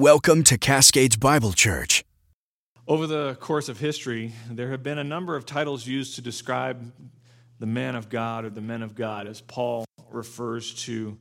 Welcome 0.00 0.44
to 0.44 0.56
Cascades 0.56 1.18
Bible 1.18 1.52
Church. 1.52 2.06
Over 2.88 3.06
the 3.06 3.36
course 3.38 3.68
of 3.68 3.80
history, 3.80 4.32
there 4.50 4.70
have 4.70 4.82
been 4.82 4.96
a 4.96 5.04
number 5.04 5.36
of 5.36 5.44
titles 5.44 5.86
used 5.86 6.14
to 6.14 6.22
describe 6.22 6.90
the 7.58 7.66
man 7.66 7.94
of 7.94 8.08
God 8.08 8.46
or 8.46 8.48
the 8.48 8.62
men 8.62 8.82
of 8.82 8.94
God, 8.94 9.26
as 9.26 9.42
Paul 9.42 9.84
refers 10.10 10.72
to 10.86 11.18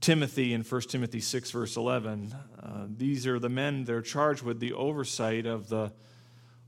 Timothy 0.00 0.54
in 0.54 0.62
1 0.62 0.80
Timothy 0.88 1.20
6, 1.20 1.50
verse 1.50 1.76
11. 1.76 2.34
Uh, 2.58 2.86
these 2.88 3.26
are 3.26 3.38
the 3.38 3.50
men 3.50 3.84
that 3.84 3.94
are 3.94 4.00
charged 4.00 4.42
with 4.42 4.60
the 4.60 4.72
oversight 4.72 5.44
of 5.44 5.68
the 5.68 5.92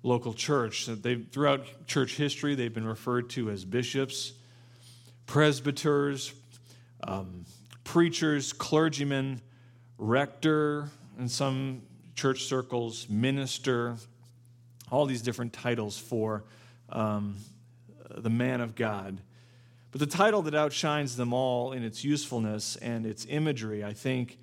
local 0.02 0.34
church. 0.34 0.84
They, 0.84 1.14
throughout 1.14 1.86
church 1.86 2.14
history, 2.18 2.54
they've 2.56 2.74
been 2.74 2.86
referred 2.86 3.30
to 3.30 3.48
as 3.48 3.64
bishops, 3.64 4.34
presbyters, 5.24 6.34
um, 7.08 7.46
preachers, 7.84 8.52
clergymen, 8.52 9.40
rector, 9.96 10.90
in 11.23 11.29
some 11.29 11.82
church 12.16 12.43
circles, 12.43 13.09
minister, 13.09 13.94
all 14.90 15.07
these 15.07 15.22
different 15.22 15.53
titles 15.53 15.96
for 15.96 16.43
um, 16.89 17.36
the 18.17 18.29
man 18.29 18.61
of 18.61 18.75
God. 18.75 19.21
But 19.93 20.00
the 20.00 20.07
title 20.07 20.43
that 20.43 20.54
outshines 20.57 21.16
them 21.16 21.32
all 21.32 21.72
in 21.72 21.85
its 21.85 22.03
usefulness 22.03 22.75
and 22.75 23.07
its 23.07 23.25
imagery, 23.29 23.85
I 23.85 23.93
think, 23.93 24.36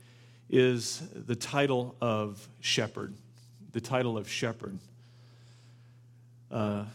is 0.49 1.03
the 1.13 1.35
title 1.35 1.97
of 1.99 2.47
shepherd. 2.61 3.13
The 3.73 3.81
title 3.81 4.17
of 4.17 4.29
shepherd. 4.29 4.79
Uh, 6.49 6.85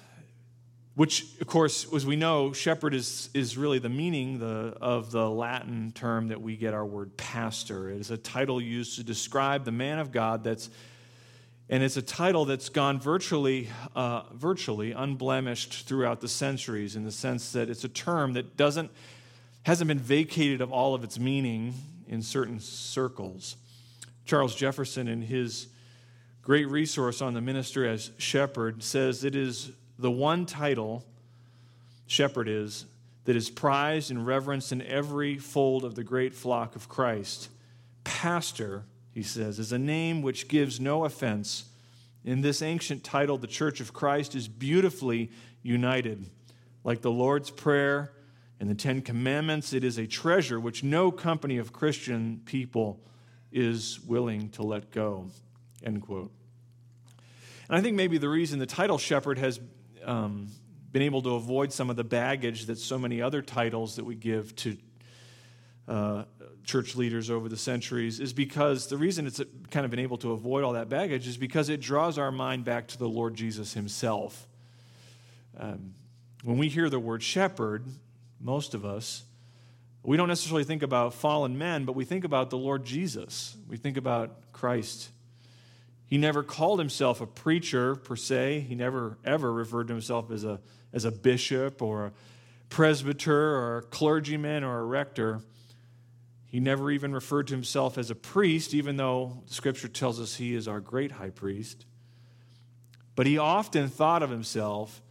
which, 0.95 1.27
of 1.41 1.49
course, 1.49 1.93
as 1.93 2.07
we 2.07 2.15
know, 2.15 2.53
shepherd 2.53 2.95
is, 2.95 3.29
is 3.35 3.59
really 3.59 3.81
the 3.81 3.89
meaning 3.89 4.39
the, 4.39 4.77
of 4.81 5.11
the 5.11 5.29
Latin 5.29 5.91
term 5.93 6.29
that 6.29 6.41
we 6.41 6.57
get 6.57 6.73
our 6.73 6.87
word 6.87 7.17
pastor. 7.17 7.91
It 7.91 8.01
is 8.01 8.13
a 8.13 8.17
title 8.17 8.61
used 8.61 8.97
to 8.97 9.03
describe 9.03 9.65
the 9.65 9.73
man 9.73 9.99
of 9.99 10.13
God 10.13 10.45
that's, 10.45 10.71
and 11.69 11.83
it's 11.83 11.97
a 11.97 12.03
title 12.03 12.45
that's 12.45 12.69
gone 12.69 13.01
virtually, 13.01 13.69
uh, 13.97 14.23
virtually 14.35 14.93
unblemished 14.93 15.89
throughout 15.89 16.21
the 16.21 16.29
centuries 16.29 16.95
in 16.95 17.03
the 17.05 17.13
sense 17.13 17.51
that 17.53 17.69
it's 17.69 17.83
a 17.83 17.89
term 17.89 18.35
that 18.35 18.57
doesn't, 18.57 18.93
hasn't 19.65 19.89
been 19.89 19.99
vacated 19.99 20.61
of 20.61 20.73
all 20.73 20.95
of 20.95 21.03
its 21.03 21.19
meaning 21.19 21.75
in 22.07 22.23
certain 22.23 22.61
circles. 22.61 23.57
Charles 24.27 24.55
Jefferson, 24.55 25.09
in 25.09 25.23
his 25.23 25.67
great 26.41 26.69
resource 26.69 27.21
on 27.21 27.35
the 27.35 27.41
minister 27.41 27.85
as 27.85 28.13
shepherd, 28.17 28.85
says 28.85 29.25
it 29.25 29.35
is 29.35 29.73
the 29.99 30.11
one 30.11 30.47
title, 30.47 31.05
shepherd 32.07 32.49
is, 32.49 32.87
that 33.25 33.37
is 33.37 33.49
prized 33.51 34.11
and 34.11 34.27
reverenced 34.27 34.73
in 34.73 34.83
every 34.83 35.39
fold 35.39 35.85
of 35.85 35.95
the 35.95 36.05
great 36.05 36.35
flock 36.35 36.77
of 36.77 36.89
Christ. 36.89 37.49
Pastor, 38.05 38.85
he 39.13 39.23
says, 39.23 39.59
is 39.59 39.73
a 39.73 39.79
name 39.79 40.21
which 40.21 40.49
gives 40.49 40.79
no 40.79 41.05
offense. 41.05 41.65
In 42.25 42.43
this 42.43 42.61
ancient 42.61 43.03
title, 43.03 43.39
the 43.39 43.47
Church 43.47 43.81
of 43.81 43.93
Christ 43.93 44.35
is 44.35 44.49
beautifully 44.49 45.31
united. 45.63 46.29
Like 46.83 47.01
the 47.01 47.11
Lord's 47.11 47.51
Prayer 47.51 48.13
and 48.61 48.69
the 48.69 48.75
Ten 48.75 49.01
Commandments, 49.01 49.73
it 49.73 49.85
is 49.85 49.99
a 49.99 50.07
treasure 50.07 50.61
which 50.61 50.85
no 50.85 51.11
company 51.11 51.57
of 51.57 51.73
Christian 51.73 52.43
people 52.45 53.01
is 53.53 54.01
willing 54.01 54.51
to 54.51 54.63
let 54.63 54.91
go. 54.91 55.31
End 55.83 56.03
quote. 56.03 56.31
And 57.69 57.79
I 57.79 57.81
think 57.81 57.97
maybe 57.97 58.19
the 58.19 58.29
reason 58.29 58.59
the 58.59 58.67
title 58.67 58.99
shepherd 58.99 59.39
has 59.39 59.59
um, 60.05 60.49
been 60.93 61.03
able 61.03 61.23
to 61.23 61.35
avoid 61.35 61.73
some 61.73 61.91
of 61.91 61.97
the 61.97 62.05
baggage 62.05 62.67
that 62.67 62.79
so 62.79 62.99
many 62.99 63.21
other 63.21 63.43
titles 63.43 63.97
that 63.97 64.05
we 64.05 64.15
give 64.15 64.55
to 64.57 64.77
uh, 65.89 66.25
church 66.65 66.97
leaders 66.97 67.31
over 67.31 67.49
the 67.49 67.57
centuries 67.57 68.21
is 68.21 68.33
because 68.33 68.87
the 68.87 68.97
reason 68.97 69.27
it's 69.27 69.41
kind 69.71 69.85
of 69.85 69.91
been 69.91 70.01
able 70.01 70.17
to 70.19 70.33
avoid 70.33 70.65
all 70.65 70.73
that 70.73 70.89
baggage 70.89 71.27
is 71.27 71.37
because 71.37 71.69
it 71.69 71.81
draws 71.81 72.17
our 72.17 72.33
mind 72.33 72.65
back 72.65 72.87
to 72.89 72.99
the 72.99 73.09
Lord 73.09 73.35
Jesus 73.35 73.75
himself. 73.75 74.47
Um, 75.59 75.95
when 76.43 76.59
we 76.59 76.69
hear 76.69 76.89
the 76.89 77.01
word 77.01 77.23
shepherd, 77.23 77.87
most 78.41 78.75
of 78.75 78.85
us, 78.85 79.25
we 80.03 80.17
don't 80.17 80.29
necessarily 80.29 80.65
think 80.65 80.83
about 80.83 81.15
fallen 81.15 81.57
men, 81.57 81.85
but 81.85 81.95
we 81.95 82.05
think 82.05 82.25
about 82.25 82.51
the 82.51 82.59
Lord 82.59 82.85
Jesus. 82.85 83.57
We 83.69 83.79
think 83.79 83.97
about 83.97 84.53
Christ 84.53 85.11
he 86.15 86.19
never 86.19 86.45
called 86.45 86.79
himself 86.79 87.21
a 87.21 87.27
preacher 87.27 87.97
per 87.97 88.15
se. 88.15 88.67
He 88.69 88.77
never 88.77 89.19
ever 89.25 89.53
referred 89.53 89.89
to 89.89 89.95
himself 89.95 90.31
as 90.31 90.45
a, 90.45 90.61
as 90.93 91.05
a 91.05 91.11
bishop 91.11 91.83
or 91.83 92.07
a 92.07 92.13
presbyter 92.69 93.57
or 93.57 93.79
a 93.79 93.83
clergyman 93.83 94.63
or 94.63 94.79
a 94.79 94.85
rector. 94.85 95.41
He 96.47 96.61
never 96.61 96.93
even 96.93 97.13
referred 97.13 97.49
to 97.49 97.55
himself 97.55 97.99
as 97.99 98.13
a 98.13 98.15
priest, 98.15 98.75
even 98.75 98.97
though 98.97 99.43
the 99.49 99.55
scripture 99.55 99.89
tells 99.89 100.21
us 100.21 100.37
he 100.37 100.55
is 100.55 100.69
our 100.69 100.79
great 100.79 101.11
high 101.11 101.31
priest. 101.31 101.85
But 103.17 103.27
he 103.27 103.37
often 103.37 103.89
thought 103.89 104.23
of 104.23 104.31
himself, 104.31 105.03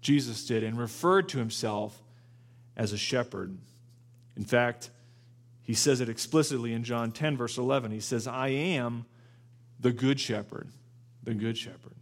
Jesus 0.00 0.46
did, 0.46 0.62
and 0.62 0.78
referred 0.78 1.28
to 1.30 1.38
himself 1.38 2.00
as 2.76 2.92
a 2.92 2.96
shepherd. 2.96 3.58
In 4.36 4.44
fact, 4.44 4.90
he 5.64 5.74
says 5.74 6.00
it 6.00 6.08
explicitly 6.08 6.72
in 6.72 6.84
John 6.84 7.10
10, 7.10 7.36
verse 7.36 7.58
11. 7.58 7.90
He 7.90 7.98
says, 7.98 8.28
I 8.28 8.50
am 8.50 9.06
the 9.80 9.92
Good 9.92 10.20
Shepherd. 10.20 10.68
The 11.22 11.34
Good 11.34 11.58
Shepherd. 11.58 11.96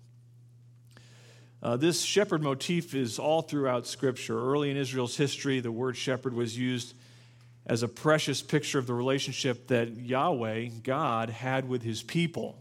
Uh, 1.65 1.79
this 1.79 2.03
shepherd 2.03 2.43
motif 2.43 2.95
is 2.95 3.19
all 3.19 3.41
throughout 3.41 3.87
Scripture. 3.87 4.39
Early 4.39 4.71
in 4.71 4.77
Israel's 4.77 5.17
history, 5.17 5.61
the 5.61 5.73
word 5.73 5.97
shepherd 5.97 6.35
was 6.35 6.59
used 6.59 6.95
as 7.65 7.83
a 7.83 7.89
precious 7.89 8.43
picture 8.43 8.79
of 8.79 8.87
the 8.87 8.93
relationship 8.93 9.69
that 9.69 9.97
Yahweh, 9.97 10.69
God, 10.83 11.31
had 11.31 11.67
with 11.67 11.83
his 11.83 12.03
people. 12.03 12.59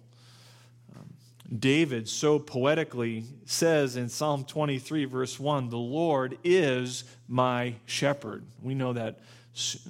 Um, 0.96 1.14
David 1.60 2.08
so 2.08 2.40
poetically 2.40 3.26
says 3.46 3.98
in 3.98 4.08
Psalm 4.08 4.46
23, 4.46 5.04
verse 5.04 5.38
1, 5.38 5.70
The 5.70 5.78
Lord 5.78 6.38
is 6.46 7.04
my 7.28 7.76
shepherd. 7.86 8.46
We 8.62 8.74
know 8.74 8.94
that, 8.94 9.20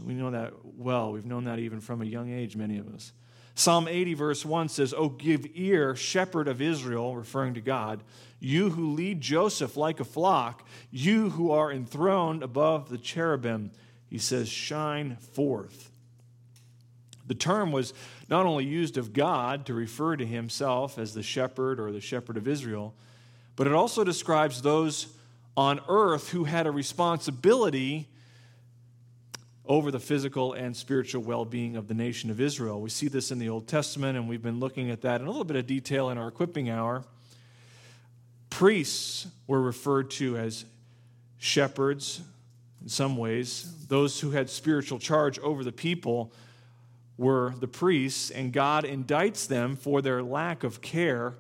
we 0.04 0.16
know 0.16 0.32
that 0.32 0.54
well. 0.64 1.12
We've 1.12 1.26
known 1.26 1.44
that 1.44 1.60
even 1.60 1.80
from 1.82 2.02
a 2.02 2.06
young 2.06 2.32
age, 2.34 2.56
many 2.56 2.80
of 2.80 2.92
us. 2.92 3.12
Psalm 3.56 3.88
80, 3.88 4.14
verse 4.16 4.46
1 4.46 4.70
says, 4.70 4.94
Oh, 4.96 5.10
give 5.10 5.46
ear, 5.54 5.96
shepherd 5.96 6.48
of 6.48 6.62
Israel, 6.62 7.16
referring 7.16 7.54
to 7.54 7.62
God, 7.62 8.02
you 8.40 8.72
who 8.72 8.94
lead 8.94 9.22
Joseph 9.22 9.78
like 9.78 10.00
a 10.00 10.06
flock, 10.06 10.68
you 10.92 11.30
who 11.30 11.52
are 11.52 11.72
enthroned 11.72 12.44
above 12.44 12.90
the 12.90 12.98
cherubim. 12.98 13.72
He 14.10 14.18
says, 14.18 14.50
Shine 14.50 15.16
forth. 15.18 15.92
The 17.26 17.36
term 17.36 17.72
was 17.72 17.94
not 18.28 18.46
only 18.46 18.66
used 18.66 18.98
of 18.98 19.14
God 19.14 19.66
to 19.68 19.74
refer 19.74 20.18
to 20.18 20.26
himself 20.26 20.98
as 20.98 21.14
the 21.14 21.24
shepherd 21.24 21.80
or 21.80 21.92
the 21.92 22.02
shepherd 22.02 22.38
of 22.38 22.48
Israel, 22.48 22.94
but 23.56 23.68
it 23.68 23.74
also 23.74 24.04
describes 24.04 24.62
those 24.62 25.08
on 25.56 25.80
earth 25.88 26.30
who 26.32 26.44
had 26.44 26.68
a 26.68 26.72
responsibility 26.72 28.10
over 29.66 29.92
the 29.92 30.00
physical 30.00 30.54
and 30.54 30.76
spiritual 30.76 31.24
well 31.24 31.46
being 31.46 31.76
of 31.76 31.88
the 31.88 31.94
nation 31.94 32.30
of 32.30 32.42
Israel. 32.42 32.82
We 32.82 32.90
see 32.90 33.08
this 33.08 33.32
in 33.32 33.40
the 33.40 33.50
Old 33.50 33.68
Testament, 33.68 34.18
and 34.18 34.28
we've 34.28 34.42
been 34.42 34.60
looking 34.60 34.92
at 34.92 35.02
that 35.02 35.22
in 35.22 35.28
a 35.28 35.30
little 35.30 35.46
bit 35.46 35.56
of 35.56 35.68
detail 35.68 36.10
in 36.10 36.18
our 36.18 36.28
equipping 36.28 36.70
hour. 36.70 37.04
Priests 38.50 39.28
were 39.48 39.62
referred 39.62 40.12
to 40.12 40.38
as 40.38 40.66
shepherds 41.40 42.22
in 42.82 42.90
some 42.90 43.18
ways. 43.18 43.74
Those 43.88 44.20
who 44.20 44.32
had 44.32 44.50
spiritual 44.50 45.00
charge 45.00 45.40
over 45.40 45.64
the 45.64 45.72
people 45.72 46.34
were 47.18 47.54
the 47.60 47.68
priests, 47.68 48.32
and 48.32 48.52
God 48.52 48.84
indicts 48.84 49.48
them 49.48 49.76
for 49.76 50.02
their 50.02 50.22
lack 50.22 50.64
of 50.64 50.82
care 50.82 51.36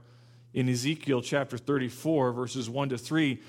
in 0.53 0.69
Ezekiel 0.69 1.21
chapter 1.21 1.57
34, 1.57 2.31
verses 2.31 2.69
1 2.69 2.89
to 2.89 2.97
3. 2.97 3.41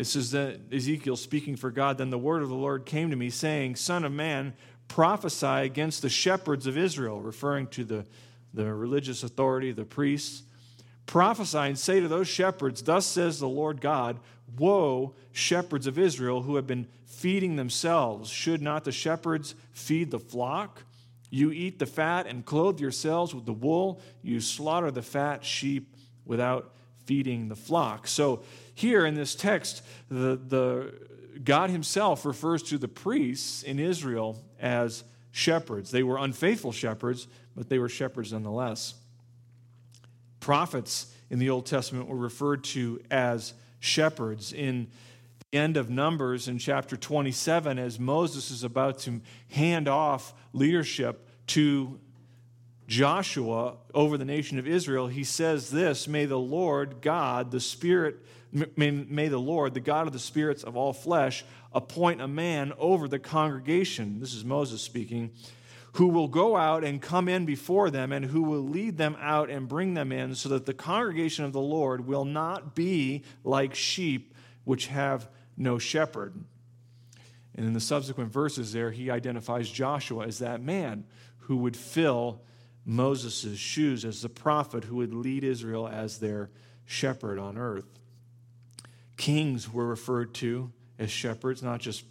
It 0.00 0.06
says 0.06 0.30
that 0.30 0.60
Ezekiel 0.72 1.14
speaking 1.14 1.56
for 1.56 1.70
God, 1.70 1.98
then 1.98 2.08
the 2.08 2.16
word 2.16 2.42
of 2.42 2.48
the 2.48 2.54
Lord 2.54 2.86
came 2.86 3.10
to 3.10 3.16
me, 3.16 3.28
saying, 3.28 3.76
Son 3.76 4.02
of 4.02 4.12
man, 4.12 4.54
prophesy 4.88 5.46
against 5.46 6.00
the 6.00 6.08
shepherds 6.08 6.66
of 6.66 6.78
Israel, 6.78 7.20
referring 7.20 7.66
to 7.66 7.84
the, 7.84 8.06
the 8.54 8.72
religious 8.72 9.22
authority, 9.22 9.72
the 9.72 9.84
priests. 9.84 10.42
Prophesy 11.04 11.58
and 11.58 11.78
say 11.78 12.00
to 12.00 12.08
those 12.08 12.28
shepherds, 12.28 12.82
Thus 12.82 13.04
says 13.04 13.40
the 13.40 13.48
Lord 13.48 13.82
God, 13.82 14.18
Woe, 14.56 15.16
shepherds 15.32 15.86
of 15.86 15.98
Israel 15.98 16.40
who 16.40 16.56
have 16.56 16.66
been 16.66 16.88
feeding 17.04 17.56
themselves. 17.56 18.30
Should 18.30 18.62
not 18.62 18.84
the 18.84 18.92
shepherds 18.92 19.54
feed 19.72 20.10
the 20.10 20.18
flock? 20.18 20.82
You 21.28 21.52
eat 21.52 21.78
the 21.78 21.84
fat 21.84 22.26
and 22.26 22.46
clothe 22.46 22.80
yourselves 22.80 23.34
with 23.34 23.44
the 23.44 23.52
wool. 23.52 24.00
You 24.22 24.40
slaughter 24.40 24.90
the 24.90 25.02
fat 25.02 25.44
sheep 25.44 25.94
without 26.24 26.72
feeding 27.04 27.48
the 27.48 27.56
flock. 27.56 28.06
So 28.06 28.44
here 28.80 29.04
in 29.04 29.14
this 29.14 29.34
text, 29.34 29.82
the, 30.08 30.36
the, 30.36 30.92
God 31.44 31.70
Himself 31.70 32.24
refers 32.24 32.62
to 32.64 32.78
the 32.78 32.88
priests 32.88 33.62
in 33.62 33.78
Israel 33.78 34.42
as 34.58 35.04
shepherds. 35.32 35.90
They 35.90 36.02
were 36.02 36.18
unfaithful 36.18 36.72
shepherds, 36.72 37.28
but 37.54 37.68
they 37.68 37.78
were 37.78 37.88
shepherds 37.88 38.32
nonetheless. 38.32 38.94
Prophets 40.40 41.14
in 41.28 41.38
the 41.38 41.50
Old 41.50 41.66
Testament 41.66 42.08
were 42.08 42.16
referred 42.16 42.64
to 42.64 43.00
as 43.10 43.54
shepherds. 43.78 44.52
In 44.52 44.88
the 45.50 45.58
end 45.58 45.76
of 45.76 45.90
Numbers 45.90 46.48
in 46.48 46.58
chapter 46.58 46.96
27, 46.96 47.78
as 47.78 48.00
Moses 48.00 48.50
is 48.50 48.64
about 48.64 48.98
to 49.00 49.20
hand 49.50 49.88
off 49.88 50.34
leadership 50.52 51.28
to 51.48 52.00
Joshua 52.86 53.76
over 53.94 54.18
the 54.18 54.24
nation 54.24 54.58
of 54.58 54.66
Israel, 54.66 55.06
he 55.06 55.22
says 55.22 55.70
this 55.70 56.08
May 56.08 56.24
the 56.24 56.38
Lord 56.38 57.00
God, 57.00 57.50
the 57.50 57.60
Spirit, 57.60 58.16
may, 58.52 58.90
may 58.90 59.28
the 59.28 59.38
Lord, 59.38 59.74
the 59.74 59.80
God 59.80 60.06
of 60.06 60.12
the 60.12 60.18
spirits 60.18 60.62
of 60.62 60.76
all 60.76 60.92
flesh, 60.92 61.44
appoint 61.72 62.20
a 62.20 62.28
man 62.28 62.72
over 62.78 63.08
the 63.08 63.18
congregation. 63.18 64.20
This 64.20 64.34
is 64.34 64.44
Moses 64.44 64.82
speaking 64.82 65.30
who 65.94 66.08
will 66.08 66.28
go 66.28 66.56
out 66.56 66.84
and 66.84 67.02
come 67.02 67.28
in 67.28 67.44
before 67.44 67.90
them, 67.90 68.12
and 68.12 68.24
who 68.24 68.42
will 68.42 68.62
lead 68.62 68.96
them 68.96 69.16
out 69.20 69.50
and 69.50 69.68
bring 69.68 69.94
them 69.94 70.12
in, 70.12 70.34
so 70.34 70.48
that 70.48 70.66
the 70.66 70.74
congregation 70.74 71.44
of 71.44 71.52
the 71.52 71.60
Lord 71.60 72.06
will 72.06 72.24
not 72.24 72.74
be 72.74 73.24
like 73.42 73.74
sheep 73.74 74.34
which 74.64 74.86
have 74.86 75.28
no 75.56 75.78
shepherd. 75.78 76.44
And 77.56 77.66
in 77.66 77.72
the 77.72 77.80
subsequent 77.80 78.32
verses, 78.32 78.72
there, 78.72 78.92
he 78.92 79.10
identifies 79.10 79.68
Joshua 79.68 80.26
as 80.26 80.38
that 80.38 80.62
man 80.62 81.04
who 81.38 81.56
would 81.56 81.76
fill 81.76 82.42
Moses' 82.84 83.58
shoes 83.58 84.04
as 84.04 84.22
the 84.22 84.28
prophet 84.28 84.84
who 84.84 84.96
would 84.96 85.12
lead 85.12 85.42
Israel 85.42 85.88
as 85.88 86.18
their 86.18 86.50
shepherd 86.84 87.38
on 87.38 87.58
earth. 87.58 87.99
Kings 89.20 89.70
were 89.70 89.86
referred 89.86 90.32
to 90.32 90.72
as 90.98 91.10
shepherds, 91.10 91.62
not 91.62 91.78
just 91.78 92.04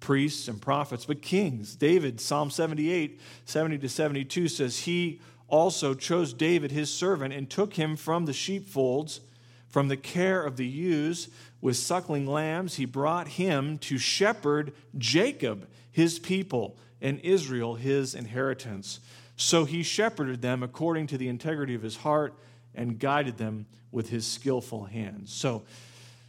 priests 0.00 0.48
and 0.48 0.60
prophets, 0.60 1.06
but 1.06 1.22
kings. 1.22 1.76
David, 1.76 2.20
Psalm 2.20 2.50
78, 2.50 3.20
70 3.44 3.78
to 3.78 3.88
72 3.88 4.48
says, 4.48 4.80
He 4.80 5.20
also 5.46 5.94
chose 5.94 6.32
David, 6.32 6.72
his 6.72 6.92
servant, 6.92 7.32
and 7.32 7.48
took 7.48 7.74
him 7.74 7.94
from 7.94 8.26
the 8.26 8.32
sheepfolds, 8.32 9.20
from 9.68 9.86
the 9.86 9.96
care 9.96 10.42
of 10.42 10.56
the 10.56 10.66
ewes 10.66 11.28
with 11.60 11.76
suckling 11.76 12.26
lambs. 12.26 12.74
He 12.74 12.84
brought 12.84 13.28
him 13.28 13.78
to 13.78 13.96
shepherd 13.96 14.72
Jacob, 14.98 15.68
his 15.92 16.18
people, 16.18 16.76
and 17.00 17.20
Israel, 17.20 17.76
his 17.76 18.12
inheritance. 18.12 18.98
So 19.36 19.66
he 19.66 19.84
shepherded 19.84 20.42
them 20.42 20.64
according 20.64 21.06
to 21.08 21.16
the 21.16 21.28
integrity 21.28 21.76
of 21.76 21.82
his 21.82 21.98
heart 21.98 22.34
and 22.74 22.98
guided 22.98 23.38
them 23.38 23.66
with 23.92 24.08
his 24.08 24.26
skillful 24.26 24.86
hands. 24.86 25.32
So, 25.32 25.62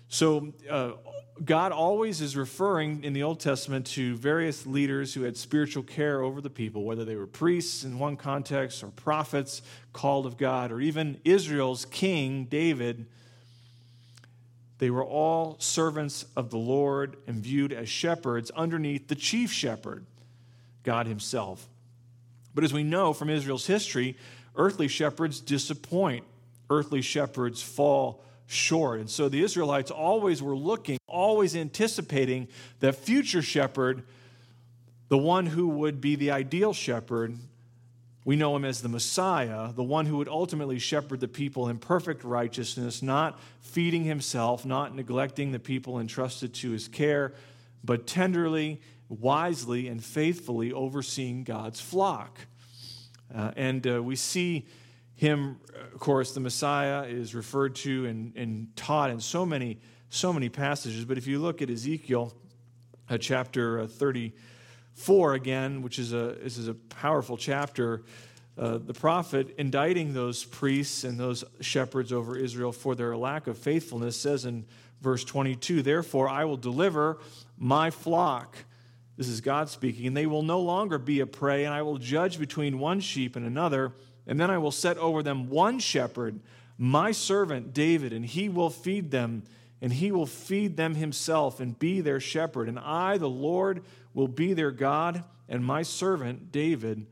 so 0.09 0.53
uh, 0.69 0.91
God 1.43 1.71
always 1.71 2.21
is 2.21 2.35
referring 2.35 3.03
in 3.03 3.13
the 3.13 3.23
Old 3.23 3.39
Testament 3.39 3.85
to 3.87 4.15
various 4.15 4.65
leaders 4.65 5.13
who 5.13 5.23
had 5.23 5.37
spiritual 5.37 5.83
care 5.83 6.21
over 6.21 6.41
the 6.41 6.49
people, 6.49 6.83
whether 6.83 7.05
they 7.05 7.15
were 7.15 7.27
priests 7.27 7.83
in 7.83 7.99
one 7.99 8.17
context 8.17 8.83
or 8.83 8.87
prophets 8.87 9.61
called 9.93 10.25
of 10.25 10.37
God, 10.37 10.71
or 10.71 10.81
even 10.81 11.19
Israel's 11.23 11.85
king, 11.85 12.45
David. 12.45 13.05
They 14.79 14.89
were 14.89 15.03
all 15.03 15.57
servants 15.59 16.25
of 16.35 16.49
the 16.49 16.57
Lord 16.57 17.17
and 17.27 17.43
viewed 17.43 17.73
as 17.73 17.89
shepherds 17.89 18.51
underneath 18.51 19.07
the 19.07 19.15
chief 19.15 19.51
shepherd, 19.51 20.05
God 20.83 21.07
Himself. 21.07 21.67
But 22.55 22.63
as 22.63 22.73
we 22.73 22.83
know 22.83 23.13
from 23.13 23.29
Israel's 23.29 23.67
history, 23.67 24.17
earthly 24.55 24.87
shepherds 24.87 25.39
disappoint, 25.39 26.25
earthly 26.69 27.01
shepherds 27.01 27.61
fall 27.61 28.23
short. 28.47 28.99
And 28.99 29.09
so 29.09 29.29
the 29.29 29.43
Israelites 29.43 29.91
always 29.91 30.41
were 30.41 30.55
looking, 30.55 30.97
always 31.07 31.55
anticipating 31.55 32.47
that 32.79 32.95
future 32.95 33.41
shepherd, 33.41 34.03
the 35.09 35.17
one 35.17 35.45
who 35.45 35.67
would 35.67 36.01
be 36.01 36.15
the 36.15 36.31
ideal 36.31 36.73
shepherd, 36.73 37.37
we 38.25 38.35
know 38.35 38.55
him 38.55 38.65
as 38.65 38.81
the 38.81 38.89
Messiah, 38.89 39.71
the 39.71 39.83
one 39.83 40.05
who 40.05 40.17
would 40.17 40.27
ultimately 40.27 40.79
shepherd 40.79 41.21
the 41.21 41.29
people 41.29 41.69
in 41.69 41.77
perfect 41.77 42.25
righteousness, 42.25 43.01
not 43.01 43.39
feeding 43.61 44.03
himself, 44.03 44.65
not 44.65 44.93
neglecting 44.93 45.51
the 45.51 45.59
people 45.59 45.99
entrusted 45.99 46.53
to 46.55 46.71
his 46.71 46.89
care, 46.89 47.33
but 47.85 48.05
tenderly, 48.05 48.81
wisely, 49.07 49.87
and 49.87 50.03
faithfully 50.03 50.73
overseeing 50.73 51.45
God's 51.45 51.79
flock. 51.79 52.39
Uh, 53.33 53.51
and 53.55 53.87
uh, 53.87 54.03
we 54.03 54.17
see 54.17 54.65
him, 55.17 55.59
of 55.93 55.99
course, 55.99 56.33
the 56.33 56.39
Messiah 56.39 57.03
is 57.03 57.33
referred 57.33 57.75
to 57.77 58.05
and, 58.05 58.35
and 58.35 58.75
taught 58.75 59.09
in 59.09 59.19
so 59.19 59.47
many, 59.47 59.79
so 60.09 60.31
many 60.31 60.47
passages. 60.47 61.05
But 61.05 61.17
if 61.17 61.25
you 61.25 61.39
look 61.39 61.61
at 61.63 61.71
Ezekiel 61.71 62.33
uh, 63.09 63.17
chapter 63.17 63.81
uh, 63.81 63.87
34 63.87 65.33
again, 65.33 65.81
which 65.81 65.97
is 65.97 66.13
a, 66.13 66.37
this 66.43 66.59
is 66.59 66.67
a 66.67 66.75
powerful 66.75 67.35
chapter, 67.35 68.03
uh, 68.59 68.77
the 68.77 68.93
prophet 68.93 69.55
indicting 69.57 70.13
those 70.13 70.45
priests 70.45 71.03
and 71.03 71.19
those 71.19 71.43
shepherds 71.61 72.13
over 72.13 72.37
Israel 72.37 72.71
for 72.71 72.93
their 72.93 73.17
lack 73.17 73.47
of 73.47 73.57
faithfulness 73.57 74.19
says 74.19 74.45
in 74.45 74.65
verse 75.01 75.23
22 75.23 75.81
Therefore, 75.81 76.29
I 76.29 76.45
will 76.45 76.57
deliver 76.57 77.17
my 77.57 77.89
flock. 77.89 78.55
This 79.15 79.29
is 79.29 79.41
God 79.41 79.67
speaking, 79.67 80.05
and 80.05 80.15
they 80.15 80.27
will 80.27 80.43
no 80.43 80.59
longer 80.59 80.99
be 80.99 81.21
a 81.21 81.25
prey, 81.25 81.65
and 81.65 81.73
I 81.73 81.81
will 81.81 81.97
judge 81.97 82.37
between 82.37 82.77
one 82.77 82.99
sheep 82.99 83.35
and 83.35 83.47
another 83.47 83.93
and 84.27 84.39
then 84.39 84.51
I 84.51 84.57
will 84.57 84.71
set 84.71 84.97
over 84.97 85.23
them 85.23 85.49
one 85.49 85.79
shepherd, 85.79 86.39
my 86.77 87.11
servant 87.11 87.73
David, 87.73 88.13
and 88.13 88.25
he 88.25 88.49
will 88.49 88.69
feed 88.69 89.09
them, 89.09 89.43
and 89.81 89.93
he 89.93 90.11
will 90.11 90.25
feed 90.25 90.77
them 90.77 90.95
himself 90.95 91.59
and 91.59 91.79
be 91.79 92.01
their 92.01 92.19
shepherd. 92.19 92.67
And 92.67 92.77
I, 92.77 93.17
the 93.17 93.29
Lord, 93.29 93.83
will 94.13 94.27
be 94.27 94.53
their 94.53 94.71
God, 94.71 95.23
and 95.47 95.65
my 95.65 95.81
servant 95.81 96.51
David 96.51 97.07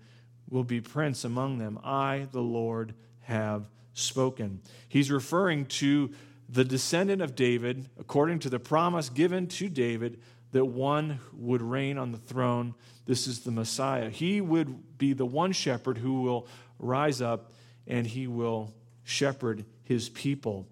will 0.49 0.63
be 0.63 0.81
prince 0.81 1.23
among 1.23 1.57
them. 1.57 1.79
I, 1.83 2.27
the 2.31 2.41
Lord, 2.41 2.93
have 3.21 3.69
spoken. 3.93 4.61
He's 4.89 5.09
referring 5.09 5.65
to 5.67 6.11
the 6.49 6.63
descendant 6.63 7.21
of 7.21 7.35
David, 7.35 7.89
according 7.99 8.39
to 8.39 8.49
the 8.49 8.59
promise 8.59 9.09
given 9.09 9.47
to 9.47 9.69
David, 9.69 10.19
that 10.51 10.65
one 10.65 11.19
would 11.33 11.61
reign 11.61 11.97
on 11.97 12.11
the 12.11 12.17
throne. 12.17 12.75
This 13.05 13.27
is 13.27 13.41
the 13.41 13.51
Messiah. 13.51 14.09
He 14.09 14.41
would 14.41 14.97
be 14.97 15.13
the 15.13 15.25
one 15.25 15.51
shepherd 15.51 15.97
who 15.97 16.21
will 16.21 16.47
rise 16.85 17.21
up 17.21 17.51
and 17.87 18.05
he 18.05 18.27
will 18.27 18.73
shepherd 19.03 19.65
his 19.83 20.09
people. 20.09 20.67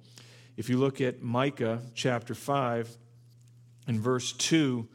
If 0.58 0.70
you 0.70 0.78
look 0.78 1.02
at 1.02 1.22
Micah 1.22 1.82
chapter 1.96 2.36
5 2.36 2.96
and 3.88 4.00
verse 4.00 4.34
2, 4.34 4.88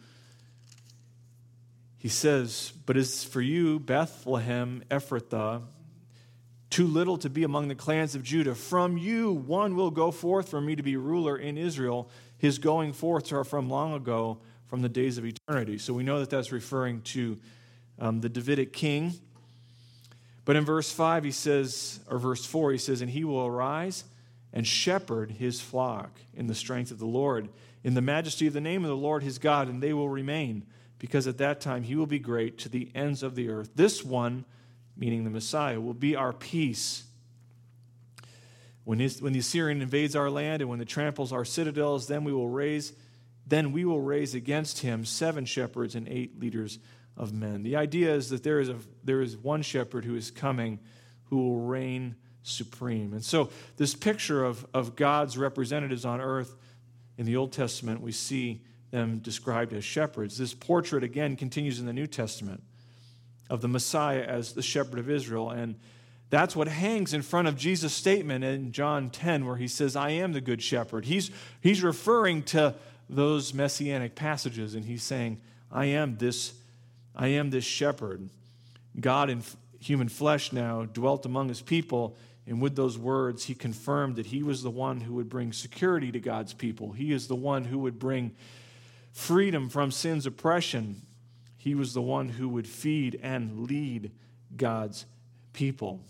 he 1.99 2.09
says, 2.09 2.73
But 2.87 2.97
as 2.97 3.25
for 3.25 3.41
you, 3.41 3.81
Bethlehem 3.81 4.83
Ephrathah, 4.91 5.63
too 6.71 6.87
little 6.87 7.19
to 7.19 7.31
be 7.31 7.45
among 7.45 7.69
the 7.69 7.75
clans 7.75 8.15
of 8.15 8.23
Judah, 8.23 8.55
from 8.55 8.97
you 8.97 9.33
one 9.33 9.75
will 9.75 9.91
go 9.91 10.11
forth 10.11 10.49
for 10.49 10.61
me 10.61 10.77
to 10.77 10.83
be 10.83 10.97
ruler 10.97 11.37
in 11.37 11.59
Israel. 11.59 12.09
His 12.37 12.59
going 12.59 12.93
forths 12.93 13.33
are 13.33 13.45
from 13.45 13.69
long 13.69 13.95
ago, 13.95 14.39
from 14.67 14.83
the 14.83 14.89
days 14.89 15.19
of 15.19 15.25
eternity. 15.25 15.79
So 15.79 15.93
we 15.93 16.05
know 16.05 16.21
that 16.21 16.31
that's 16.31 16.53
referring 16.53 17.01
to 17.03 17.39
um, 17.99 18.21
the 18.21 18.29
Davidic 18.29 18.73
king 18.73 19.15
but 20.49 20.57
in 20.57 20.65
verse 20.65 20.91
5, 20.91 21.25
he 21.25 21.31
says, 21.31 22.01
or 22.09 22.19
verse 22.19 22.43
4, 22.47 22.73
he 22.73 22.79
says, 22.79 23.03
And 23.03 23.11
he 23.11 23.23
will 23.23 23.45
arise 23.45 24.05
and 24.51 24.67
shepherd 24.67 25.33
his 25.33 25.61
flock 25.61 26.23
in 26.33 26.47
the 26.47 26.55
strength 26.55 26.91
of 26.91 26.99
the 26.99 27.05
Lord, 27.05 27.51
in 27.85 27.93
the 27.93 28.01
majesty 28.01 28.47
of 28.47 28.55
the 28.55 28.61
name 28.63 28.83
of 28.83 28.89
the 28.89 28.97
Lord 28.97 29.23
his 29.23 29.37
God, 29.37 29.69
and 29.69 29.83
they 29.83 29.93
will 29.93 30.09
remain, 30.09 30.65
because 30.99 31.27
at 31.27 31.37
that 31.37 31.61
time 31.61 31.83
he 31.83 31.95
will 31.97 32.07
be 32.07 32.19
great 32.19 32.57
to 32.61 32.71
the 32.71 32.91
ends 32.95 33.23
of 33.23 33.35
the 33.35 33.51
earth. 33.51 33.73
This 33.75 34.03
one, 34.03 34.47
meaning 34.97 35.25
the 35.25 35.29
Messiah, 35.29 35.83
will 35.83 35.93
be 35.93 36.17
our 36.17 36.33
peace. 36.33 37.05
When, 38.85 39.01
his, 39.01 39.21
when 39.21 39.35
the 39.35 39.41
Assyrian 39.41 39.83
invades 39.83 40.17
our 40.17 40.31
land 40.31 40.63
and 40.63 40.71
when 40.71 40.79
the 40.79 40.87
tramples 40.87 41.31
our 41.31 41.45
citadels, 41.45 42.07
then 42.07 42.25
we 42.25 42.33
will 42.33 42.49
raise, 42.49 42.95
then 43.47 43.71
we 43.71 43.85
will 43.85 44.01
raise 44.01 44.35
against 44.35 44.79
him 44.79 45.05
seven 45.05 45.45
shepherds 45.45 45.95
and 45.95 46.09
eight 46.09 46.41
leaders 46.41 46.79
of 47.19 47.35
men. 47.35 47.63
The 47.63 47.77
idea 47.77 48.15
is 48.15 48.31
that 48.31 48.45
there 48.45 48.61
is, 48.61 48.69
a, 48.69 48.77
there 49.05 49.21
is 49.21 49.37
one 49.37 49.61
shepherd 49.61 50.05
who 50.05 50.15
is 50.15 50.31
coming 50.31 50.79
who 51.25 51.37
will 51.37 51.61
reign 51.61 52.15
supreme. 52.43 53.13
And 53.13 53.23
so, 53.23 53.51
this 53.77 53.95
picture 53.95 54.45
of, 54.45 54.65
of 54.73 54.97
God's 54.97 55.37
representatives 55.37 56.05
on 56.05 56.21
earth 56.21 56.57
in 57.19 57.27
the 57.27 57.37
Old 57.37 57.53
Testament, 57.53 58.01
we 58.01 58.13
see 58.13 58.63
them 58.91 59.19
described 59.19 59.75
as 59.75 59.85
shepherds. 59.85 60.39
This 60.39 60.55
portrait, 60.55 61.03
again, 61.05 61.37
continues 61.37 61.81
in 61.81 61.87
the 61.87 61.93
New 61.93 62.07
Testament 62.07 62.63
of 63.51 63.61
the 63.61 63.69
Messiah 63.69 64.23
as 64.23 64.53
the 64.53 64.63
shepherd 64.63 64.99
of 64.99 65.11
Israel. 65.11 65.51
And 65.51 65.75
that's 66.31 66.55
what 66.55 66.69
hangs 66.69 67.13
in 67.13 67.23
front 67.23 67.49
of 67.49 67.57
Jesus' 67.57 67.93
statement 67.93 68.45
in 68.45 68.73
John 68.73 69.11
10, 69.11 69.45
where 69.45 69.57
he 69.57 69.69
says, 69.69 69.97
I 69.97 70.11
am 70.11 70.33
the 70.33 70.41
good 70.41 70.63
shepherd. 70.63 71.05
He's, 71.05 71.31
he's 71.61 71.83
referring 71.83 72.45
to 72.45 72.75
those 73.11 73.53
messianic 73.53 74.15
passages, 74.15 74.75
and 74.75 74.85
he's 74.85 75.03
saying, 75.03 75.41
I 75.71 75.87
am 75.87 76.17
this 76.17 76.53
I 77.19 77.29
am 77.29 77.51
this 77.51 77.65
shepherd. 77.65 78.31
God 78.99 79.29
in 79.29 79.43
human 79.81 80.09
flesh 80.09 80.53
now 80.53 80.85
dwelt 80.85 81.27
among 81.27 81.49
his 81.49 81.61
people, 81.61 82.17
and 82.47 82.63
with 82.63 82.77
those 82.77 82.97
words, 82.97 83.45
he 83.45 83.55
confirmed 83.55 84.17
that 84.17 84.27
he 84.27 84.43
was 84.43 84.63
the 84.63 84.71
one 84.71 85.01
who 85.01 85.15
would 85.15 85.29
bring 85.29 85.53
security 85.53 86.13
to 86.13 86.21
God's 86.21 86.55
people. 86.55 86.93
He 86.93 87.13
is 87.13 87.27
the 87.27 87.37
one 87.37 87.65
who 87.65 87.79
would 87.81 87.99
bring 87.99 88.35
freedom 89.13 89.69
from 89.69 89.91
sin's 89.91 90.27
oppression. 90.27 91.03
He 91.57 91.75
was 91.75 91.93
the 91.93 92.03
one 92.03 92.29
who 92.29 92.49
would 92.49 92.67
feed 92.67 93.19
and 93.23 93.69
lead 93.69 94.13
God's 94.57 95.05
people. 95.53 96.01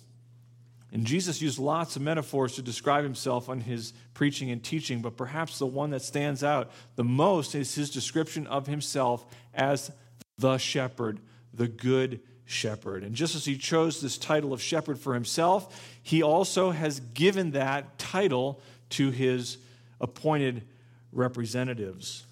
And 0.92 1.04
Jesus 1.04 1.42
used 1.42 1.58
lots 1.58 1.96
of 1.96 2.02
metaphors 2.02 2.54
to 2.54 2.62
describe 2.62 3.04
himself 3.04 3.48
on 3.48 3.60
his 3.60 3.92
preaching 4.14 4.50
and 4.50 4.62
teaching, 4.62 5.02
but 5.02 5.16
perhaps 5.16 5.58
the 5.58 5.66
one 5.66 5.90
that 5.90 6.02
stands 6.02 6.42
out 6.42 6.70
the 6.96 7.04
most 7.04 7.54
is 7.54 7.74
his 7.74 7.90
description 7.90 8.46
of 8.46 8.66
himself 8.66 9.26
as 9.54 9.90
the 10.38 10.58
shepherd, 10.58 11.20
the 11.52 11.68
good 11.68 12.20
shepherd. 12.44 13.04
And 13.04 13.14
just 13.14 13.34
as 13.34 13.44
he 13.44 13.56
chose 13.56 14.00
this 14.00 14.16
title 14.16 14.52
of 14.52 14.62
shepherd 14.62 14.98
for 14.98 15.14
himself, 15.14 15.98
he 16.02 16.22
also 16.22 16.70
has 16.70 17.00
given 17.00 17.50
that 17.52 17.98
title 17.98 18.60
to 18.90 19.10
his 19.10 19.58
appointed 20.00 20.62
representatives. 21.12 22.24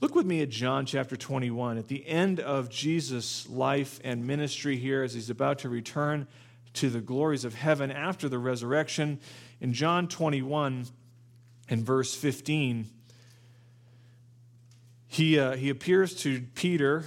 Look 0.00 0.14
with 0.14 0.24
me 0.24 0.40
at 0.40 0.48
John 0.48 0.86
chapter 0.86 1.16
21. 1.16 1.76
At 1.76 1.88
the 1.88 2.06
end 2.06 2.40
of 2.40 2.70
Jesus' 2.70 3.48
life 3.48 4.00
and 4.02 4.26
ministry 4.26 4.76
here, 4.76 5.02
as 5.02 5.12
he's 5.12 5.30
about 5.30 5.58
to 5.60 5.68
return 5.68 6.26
to 6.74 6.88
the 6.88 7.00
glories 7.00 7.44
of 7.44 7.54
heaven 7.54 7.90
after 7.90 8.28
the 8.28 8.38
resurrection, 8.38 9.20
in 9.60 9.74
John 9.74 10.08
21 10.08 10.86
and 11.68 11.84
verse 11.84 12.14
15, 12.14 12.86
he, 15.12 15.40
uh, 15.40 15.56
he 15.56 15.70
appears 15.70 16.14
to 16.22 16.42
Peter 16.54 17.04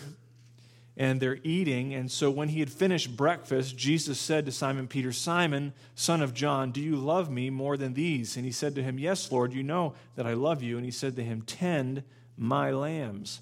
and 0.98 1.22
they're 1.22 1.40
eating. 1.42 1.94
And 1.94 2.12
so 2.12 2.30
when 2.30 2.50
he 2.50 2.60
had 2.60 2.70
finished 2.70 3.16
breakfast, 3.16 3.78
Jesus 3.78 4.20
said 4.20 4.46
to 4.46 4.52
Simon 4.52 4.90
Peter, 4.90 5.14
Simon, 5.14 5.72
son 5.96 6.22
of 6.22 6.34
John, 6.34 6.74
do 6.74 6.82
you 6.82 6.98
love 6.98 7.32
me 7.32 7.50
more 7.50 7.78
than 7.78 7.94
these? 7.94 8.36
And 8.36 8.46
he 8.46 8.52
said 8.52 8.76
to 8.76 8.84
him, 8.84 9.00
Yes, 9.00 9.32
Lord, 9.32 9.54
you 9.54 9.64
know 9.64 9.94
that 10.18 10.28
I 10.28 10.34
love 10.34 10.62
you. 10.62 10.76
And 10.76 10.84
he 10.84 10.92
said 10.92 11.16
to 11.16 11.24
him, 11.24 11.44
Tend 11.44 12.04
my 12.36 12.72
lambs. 12.72 13.40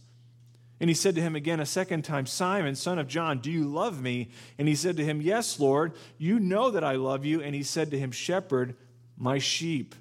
And 0.79 0.91
he 0.91 0.93
said 0.93 1.15
to 1.15 1.21
him 1.21 1.35
again 1.35 1.59
a 1.59 1.65
second 1.65 2.03
time, 2.03 2.27
Simon, 2.27 2.75
son 2.75 2.99
of 2.99 3.07
John, 3.07 3.39
do 3.39 3.49
you 3.49 3.63
love 3.63 3.99
me? 3.99 4.29
And 4.59 4.67
he 4.67 4.75
said 4.75 4.95
to 4.97 5.03
him, 5.03 5.21
Yes, 5.23 5.59
Lord, 5.59 5.93
you 6.19 6.39
know 6.39 6.69
that 6.69 6.83
I 6.83 6.97
love 6.97 7.25
you. 7.25 7.41
And 7.41 7.55
he 7.55 7.63
said 7.63 7.89
to 7.89 7.97
him, 7.97 8.11
Shepherd 8.11 8.75
my 9.17 9.39
sheep. 9.39 9.95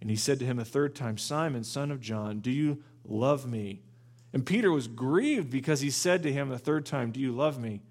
And 0.00 0.08
he 0.08 0.16
said 0.16 0.38
to 0.38 0.46
him 0.46 0.58
a 0.58 0.64
third 0.64 0.94
time, 0.94 1.18
Simon, 1.18 1.62
son 1.62 1.90
of 1.90 2.00
John, 2.00 2.40
do 2.40 2.50
you 2.50 2.82
love 3.10 3.46
me? 3.46 3.82
And 4.32 4.46
Peter 4.46 4.70
was 4.70 4.86
grieved 4.86 5.50
because 5.50 5.80
he 5.80 5.90
said 5.90 6.22
to 6.22 6.32
him 6.32 6.48
the 6.48 6.58
third 6.58 6.86
time, 6.86 7.10
Do 7.10 7.20
you 7.20 7.32
love 7.32 7.60
me? 7.60 7.82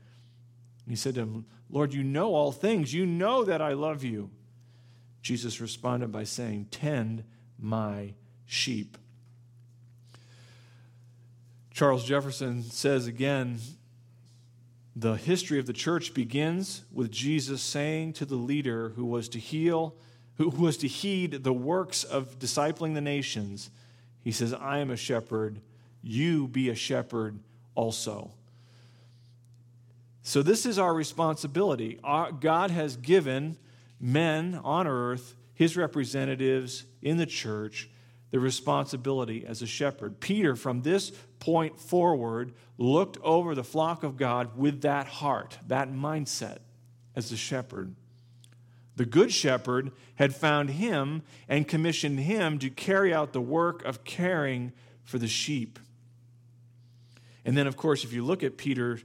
And 0.86 0.88
he 0.88 0.96
said 0.96 1.16
to 1.16 1.22
him, 1.22 1.46
Lord, 1.70 1.94
you 1.94 2.04
know 2.04 2.34
all 2.34 2.52
things. 2.52 2.94
You 2.94 3.06
know 3.06 3.44
that 3.44 3.62
I 3.62 3.74
love 3.74 4.04
you. 4.04 4.32
Jesus 5.22 5.62
responded 5.62 6.12
by 6.12 6.24
saying, 6.24 6.68
Tend 6.72 7.24
my 7.60 8.14
sheep. 8.46 8.98
Charles 11.72 12.04
Jefferson 12.04 12.64
says 12.64 13.08
again 13.08 13.60
the 14.96 15.14
history 15.14 15.60
of 15.60 15.66
the 15.66 15.72
church 15.72 16.14
begins 16.14 16.84
with 16.92 17.10
Jesus 17.10 17.62
saying 17.62 18.14
to 18.14 18.26
the 18.26 18.36
leader 18.36 18.90
who 18.98 19.06
was 19.06 19.30
to 19.30 19.40
heal, 19.40 19.96
who 20.36 20.50
was 20.50 20.76
to 20.78 20.90
heed 20.90 21.44
the 21.44 21.54
works 21.54 22.04
of 22.04 22.38
discipling 22.38 22.96
the 22.96 23.02
nations, 23.02 23.70
he 24.22 24.32
says, 24.32 24.54
I 24.54 24.80
am 24.80 24.92
a 24.92 24.98
shepherd, 24.98 25.62
you 26.02 26.48
be 26.48 26.70
a 26.70 26.76
shepherd 26.76 27.40
also. 27.76 28.32
So, 30.22 30.44
this 30.44 30.66
is 30.66 30.78
our 30.78 30.94
responsibility. 30.94 32.00
Our, 32.04 32.32
God 32.32 32.72
has 32.72 32.98
given 32.98 33.58
men 34.00 34.60
on 34.64 34.86
earth, 34.86 35.36
his 35.54 35.76
representatives 35.76 36.86
in 37.02 37.18
the 37.18 37.26
church, 37.26 37.90
the 38.32 38.40
responsibility 38.40 39.46
as 39.46 39.62
a 39.62 39.68
shepherd. 39.68 40.20
Peter, 40.20 40.56
from 40.56 40.82
this 40.82 41.12
point 41.40 41.80
forward, 41.80 42.54
looked 42.78 43.18
over 43.24 43.56
the 43.56 43.64
flock 43.64 44.04
of 44.04 44.18
God 44.18 44.58
with 44.58 44.82
that 44.82 45.08
heart, 45.08 45.58
that 45.68 45.92
mindset 45.92 46.60
as 47.16 47.32
a 47.32 47.38
shepherd. 47.38 47.96
The 49.00 49.06
good 49.06 49.32
shepherd 49.32 49.94
had 50.15 50.36
found 50.36 50.72
him 50.72 51.22
and 51.48 51.65
commissioned 51.65 52.20
him 52.20 52.60
to 52.60 52.70
carry 52.70 53.13
out 53.13 53.32
the 53.32 53.39
work 53.39 53.82
of 53.86 54.03
caring 54.03 54.74
for 55.06 55.18
the 55.18 55.27
sheep. 55.29 55.79
And 57.46 57.56
then, 57.56 57.65
of 57.65 57.77
course, 57.77 58.03
if 58.03 58.12
you 58.12 58.25
look 58.25 58.44
at 58.44 58.58
Peter 58.58 59.00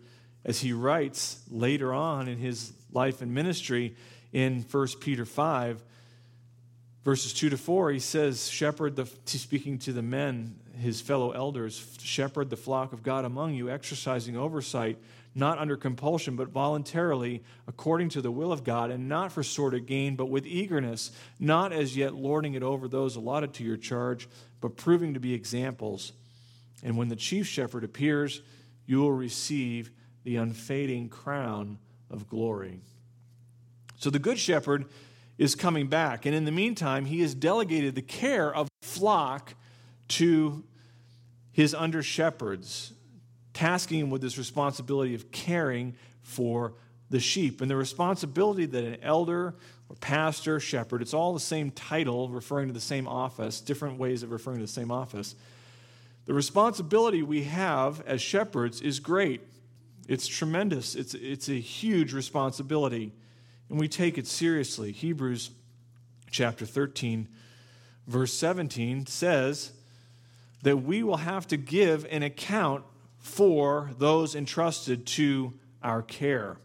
as 0.45 0.63
he 0.63 0.73
writes 0.73 1.45
later 1.49 1.95
on 1.95 2.27
in 2.27 2.39
his 2.39 2.73
life 2.91 3.23
and 3.23 3.33
ministry 3.33 3.95
in 4.33 4.63
1 4.69 4.89
Peter 4.99 5.25
5, 5.25 5.81
verses 7.05 7.33
2 7.33 7.51
to 7.51 7.57
4, 7.57 7.93
he 7.93 8.01
says, 8.01 8.51
Shepherd, 8.51 8.97
the, 8.97 9.07
speaking 9.27 9.79
to 9.79 9.93
the 9.93 10.03
men, 10.03 10.57
his 10.77 11.01
fellow 11.01 11.31
elders, 11.31 11.97
shepherd 12.03 12.51
the 12.51 12.57
flock 12.57 12.93
of 12.93 13.05
God 13.05 13.25
among 13.25 13.55
you, 13.55 13.71
exercising 13.71 14.37
oversight, 14.37 14.99
not 15.35 15.59
under 15.59 15.77
compulsion, 15.77 16.37
but 16.37 16.49
voluntarily, 16.49 17.43
according 17.67 18.09
to 18.11 18.23
the 18.23 18.31
will 18.31 18.53
of 18.53 18.63
God, 18.63 18.91
and 18.91 19.09
not 19.09 19.33
for 19.33 19.43
sordid 19.43 19.87
gain, 19.87 20.15
but 20.17 20.27
with 20.27 20.47
eagerness, 20.47 21.11
not 21.41 21.73
as 21.73 21.97
yet 21.97 22.15
lording 22.15 22.55
it 22.55 22.63
over 22.63 22.87
those 22.87 23.17
allotted 23.17 23.53
to 23.55 23.65
your 23.65 23.77
charge, 23.77 24.29
but 24.61 24.77
proving 24.77 25.15
to 25.15 25.21
be 25.21 25.35
examples. 25.35 26.13
And 26.83 26.97
when 26.97 27.09
the 27.09 27.17
chief 27.17 27.47
shepherd 27.47 27.85
appears, 27.85 28.43
you 28.87 29.01
will 29.01 29.13
receive 29.13 29.91
the 30.25 30.37
unfading 30.37 31.09
crown 31.09 31.79
of 32.11 32.29
glory. 32.29 32.81
So 33.97 34.11
the 34.11 34.19
good 34.19 34.39
shepherd 34.39 34.87
is 35.37 35.55
coming 35.55 35.89
back. 35.89 36.27
And 36.27 36.35
in 36.35 36.45
the 36.45 36.53
meantime, 36.53 37.07
he 37.07 37.21
has 37.21 37.35
delegated 37.35 37.95
the 37.95 38.03
care 38.03 38.55
of 38.55 38.69
the 38.81 38.87
flock 38.87 39.55
to 40.09 40.65
his 41.53 41.75
under 41.75 42.03
shepherds, 42.03 42.93
tasking 43.55 44.01
him 44.01 44.11
with 44.11 44.21
this 44.21 44.37
responsibility 44.37 45.15
of 45.15 45.31
caring 45.31 45.95
for 46.21 46.75
the 47.11 47.21
sheep. 47.21 47.61
And 47.61 47.71
the 47.71 47.77
responsibility 47.77 48.67
that 48.67 48.85
an 48.85 48.99
elder 49.03 49.55
or 49.89 49.97
pastor, 50.01 50.61
shepherd, 50.61 51.01
it's 51.01 51.15
all 51.15 51.33
the 51.33 51.41
same 51.41 51.71
title 51.71 52.29
referring 52.29 52.69
to 52.69 52.75
the 52.75 52.81
same 52.81 53.09
office, 53.09 53.61
different 53.61 53.99
ways 53.99 54.23
of 54.23 54.33
referring 54.33 54.59
to 54.59 54.65
the 54.65 54.69
same 54.69 54.91
office. 54.91 55.35
The 56.27 56.35
responsibility 56.35 57.23
we 57.23 57.45
have 57.45 58.03
as 58.07 58.21
shepherds 58.21 58.81
is 58.81 59.01
great. 59.01 59.43
It's 60.09 60.27
tremendous. 60.27 60.95
It's, 60.95 61.15
it's 61.15 61.49
a 61.49 61.61
huge 61.61 62.13
responsibility 62.13 63.13
and 63.69 63.79
we 63.79 63.89
take 63.89 64.19
it 64.19 64.27
seriously. 64.27 64.93
Hebrews 64.93 65.51
chapter 66.31 66.67
13, 66.67 67.29
verse 68.07 68.33
17 68.35 69.07
says 69.07 69.73
that 70.63 70.79
we 70.79 71.03
will 71.03 71.19
have 71.19 71.47
to 71.49 71.57
give 71.57 72.07
an 72.11 72.23
account 72.23 72.85
for 73.25 73.91
those 73.97 74.35
entrusted 74.35 75.07
to 75.07 75.55
our 75.83 76.03
care. 76.03 76.59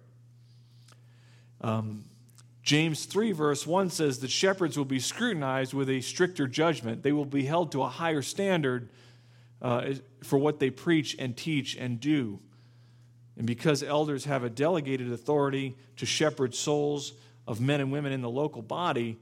Um, 1.62 2.04
James 2.64 3.06
3, 3.06 3.32
verse 3.32 3.66
1 3.66 3.90
says 3.90 4.20
that 4.20 4.30
shepherds 4.30 4.78
will 4.78 4.84
be 4.84 5.00
scrutinized 5.00 5.74
with 5.74 5.90
a 5.90 6.02
stricter 6.02 6.48
judgment. 6.48 7.02
They 7.02 7.14
will 7.14 7.24
be 7.24 7.46
held 7.46 7.72
to 7.72 7.82
a 7.82 7.88
higher 7.88 8.22
standard 8.22 8.90
uh, 9.62 9.94
for 10.22 10.38
what 10.38 10.60
they 10.60 10.70
preach 10.70 11.16
and 11.18 11.36
teach 11.36 11.78
and 11.78 11.98
do. 11.98 12.40
And 13.38 13.48
because 13.48 13.82
elders 13.82 14.26
have 14.26 14.44
a 14.44 14.50
delegated 14.50 15.14
authority 15.14 15.78
to 15.96 16.06
shepherd 16.06 16.54
souls 16.54 17.14
of 17.48 17.62
men 17.62 17.80
and 17.80 17.90
women 17.90 18.12
in 18.12 18.22
the 18.22 18.30
local 18.30 18.62
body, 18.62 19.18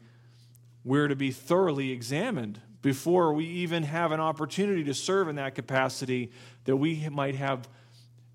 we're 0.83 1.07
to 1.07 1.15
be 1.15 1.29
thoroughly 1.29 1.91
examined 1.91 2.59
before 2.81 3.33
we 3.33 3.45
even 3.45 3.83
have 3.83 4.11
an 4.11 4.19
opportunity 4.19 4.83
to 4.83 4.93
serve 4.93 5.27
in 5.27 5.35
that 5.35 5.55
capacity, 5.55 6.31
that 6.65 6.77
we 6.77 7.07
might 7.09 7.35
have 7.35 7.67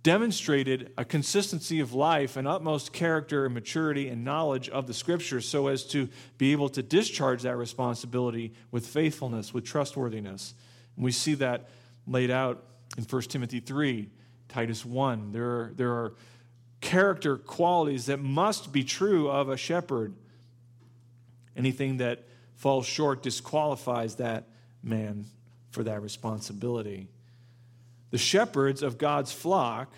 demonstrated 0.03 0.93
a 0.99 1.05
consistency 1.05 1.79
of 1.79 1.93
life 1.95 2.37
and 2.37 2.49
utmost 2.49 2.93
character 2.93 3.45
and 3.45 3.55
maturity 3.55 4.09
and 4.09 4.25
knowledge 4.25 4.69
of 4.69 4.87
the 4.87 4.95
scriptures 4.95 5.47
so 5.47 5.69
as 5.69 5.85
to 5.85 6.09
be 6.39 6.51
able 6.51 6.69
to 6.69 6.83
discharge 6.83 7.43
that 7.43 7.57
responsibility 7.57 8.53
with 8.73 8.85
faithfulness, 8.87 9.55
with 9.55 9.65
trustworthiness. 9.65 10.55
And 10.97 11.05
we 11.05 11.13
see 11.13 11.35
that 11.35 11.69
laid 12.07 12.31
out 12.31 12.65
in 12.99 13.05
1 13.05 13.23
Timothy 13.23 13.61
3 13.61 14.11
Titus 14.49 14.85
1. 14.85 15.33
There 15.33 15.45
are, 15.45 15.73
there 15.77 15.93
are 15.93 16.15
character 16.81 17.39
qualities 17.39 18.07
that 18.07 18.19
must 18.19 18.73
be 18.73 18.83
true 18.85 19.31
of 19.31 19.49
a 19.49 19.57
shepherd. 19.57 20.15
Anything 21.57 21.99
that 21.99 22.25
falls 22.63 22.87
short 22.87 23.25
disqualifies 23.25 24.15
that 24.15 24.45
man 24.85 25.27
for 25.73 25.83
that 25.83 26.01
responsibility. 26.01 27.09
The 28.13 28.19
shepherds 28.19 28.85
of 28.85 28.99
God's 28.99 29.33
flock, 29.33 29.93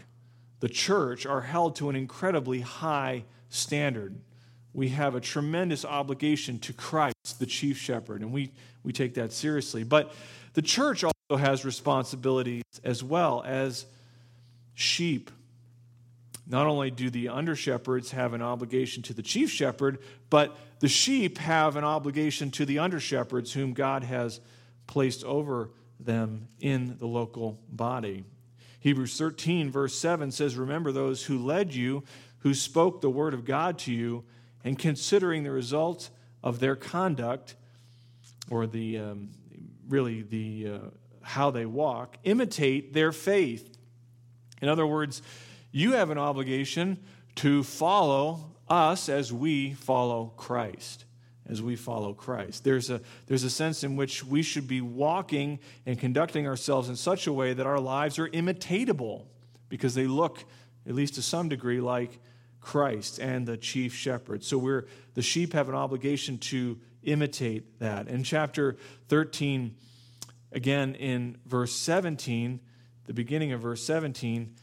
the 0.61 0.71
church, 0.71 1.27
are 1.27 1.43
held 1.43 1.77
to 1.77 1.91
an 1.91 1.97
incredibly 1.97 2.63
high 2.63 3.25
standard. 3.51 4.19
We 4.73 4.89
have 4.89 5.15
a 5.15 5.21
tremendous 5.21 5.85
obligation 5.85 6.59
to 6.61 6.73
Christ, 6.73 7.39
the 7.39 7.45
chief 7.45 7.77
shepherd, 7.77 8.23
and 8.23 8.33
we, 8.33 8.51
we 8.83 8.95
take 8.95 9.13
that 9.15 9.35
seriously. 9.35 9.85
But 9.85 10.15
the 10.55 10.63
church 10.63 11.05
also 11.05 11.37
has 11.37 11.67
responsibilities 11.67 12.63
as 12.83 13.05
well 13.05 13.43
as 13.47 13.85
sheep. 14.73 15.31
Not 16.47 16.67
only 16.67 16.91
do 16.91 17.11
the 17.11 17.29
under 17.29 17.57
shepherds 17.57 18.13
have 18.13 18.33
an 18.33 18.41
obligation 18.41 19.03
to 19.03 19.13
the 19.13 19.23
chief 19.23 19.51
shepherd, 19.51 19.99
but 20.31 20.57
the 20.85 20.89
sheep 20.89 21.39
have 21.39 21.77
an 21.77 21.85
obligation 21.85 22.51
to 22.51 22.67
the 22.67 22.79
under 22.79 23.01
shepherds 23.01 23.55
whom 23.55 23.73
God 23.73 24.05
has 24.05 24.39
placed 24.87 25.25
over 25.25 25.71
them 25.99 26.49
in 26.61 26.99
the 26.99 27.07
local 27.07 27.59
body. 27.71 28.23
Hebrews 28.81 29.17
13, 29.17 29.71
verse 29.71 29.99
7 29.99 30.31
says, 30.31 30.57
Remember 30.57 30.93
those 30.93 31.25
who 31.25 31.39
led 31.39 31.75
you, 31.75 32.05
who 32.41 32.53
spoke 32.53 33.01
the 33.01 33.09
word 33.09 33.33
of 33.33 33.47
God 33.47 33.79
to 33.79 33.95
you, 33.95 34.25
and 34.63 34.79
considering 34.79 35.43
the 35.43 35.53
result 35.53 36.11
of 36.43 36.61
their 36.61 36.77
conduct, 36.77 37.55
or 38.51 38.67
the 38.67 38.99
um, 38.99 39.31
really 39.89 40.21
the 40.21 40.69
uh, 40.71 40.79
how 41.23 41.51
they 41.51 41.65
walk, 41.65 42.19
imitate 42.25 42.93
their 42.93 43.11
faith 43.11 43.75
in 44.61 44.69
other 44.69 44.87
words, 44.87 45.23
you 45.73 45.93
have 45.93 46.11
an 46.11 46.19
obligation 46.19 47.03
to 47.37 47.63
follow 47.63 48.54
us 48.69 49.09
as 49.09 49.33
we 49.33 49.73
follow 49.75 50.33
Christ. 50.37 51.05
As 51.47 51.61
we 51.61 51.77
follow 51.77 52.15
Christ. 52.15 52.65
There's 52.65 52.89
a, 52.89 53.01
there's 53.27 53.45
a 53.45 53.51
sense 53.51 53.85
in 53.85 53.97
which 53.97 54.25
we 54.25 54.43
should 54.43 54.67
be 54.67 54.81
walking 54.81 55.59
and 55.85 55.99
conducting 55.99 56.47
ourselves 56.47 56.89
in 56.89 56.97
such 56.97 57.27
a 57.27 57.33
way 57.33 57.53
that 57.53 57.67
our 57.67 57.81
lives 57.81 58.19
are 58.19 58.29
imitatable 58.29 59.27
because 59.69 59.95
they 59.95 60.07
look, 60.07 60.45
at 60.87 60.95
least 60.95 61.17
to 61.17 61.23
some 61.23 61.49
degree, 61.49 61.81
like 61.81 62.19
Christ 62.65 63.19
and 63.19 63.47
the 63.47 63.57
chief 63.57 63.95
shepherd. 63.95 64.43
So 64.43 64.57
we're 64.57 64.87
the 65.13 65.23
sheep 65.23 65.53
have 65.53 65.69
an 65.69 65.75
obligation 65.75 66.39
to 66.39 66.79
imitate 67.03 67.79
that. 67.79 68.09
In 68.09 68.25
chapter 68.25 68.77
13, 69.09 69.77
again 70.51 70.95
in 70.95 71.37
verse 71.47 71.75
17, 71.75 72.61
the 73.07 73.13
beginning 73.13 73.53
of 73.53 73.61
verse 73.61 73.85
17, 73.85 74.55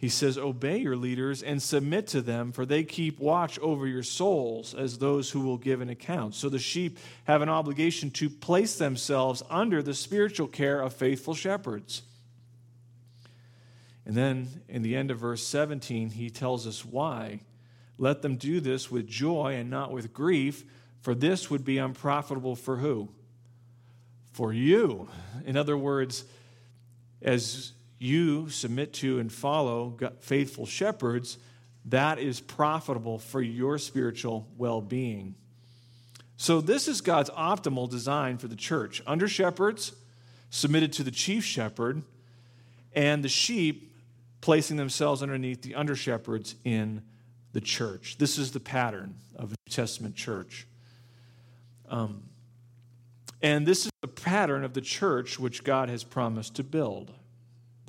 he 0.00 0.08
says, 0.08 0.38
Obey 0.38 0.78
your 0.78 0.96
leaders 0.96 1.42
and 1.42 1.62
submit 1.62 2.06
to 2.08 2.22
them, 2.22 2.52
for 2.52 2.64
they 2.64 2.84
keep 2.84 3.20
watch 3.20 3.58
over 3.58 3.86
your 3.86 4.02
souls 4.02 4.74
as 4.74 4.96
those 4.96 5.30
who 5.30 5.40
will 5.40 5.58
give 5.58 5.82
an 5.82 5.90
account. 5.90 6.34
So 6.34 6.48
the 6.48 6.58
sheep 6.58 6.98
have 7.24 7.42
an 7.42 7.50
obligation 7.50 8.10
to 8.12 8.30
place 8.30 8.78
themselves 8.78 9.42
under 9.50 9.82
the 9.82 9.92
spiritual 9.92 10.46
care 10.46 10.80
of 10.80 10.94
faithful 10.94 11.34
shepherds. 11.34 12.00
And 14.06 14.16
then 14.16 14.48
in 14.70 14.80
the 14.80 14.96
end 14.96 15.10
of 15.10 15.18
verse 15.18 15.46
17, 15.46 16.08
he 16.12 16.30
tells 16.30 16.66
us 16.66 16.82
why. 16.82 17.40
Let 17.98 18.22
them 18.22 18.36
do 18.36 18.58
this 18.60 18.90
with 18.90 19.06
joy 19.06 19.56
and 19.56 19.68
not 19.68 19.92
with 19.92 20.14
grief, 20.14 20.64
for 21.02 21.14
this 21.14 21.50
would 21.50 21.62
be 21.62 21.76
unprofitable 21.76 22.56
for 22.56 22.78
who? 22.78 23.10
For 24.32 24.50
you. 24.50 25.10
In 25.44 25.58
other 25.58 25.76
words, 25.76 26.24
as 27.20 27.72
you 28.00 28.48
submit 28.48 28.94
to 28.94 29.18
and 29.18 29.30
follow 29.30 29.94
faithful 30.20 30.64
shepherds, 30.64 31.36
that 31.84 32.18
is 32.18 32.40
profitable 32.40 33.18
for 33.18 33.42
your 33.42 33.78
spiritual 33.78 34.48
well 34.56 34.80
being. 34.80 35.34
So, 36.36 36.62
this 36.62 36.88
is 36.88 37.02
God's 37.02 37.28
optimal 37.30 37.88
design 37.90 38.38
for 38.38 38.48
the 38.48 38.56
church. 38.56 39.02
Under 39.06 39.28
shepherds, 39.28 39.92
submitted 40.48 40.94
to 40.94 41.02
the 41.02 41.10
chief 41.10 41.44
shepherd, 41.44 42.02
and 42.94 43.22
the 43.22 43.28
sheep 43.28 43.94
placing 44.40 44.78
themselves 44.78 45.22
underneath 45.22 45.60
the 45.60 45.74
under 45.74 45.94
shepherds 45.94 46.54
in 46.64 47.02
the 47.52 47.60
church. 47.60 48.16
This 48.16 48.38
is 48.38 48.52
the 48.52 48.60
pattern 48.60 49.16
of 49.36 49.52
a 49.52 49.56
New 49.66 49.70
Testament 49.70 50.14
church. 50.16 50.66
Um, 51.90 52.22
and 53.42 53.66
this 53.66 53.84
is 53.84 53.92
the 54.00 54.08
pattern 54.08 54.64
of 54.64 54.72
the 54.72 54.80
church 54.80 55.38
which 55.38 55.64
God 55.64 55.90
has 55.90 56.02
promised 56.02 56.54
to 56.56 56.64
build. 56.64 57.12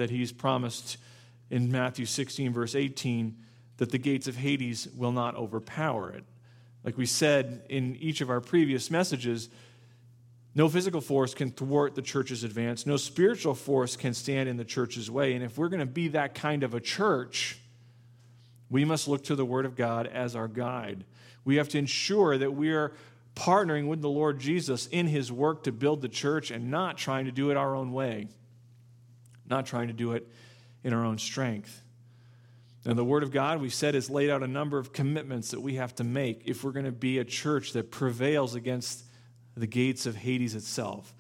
That 0.02 0.10
He's 0.10 0.32
promised 0.32 0.98
in 1.52 1.72
Matthew 1.72 2.08
16, 2.08 2.52
verse 2.54 2.74
18, 2.74 3.38
that 3.78 3.92
the 3.92 4.00
gates 4.00 4.28
of 4.28 4.36
Hades 4.36 4.88
will 4.98 5.12
not 5.12 5.36
overpower 5.36 6.10
it. 6.10 6.24
Like 6.84 6.98
we 6.98 7.06
said 7.06 7.62
in 7.70 7.96
each 7.98 8.20
of 8.20 8.32
our 8.32 8.42
previous 8.42 8.90
messages, 8.90 9.50
no 10.56 10.68
physical 10.70 11.02
force 11.02 11.36
can 11.36 11.52
thwart 11.52 11.94
the 11.94 12.02
church's 12.02 12.44
advance. 12.44 12.88
No 12.88 12.98
spiritual 12.98 13.54
force 13.54 13.96
can 13.96 14.16
stand 14.16 14.50
in 14.50 14.58
the 14.58 14.66
church's 14.66 15.12
way. 15.12 15.36
And 15.36 15.44
if 15.44 15.56
we're 15.56 15.70
going 15.70 15.82
to 15.82 15.86
be 15.86 16.08
that 16.08 16.34
kind 16.34 16.64
of 16.64 16.74
a 16.74 16.80
church, 16.80 17.60
we 18.72 18.84
must 18.84 19.08
look 19.08 19.24
to 19.26 19.36
the 19.36 19.46
Word 19.46 19.68
of 19.68 19.76
God 19.76 20.08
as 20.08 20.36
our 20.36 20.48
guide. 20.48 21.06
We 21.46 21.58
have 21.58 21.70
to 21.70 21.78
ensure 21.78 22.40
that 22.40 22.56
we 22.56 22.72
are 22.72 22.94
partnering 23.36 23.88
with 23.88 24.02
the 24.02 24.10
Lord 24.10 24.40
Jesus 24.40 24.88
in 24.88 25.06
His 25.06 25.32
work 25.32 25.62
to 25.66 25.72
build 25.72 26.02
the 26.02 26.10
church 26.10 26.50
and 26.50 26.72
not 26.72 26.98
trying 26.98 27.26
to 27.26 27.32
do 27.32 27.52
it 27.52 27.58
our 27.58 27.76
own 27.76 27.92
way, 27.92 28.30
not 29.52 29.68
trying 29.68 29.88
to 29.88 29.94
do 29.94 30.14
it 30.14 30.28
in 30.84 30.94
our 30.94 31.06
own 31.06 31.20
strength. 31.20 31.84
And 32.84 32.98
the 32.98 33.04
Word 33.04 33.22
of 33.22 33.32
God, 33.32 33.62
we've 33.62 33.74
said, 33.74 33.94
has 33.94 34.10
laid 34.10 34.32
out 34.32 34.42
a 34.42 34.48
number 34.48 34.80
of 34.80 34.92
commitments 34.92 35.52
that 35.52 35.62
we 35.62 35.76
have 35.76 35.94
to 35.96 36.04
make 36.04 36.42
if 36.46 36.64
we're 36.64 36.72
going 36.72 36.88
to 36.88 36.92
be 36.92 37.20
a 37.20 37.24
church 37.24 37.74
that 37.74 37.92
prevails 37.92 38.56
against 38.56 39.04
the 39.56 39.68
gates 39.68 40.08
of 40.08 40.16
Hades 40.16 40.56
itself. 40.56 41.14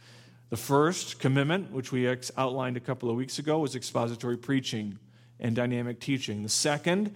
The 0.50 0.57
first 0.57 1.20
commitment, 1.20 1.72
which 1.72 1.91
we 1.91 2.07
outlined 2.35 2.77
a 2.77 2.79
couple 2.79 3.11
of 3.11 3.15
weeks 3.15 3.37
ago, 3.37 3.59
was 3.59 3.75
expository 3.75 4.37
preaching 4.37 4.98
and 5.39 5.55
dynamic 5.55 6.00
teaching. 6.00 6.41
The 6.41 6.50
second 6.50 7.15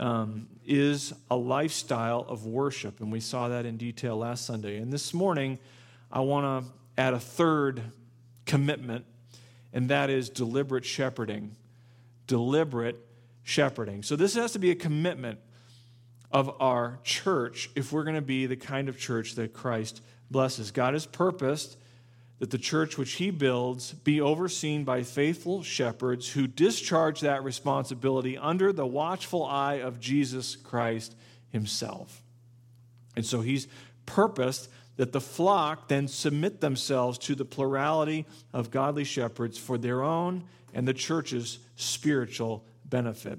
um, 0.00 0.48
is 0.64 1.12
a 1.30 1.36
lifestyle 1.36 2.26
of 2.28 2.44
worship, 2.44 3.00
and 3.00 3.12
we 3.12 3.20
saw 3.20 3.48
that 3.48 3.66
in 3.66 3.76
detail 3.76 4.16
last 4.16 4.46
Sunday. 4.46 4.78
And 4.78 4.92
this 4.92 5.14
morning, 5.14 5.58
I 6.10 6.20
want 6.20 6.66
to 6.66 6.72
add 7.00 7.14
a 7.14 7.20
third 7.20 7.82
commitment, 8.46 9.04
and 9.76 9.90
that 9.90 10.08
is 10.08 10.30
deliberate 10.30 10.86
shepherding. 10.86 11.54
Deliberate 12.26 12.96
shepherding. 13.42 14.02
So, 14.02 14.16
this 14.16 14.34
has 14.34 14.52
to 14.52 14.58
be 14.58 14.70
a 14.70 14.74
commitment 14.74 15.38
of 16.32 16.50
our 16.62 16.98
church 17.04 17.68
if 17.76 17.92
we're 17.92 18.04
going 18.04 18.16
to 18.16 18.22
be 18.22 18.46
the 18.46 18.56
kind 18.56 18.88
of 18.88 18.98
church 18.98 19.34
that 19.34 19.52
Christ 19.52 20.00
blesses. 20.30 20.70
God 20.70 20.94
has 20.94 21.04
purposed 21.04 21.76
that 22.38 22.50
the 22.50 22.58
church 22.58 22.96
which 22.96 23.12
he 23.12 23.30
builds 23.30 23.92
be 23.92 24.18
overseen 24.18 24.84
by 24.84 25.02
faithful 25.02 25.62
shepherds 25.62 26.30
who 26.30 26.46
discharge 26.46 27.20
that 27.20 27.44
responsibility 27.44 28.38
under 28.38 28.72
the 28.72 28.86
watchful 28.86 29.44
eye 29.44 29.80
of 29.80 30.00
Jesus 30.00 30.56
Christ 30.56 31.14
himself. 31.50 32.22
And 33.14 33.26
so 33.26 33.42
he's 33.42 33.68
purposed 34.06 34.70
that 34.96 35.12
the 35.12 35.20
flock 35.20 35.88
then 35.88 36.08
submit 36.08 36.60
themselves 36.60 37.18
to 37.18 37.34
the 37.34 37.44
plurality 37.44 38.26
of 38.52 38.70
godly 38.70 39.04
shepherds 39.04 39.58
for 39.58 39.76
their 39.78 40.02
own 40.02 40.44
and 40.72 40.86
the 40.86 40.94
church's 40.94 41.58
spiritual 41.76 42.64
benefit. 42.84 43.38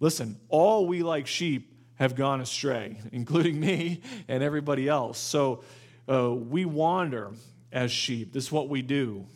Listen, 0.00 0.38
all 0.48 0.86
we 0.86 1.02
like 1.02 1.26
sheep 1.26 1.76
have 1.94 2.14
gone 2.14 2.40
astray, 2.40 2.96
including 3.12 3.60
me 3.60 4.00
and 4.28 4.42
everybody 4.42 4.88
else. 4.88 5.18
So 5.18 5.62
uh, 6.10 6.32
we 6.32 6.64
wander 6.64 7.30
as 7.72 7.92
sheep. 7.92 8.32
This 8.32 8.46
is 8.46 8.52
what 8.52 8.68
we 8.68 8.82
do. 8.82 9.26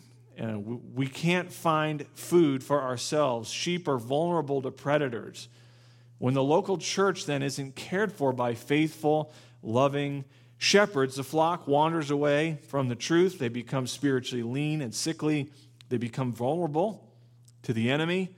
Uh, 0.42 0.58
we, 0.58 0.76
we 0.94 1.06
can't 1.06 1.52
find 1.52 2.06
food 2.14 2.64
for 2.64 2.82
ourselves. 2.82 3.50
Sheep 3.50 3.86
are 3.86 3.98
vulnerable 3.98 4.62
to 4.62 4.70
predators. 4.70 5.48
When 6.18 6.34
the 6.34 6.42
local 6.42 6.78
church 6.78 7.26
then 7.26 7.42
isn't 7.42 7.76
cared 7.76 8.10
for 8.10 8.32
by 8.32 8.54
faithful, 8.54 9.32
loving 9.62 10.24
shepherds, 10.58 11.16
the 11.16 11.24
flock 11.24 11.66
wanders 11.66 12.10
away 12.10 12.58
from 12.68 12.88
the 12.88 12.94
truth. 12.94 13.38
They 13.38 13.48
become 13.48 13.86
spiritually 13.86 14.42
lean 14.42 14.80
and 14.80 14.94
sickly. 14.94 15.50
They 15.88 15.96
become 15.96 16.32
vulnerable 16.32 17.08
to 17.62 17.72
the 17.72 17.90
enemy. 17.90 18.34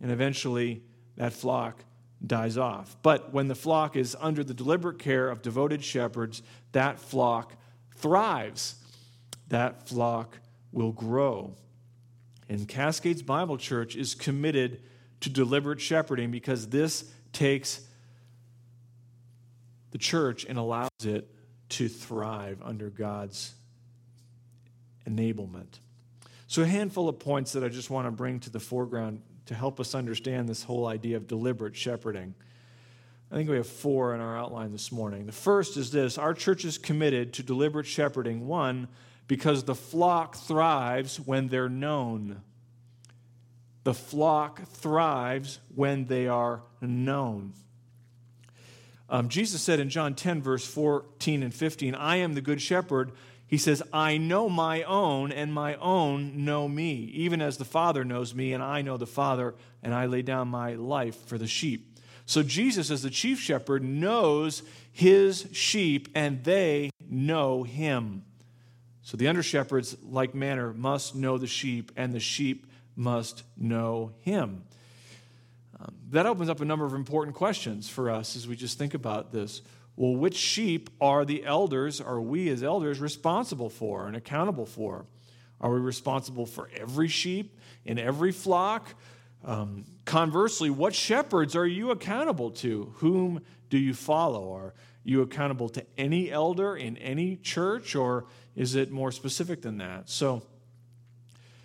And 0.00 0.10
eventually, 0.10 0.82
that 1.16 1.32
flock 1.32 1.84
dies 2.24 2.56
off. 2.56 2.96
But 3.02 3.32
when 3.32 3.48
the 3.48 3.54
flock 3.54 3.96
is 3.96 4.16
under 4.20 4.44
the 4.44 4.54
deliberate 4.54 4.98
care 4.98 5.28
of 5.28 5.42
devoted 5.42 5.84
shepherds, 5.84 6.42
that 6.72 6.98
flock 6.98 7.54
thrives, 7.96 8.76
that 9.48 9.88
flock 9.88 10.38
will 10.72 10.92
grow. 10.92 11.54
And 12.48 12.66
Cascades 12.68 13.22
Bible 13.22 13.56
Church 13.56 13.96
is 13.96 14.14
committed 14.14 14.82
to 15.20 15.30
deliberate 15.30 15.80
shepherding 15.80 16.30
because 16.30 16.68
this 16.68 17.10
takes 17.32 17.80
the 19.90 19.98
church 19.98 20.44
and 20.44 20.58
allows 20.58 20.90
it 21.04 21.28
to 21.72 21.88
thrive 21.88 22.60
under 22.62 22.90
God's 22.90 23.54
enablement. 25.08 25.78
So, 26.46 26.62
a 26.62 26.66
handful 26.66 27.08
of 27.08 27.18
points 27.18 27.52
that 27.52 27.64
I 27.64 27.68
just 27.68 27.88
want 27.88 28.06
to 28.06 28.10
bring 28.10 28.40
to 28.40 28.50
the 28.50 28.60
foreground 28.60 29.22
to 29.46 29.54
help 29.54 29.80
us 29.80 29.94
understand 29.94 30.48
this 30.48 30.62
whole 30.62 30.86
idea 30.86 31.16
of 31.16 31.26
deliberate 31.26 31.74
shepherding. 31.74 32.34
I 33.30 33.34
think 33.36 33.48
we 33.48 33.56
have 33.56 33.66
four 33.66 34.14
in 34.14 34.20
our 34.20 34.36
outline 34.36 34.72
this 34.72 34.92
morning. 34.92 35.24
The 35.24 35.32
first 35.32 35.78
is 35.78 35.90
this 35.90 36.18
our 36.18 36.34
church 36.34 36.66
is 36.66 36.76
committed 36.76 37.32
to 37.34 37.42
deliberate 37.42 37.86
shepherding. 37.86 38.46
One, 38.46 38.88
because 39.26 39.64
the 39.64 39.74
flock 39.74 40.36
thrives 40.36 41.18
when 41.18 41.48
they're 41.48 41.70
known. 41.70 42.42
The 43.84 43.94
flock 43.94 44.62
thrives 44.64 45.58
when 45.74 46.04
they 46.04 46.28
are 46.28 46.62
known. 46.82 47.54
Um, 49.08 49.28
Jesus 49.28 49.62
said 49.62 49.80
in 49.80 49.90
John 49.90 50.14
10, 50.14 50.42
verse 50.42 50.66
14 50.66 51.42
and 51.42 51.54
15, 51.54 51.94
I 51.94 52.16
am 52.16 52.34
the 52.34 52.40
good 52.40 52.62
shepherd. 52.62 53.12
He 53.46 53.58
says, 53.58 53.82
I 53.92 54.16
know 54.16 54.48
my 54.48 54.82
own, 54.84 55.30
and 55.30 55.52
my 55.52 55.74
own 55.76 56.44
know 56.44 56.66
me, 56.68 56.94
even 57.12 57.42
as 57.42 57.58
the 57.58 57.66
Father 57.66 58.04
knows 58.04 58.34
me, 58.34 58.54
and 58.54 58.62
I 58.62 58.80
know 58.80 58.96
the 58.96 59.06
Father, 59.06 59.54
and 59.82 59.94
I 59.94 60.06
lay 60.06 60.22
down 60.22 60.48
my 60.48 60.74
life 60.74 61.26
for 61.26 61.36
the 61.36 61.46
sheep. 61.46 61.92
So 62.24 62.42
Jesus, 62.42 62.90
as 62.90 63.02
the 63.02 63.10
chief 63.10 63.40
shepherd, 63.40 63.84
knows 63.84 64.62
his 64.90 65.48
sheep 65.52 66.08
and 66.14 66.42
they 66.44 66.90
know 67.08 67.62
him. 67.62 68.24
So 69.02 69.16
the 69.16 69.28
under 69.28 69.42
shepherds, 69.42 69.96
like 70.02 70.34
manner, 70.34 70.72
must 70.72 71.14
know 71.14 71.36
the 71.36 71.46
sheep 71.46 71.92
and 71.96 72.14
the 72.14 72.20
sheep 72.20 72.66
must 72.94 73.42
know 73.56 74.12
him. 74.20 74.64
Um, 75.82 75.94
that 76.10 76.26
opens 76.26 76.48
up 76.48 76.60
a 76.60 76.64
number 76.64 76.84
of 76.84 76.94
important 76.94 77.34
questions 77.34 77.88
for 77.88 78.10
us 78.10 78.36
as 78.36 78.46
we 78.46 78.56
just 78.56 78.78
think 78.78 78.94
about 78.94 79.32
this. 79.32 79.62
Well, 79.96 80.14
which 80.14 80.36
sheep 80.36 80.90
are 81.00 81.24
the 81.24 81.44
elders, 81.44 82.00
are 82.00 82.20
we 82.20 82.48
as 82.50 82.62
elders 82.62 83.00
responsible 83.00 83.68
for 83.68 84.06
and 84.06 84.16
accountable 84.16 84.66
for? 84.66 85.06
Are 85.60 85.72
we 85.72 85.80
responsible 85.80 86.46
for 86.46 86.70
every 86.76 87.08
sheep 87.08 87.58
in 87.84 87.98
every 87.98 88.32
flock? 88.32 88.94
Um, 89.44 89.84
conversely, 90.04 90.70
what 90.70 90.94
shepherds 90.94 91.56
are 91.56 91.66
you 91.66 91.90
accountable 91.90 92.50
to? 92.52 92.94
Whom 92.96 93.42
do 93.70 93.78
you 93.78 93.92
follow? 93.92 94.54
Are 94.54 94.74
you 95.04 95.22
accountable 95.22 95.68
to 95.70 95.84
any 95.98 96.30
elder 96.30 96.76
in 96.76 96.96
any 96.98 97.36
church, 97.36 97.96
or 97.96 98.26
is 98.54 98.76
it 98.76 98.90
more 98.90 99.10
specific 99.10 99.62
than 99.62 99.78
that? 99.78 100.08
So, 100.08 100.42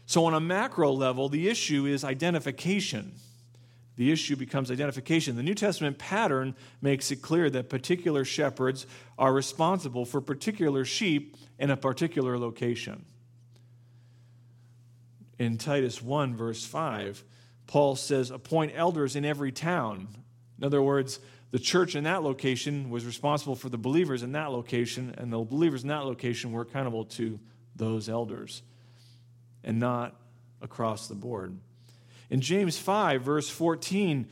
so 0.05 0.25
on 0.25 0.33
a 0.33 0.39
macro 0.39 0.91
level, 0.91 1.29
the 1.29 1.47
issue 1.49 1.85
is 1.85 2.03
identification. 2.03 3.13
The 3.97 4.11
issue 4.11 4.35
becomes 4.35 4.71
identification. 4.71 5.35
The 5.35 5.43
New 5.43 5.55
Testament 5.55 5.97
pattern 5.97 6.55
makes 6.81 7.11
it 7.11 7.21
clear 7.23 7.49
that 7.49 7.69
particular 7.69 8.23
shepherds 8.23 8.85
are 9.17 9.33
responsible 9.33 10.05
for 10.05 10.21
particular 10.21 10.85
sheep 10.85 11.35
in 11.57 11.71
a 11.71 11.77
particular 11.77 12.37
location. 12.37 13.05
In 15.39 15.57
Titus 15.57 16.01
1, 16.01 16.35
verse 16.35 16.63
5, 16.63 17.23
Paul 17.65 17.95
says, 17.95 18.29
appoint 18.29 18.71
elders 18.75 19.15
in 19.15 19.25
every 19.25 19.51
town. 19.51 20.07
In 20.59 20.63
other 20.63 20.81
words, 20.81 21.19
the 21.49 21.59
church 21.59 21.95
in 21.95 22.03
that 22.03 22.23
location 22.23 22.89
was 22.91 23.05
responsible 23.05 23.55
for 23.55 23.69
the 23.69 23.77
believers 23.77 24.21
in 24.21 24.31
that 24.33 24.51
location, 24.51 25.15
and 25.17 25.33
the 25.33 25.39
believers 25.39 25.81
in 25.81 25.89
that 25.89 26.05
location 26.05 26.51
were 26.51 26.61
accountable 26.61 27.05
to 27.05 27.39
those 27.75 28.09
elders 28.09 28.61
and 29.63 29.79
not 29.79 30.15
across 30.61 31.07
the 31.07 31.15
board. 31.15 31.57
In 32.29 32.41
James 32.41 32.77
5, 32.77 33.21
verse 33.21 33.49
14, 33.49 34.27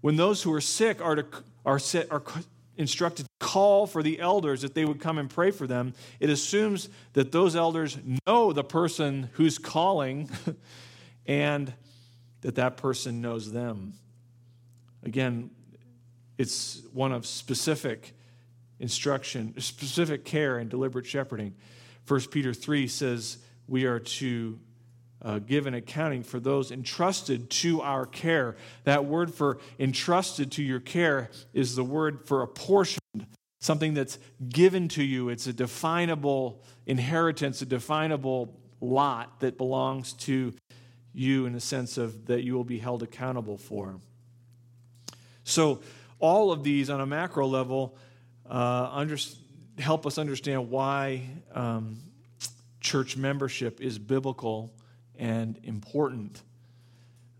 when 0.00 0.16
those 0.16 0.42
who 0.42 0.52
are 0.52 0.60
sick 0.60 1.00
are, 1.00 1.16
to, 1.16 1.26
are, 1.64 1.78
set, 1.78 2.10
are 2.10 2.22
instructed 2.76 3.24
to 3.24 3.46
call 3.46 3.86
for 3.86 4.02
the 4.02 4.20
elders 4.20 4.62
that 4.62 4.74
they 4.74 4.84
would 4.84 5.00
come 5.00 5.18
and 5.18 5.28
pray 5.30 5.50
for 5.50 5.66
them, 5.66 5.94
it 6.18 6.30
assumes 6.30 6.88
that 7.14 7.32
those 7.32 7.56
elders 7.56 7.98
know 8.26 8.52
the 8.52 8.64
person 8.64 9.30
who's 9.34 9.58
calling 9.58 10.30
and 11.26 11.72
that 12.42 12.54
that 12.56 12.76
person 12.76 13.20
knows 13.20 13.52
them. 13.52 13.94
Again, 15.02 15.50
it's 16.38 16.82
one 16.92 17.12
of 17.12 17.26
specific 17.26 18.14
instruction, 18.78 19.54
specific 19.60 20.24
care 20.24 20.58
and 20.58 20.70
deliberate 20.70 21.06
shepherding. 21.06 21.54
1 22.08 22.20
Peter 22.30 22.54
3 22.54 22.88
says 22.88 23.38
we 23.68 23.84
are 23.84 23.98
to 23.98 24.58
uh, 25.22 25.38
give 25.38 25.66
an 25.66 25.74
accounting 25.74 26.22
for 26.22 26.40
those 26.40 26.70
entrusted 26.70 27.50
to 27.50 27.82
our 27.82 28.06
care. 28.06 28.56
That 28.84 29.04
word 29.04 29.34
for 29.34 29.58
entrusted 29.78 30.52
to 30.52 30.62
your 30.62 30.80
care 30.80 31.30
is 31.52 31.76
the 31.76 31.84
word 31.84 32.26
for 32.26 32.42
apportioned, 32.42 33.26
something 33.60 33.94
that's 33.94 34.18
given 34.48 34.88
to 34.88 35.02
you. 35.02 35.28
It's 35.28 35.46
a 35.46 35.52
definable 35.52 36.62
inheritance, 36.86 37.60
a 37.60 37.66
definable 37.66 38.58
lot 38.80 39.40
that 39.40 39.58
belongs 39.58 40.14
to 40.14 40.54
you 41.12 41.44
in 41.44 41.52
the 41.52 41.60
sense 41.60 41.98
of 41.98 42.26
that 42.26 42.42
you 42.42 42.54
will 42.54 42.64
be 42.64 42.78
held 42.78 43.02
accountable 43.02 43.58
for. 43.58 44.00
So, 45.44 45.80
all 46.18 46.52
of 46.52 46.62
these 46.62 46.90
on 46.90 47.00
a 47.00 47.06
macro 47.06 47.46
level 47.46 47.96
uh, 48.48 48.90
under, 48.92 49.16
help 49.78 50.06
us 50.06 50.18
understand 50.18 50.70
why 50.70 51.22
um, 51.54 51.98
church 52.80 53.16
membership 53.16 53.80
is 53.80 53.98
biblical 53.98 54.70
and 55.20 55.60
important. 55.62 56.42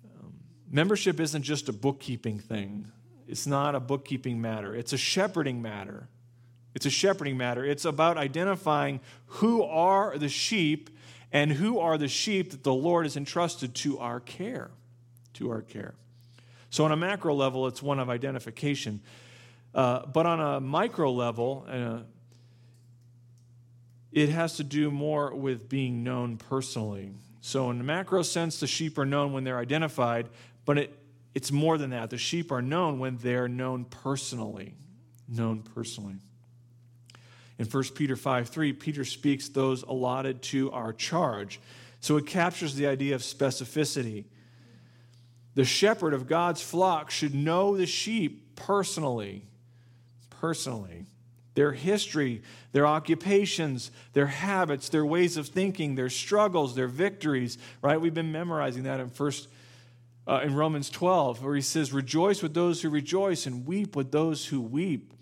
Um, 0.04 0.34
membership 0.70 1.18
isn't 1.18 1.42
just 1.42 1.68
a 1.68 1.72
bookkeeping 1.72 2.38
thing, 2.38 2.92
it's 3.26 3.46
not 3.46 3.74
a 3.74 3.80
bookkeeping 3.80 4.40
matter, 4.40 4.76
it's 4.76 4.92
a 4.92 4.98
shepherding 4.98 5.60
matter. 5.60 6.08
It's 6.72 6.86
a 6.86 6.90
shepherding 6.90 7.36
matter. 7.36 7.64
It's 7.64 7.84
about 7.84 8.16
identifying 8.16 9.00
who 9.26 9.64
are 9.64 10.16
the 10.16 10.28
sheep 10.28 10.88
and 11.32 11.50
who 11.50 11.80
are 11.80 11.98
the 11.98 12.06
sheep 12.06 12.52
that 12.52 12.62
the 12.62 12.72
Lord 12.72 13.06
has 13.06 13.16
entrusted 13.16 13.74
to 13.76 13.98
our 13.98 14.20
care. 14.20 14.70
To 15.34 15.50
our 15.50 15.62
care. 15.62 15.94
So, 16.70 16.84
on 16.84 16.92
a 16.92 16.96
macro 16.96 17.34
level, 17.34 17.66
it's 17.66 17.82
one 17.82 17.98
of 17.98 18.08
identification. 18.08 19.00
Uh, 19.74 20.06
but 20.06 20.26
on 20.26 20.40
a 20.40 20.60
micro 20.60 21.10
level, 21.10 21.66
uh, 21.68 21.98
it 24.12 24.28
has 24.28 24.56
to 24.56 24.64
do 24.64 24.92
more 24.92 25.34
with 25.34 25.68
being 25.68 26.04
known 26.04 26.36
personally. 26.36 27.10
So, 27.40 27.70
in 27.70 27.78
the 27.78 27.84
macro 27.84 28.22
sense, 28.22 28.60
the 28.60 28.66
sheep 28.66 28.98
are 28.98 29.06
known 29.06 29.32
when 29.32 29.44
they're 29.44 29.58
identified, 29.58 30.28
but 30.64 30.78
it, 30.78 30.98
it's 31.34 31.50
more 31.50 31.78
than 31.78 31.90
that. 31.90 32.10
The 32.10 32.18
sheep 32.18 32.52
are 32.52 32.60
known 32.60 32.98
when 32.98 33.16
they're 33.16 33.48
known 33.48 33.84
personally. 33.86 34.74
Known 35.28 35.62
personally. 35.62 36.16
In 37.58 37.66
1 37.66 37.84
Peter 37.94 38.16
5 38.16 38.48
3, 38.48 38.72
Peter 38.74 39.04
speaks 39.04 39.48
those 39.48 39.82
allotted 39.82 40.42
to 40.42 40.70
our 40.72 40.92
charge. 40.92 41.60
So 42.00 42.16
it 42.16 42.26
captures 42.26 42.74
the 42.74 42.86
idea 42.86 43.14
of 43.14 43.22
specificity. 43.22 44.24
The 45.54 45.64
shepherd 45.64 46.14
of 46.14 46.26
God's 46.26 46.62
flock 46.62 47.10
should 47.10 47.34
know 47.34 47.76
the 47.76 47.86
sheep 47.86 48.56
personally. 48.56 49.44
Personally 50.30 51.06
their 51.54 51.72
history, 51.72 52.42
their 52.72 52.86
occupations, 52.86 53.90
their 54.12 54.26
habits, 54.26 54.88
their 54.88 55.04
ways 55.04 55.36
of 55.36 55.48
thinking, 55.48 55.94
their 55.94 56.10
struggles, 56.10 56.74
their 56.74 56.88
victories, 56.88 57.58
right? 57.82 58.00
We've 58.00 58.14
been 58.14 58.32
memorizing 58.32 58.84
that 58.84 59.00
in 59.00 59.10
first 59.10 59.48
uh, 60.26 60.40
in 60.44 60.54
Romans 60.54 60.90
12 60.90 61.42
where 61.42 61.56
he 61.56 61.60
says 61.60 61.92
rejoice 61.92 62.42
with 62.42 62.54
those 62.54 62.82
who 62.82 62.90
rejoice 62.90 63.46
and 63.46 63.66
weep 63.66 63.96
with 63.96 64.12
those 64.12 64.46
who 64.46 64.60
weep. 64.60 65.12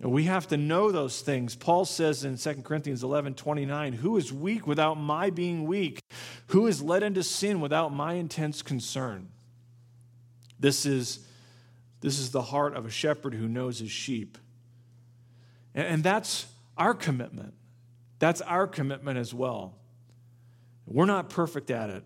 And 0.00 0.12
we 0.12 0.24
have 0.24 0.46
to 0.48 0.56
know 0.56 0.92
those 0.92 1.22
things. 1.22 1.56
Paul 1.56 1.84
says 1.84 2.24
in 2.24 2.36
2 2.36 2.62
Corinthians 2.62 3.02
11 3.02 3.34
29, 3.34 3.92
Who 3.94 4.16
is 4.16 4.32
weak 4.32 4.66
without 4.66 4.94
my 4.94 5.30
being 5.30 5.66
weak? 5.66 6.00
Who 6.48 6.66
is 6.66 6.82
led 6.82 7.02
into 7.02 7.22
sin 7.22 7.60
without 7.60 7.92
my 7.92 8.14
intense 8.14 8.62
concern? 8.62 9.28
This 10.60 10.86
is, 10.86 11.26
this 12.00 12.18
is 12.18 12.30
the 12.30 12.42
heart 12.42 12.76
of 12.76 12.86
a 12.86 12.90
shepherd 12.90 13.34
who 13.34 13.48
knows 13.48 13.80
his 13.80 13.90
sheep. 13.90 14.38
And 15.78 16.02
that's 16.02 16.46
our 16.76 16.92
commitment. 16.92 17.54
That's 18.18 18.40
our 18.40 18.66
commitment 18.66 19.16
as 19.16 19.32
well. 19.32 19.76
We're 20.86 21.06
not 21.06 21.30
perfect 21.30 21.70
at 21.70 21.88
it 21.88 22.02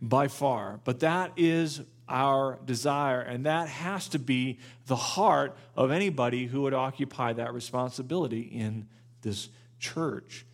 by 0.00 0.26
far, 0.26 0.80
but 0.82 1.00
that 1.00 1.32
is 1.36 1.82
our 2.08 2.58
desire, 2.64 3.20
and 3.20 3.46
that 3.46 3.68
has 3.68 4.08
to 4.08 4.18
be 4.18 4.58
the 4.86 4.96
heart 4.96 5.56
of 5.76 5.92
anybody 5.92 6.46
who 6.46 6.62
would 6.62 6.74
occupy 6.74 7.32
that 7.34 7.54
responsibility 7.54 8.40
in 8.40 8.88
this 9.20 9.48
church. 9.78 10.44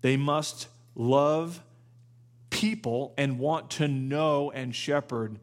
They 0.00 0.16
must 0.16 0.66
love 0.96 1.62
people 2.50 3.14
and 3.16 3.38
want 3.38 3.70
to 3.70 3.86
know 3.86 4.50
and 4.50 4.74
shepherd 4.74 5.38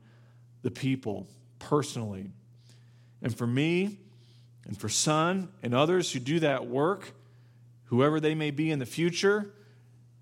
the 0.61 0.71
people 0.71 1.29
personally. 1.57 2.31
And 3.21 3.35
for 3.35 3.47
me, 3.47 3.99
and 4.67 4.77
for 4.77 4.89
Son 4.89 5.49
and 5.63 5.73
others 5.73 6.11
who 6.11 6.19
do 6.19 6.39
that 6.41 6.67
work, 6.67 7.13
whoever 7.85 8.19
they 8.19 8.35
may 8.35 8.51
be 8.51 8.69
in 8.69 8.79
the 8.79 8.85
future, 8.85 9.49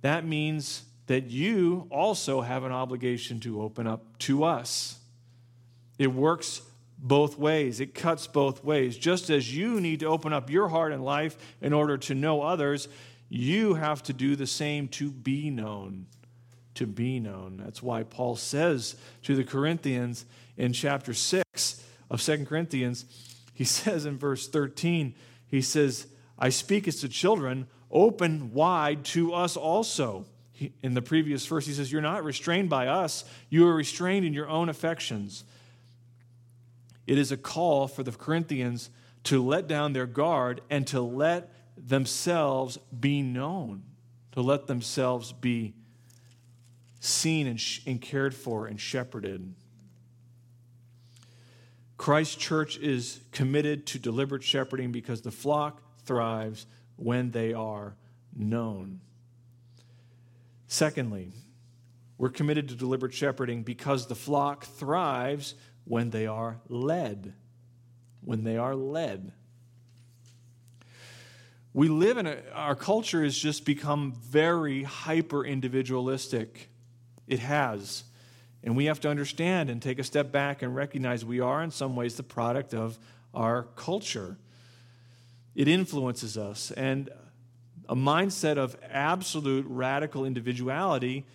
that 0.02 0.26
means 0.26 0.84
that 1.08 1.26
you 1.26 1.88
also 1.90 2.42
have 2.42 2.64
an 2.64 2.72
obligation 2.72 3.40
to 3.40 3.62
open 3.62 3.88
up 3.88 4.18
to 4.20 4.44
us. 4.44 5.00
It 5.98 6.14
works 6.14 6.62
both 6.98 7.38
ways, 7.38 7.80
it 7.80 7.94
cuts 7.94 8.28
both 8.28 8.64
ways. 8.64 8.98
Just 8.98 9.30
as 9.30 9.56
you 9.56 9.82
need 9.82 10.00
to 10.00 10.06
open 10.06 10.32
up 10.32 10.50
your 10.50 10.70
heart 10.70 10.94
and 10.94 11.04
life 11.04 11.38
in 11.62 11.74
order 11.74 11.98
to 11.98 12.16
know 12.16 12.42
others, 12.42 12.88
you 13.30 13.74
have 13.74 14.04
to 14.04 14.14
do 14.14 14.36
the 14.36 14.48
same 14.48 14.88
to 14.90 15.10
be 15.10 15.50
known. 15.50 16.06
To 16.76 16.86
be 16.86 17.20
known. 17.20 17.62
That's 17.64 17.82
why 17.82 18.04
Paul 18.04 18.36
says 18.36 18.96
to 19.24 19.36
the 19.36 19.44
Corinthians 19.44 20.26
in 20.58 20.74
chapter 20.74 21.14
6 21.14 21.84
of 22.10 22.22
Second 22.22 22.46
Corinthians, 22.48 23.06
he 23.56 23.64
says 23.64 24.06
in 24.06 24.20
verse 24.20 24.48
13, 24.48 25.16
he 25.48 25.62
says, 25.62 26.08
I 26.38 26.50
speak 26.50 26.88
as 26.88 26.98
to 26.98 27.10
children, 27.10 27.68
open 27.90 28.54
wide 28.54 29.06
to 29.06 29.34
us 29.34 29.58
also. 29.58 30.26
In 30.84 30.94
the 30.94 31.02
previous 31.02 31.46
verse, 31.46 31.66
he 31.66 31.74
says, 31.74 31.92
You're 31.92 32.02
not 32.02 32.24
restrained 32.24 32.70
by 32.70 32.88
us, 32.88 33.24
you 33.50 33.68
are 33.68 33.74
restrained 33.74 34.26
in 34.26 34.34
your 34.34 34.50
own 34.50 34.70
affections. 34.70 35.46
It 37.08 37.18
is 37.18 37.32
a 37.32 37.38
call 37.38 37.88
for 37.88 38.04
the 38.04 38.12
Corinthians 38.12 38.90
to 39.26 39.44
let 39.44 39.68
down 39.68 39.94
their 39.94 40.06
guard 40.06 40.62
and 40.70 40.86
to 40.88 41.02
let 41.02 41.52
themselves 41.78 42.78
be 43.00 43.22
known, 43.22 43.84
to 44.34 44.42
let 44.42 44.68
themselves 44.68 45.32
be 45.32 45.74
seen 47.00 47.48
and, 47.48 47.60
sh- 47.60 47.82
and 47.86 48.02
cared 48.02 48.34
for 48.34 48.68
and 48.68 48.80
shepherded. 48.80 49.54
Christ 51.98 52.40
Church 52.40 52.78
is 52.78 53.22
committed 53.32 53.86
to 53.88 54.00
deliberate 54.00 54.44
shepherding 54.44 54.92
because 54.92 55.22
the 55.22 55.32
flock 55.32 55.82
thrives 56.04 56.66
when 56.98 57.32
they 57.32 57.54
are 57.54 57.96
known. 58.36 59.00
Secondly, 60.68 61.32
we're 62.18 62.30
committed 62.30 62.70
to 62.70 62.76
deliberate 62.76 63.14
shepherding 63.14 63.64
because 63.64 64.08
the 64.08 64.16
flock 64.16 64.66
thrives 64.66 65.56
when 65.86 66.10
they 66.10 66.28
are 66.28 66.60
led. 66.68 67.34
When 68.22 68.44
they 68.44 68.58
are 68.58 68.76
led. 68.76 69.32
We 71.74 71.90
live 71.90 72.18
in 72.18 72.26
a, 72.26 72.38
our 72.54 72.76
culture 72.76 73.22
has 73.24 73.38
just 73.38 73.66
become 73.66 74.14
very 74.14 74.84
hyper 74.84 75.46
individualistic. 75.46 76.70
It 77.28 77.40
has. 77.40 78.06
And 78.66 78.76
we 78.76 78.86
have 78.86 79.00
to 79.02 79.10
understand 79.10 79.70
and 79.70 79.80
take 79.80 80.00
a 80.00 80.04
step 80.04 80.32
back 80.32 80.64
and 80.64 80.76
recognize 80.76 81.24
we 81.24 81.40
are, 81.40 81.62
in 81.62 81.70
some 81.70 81.96
ways, 81.96 82.16
the 82.16 82.24
product 82.24 82.74
of 82.74 82.98
our 83.32 83.68
culture. 83.76 84.38
It 85.54 85.68
influences 85.68 86.36
us. 86.36 86.72
And 86.72 87.12
a 87.88 87.96
mindset 87.96 88.58
of 88.58 88.76
absolute 88.90 89.68
radical 89.70 90.26
individuality 90.26 91.26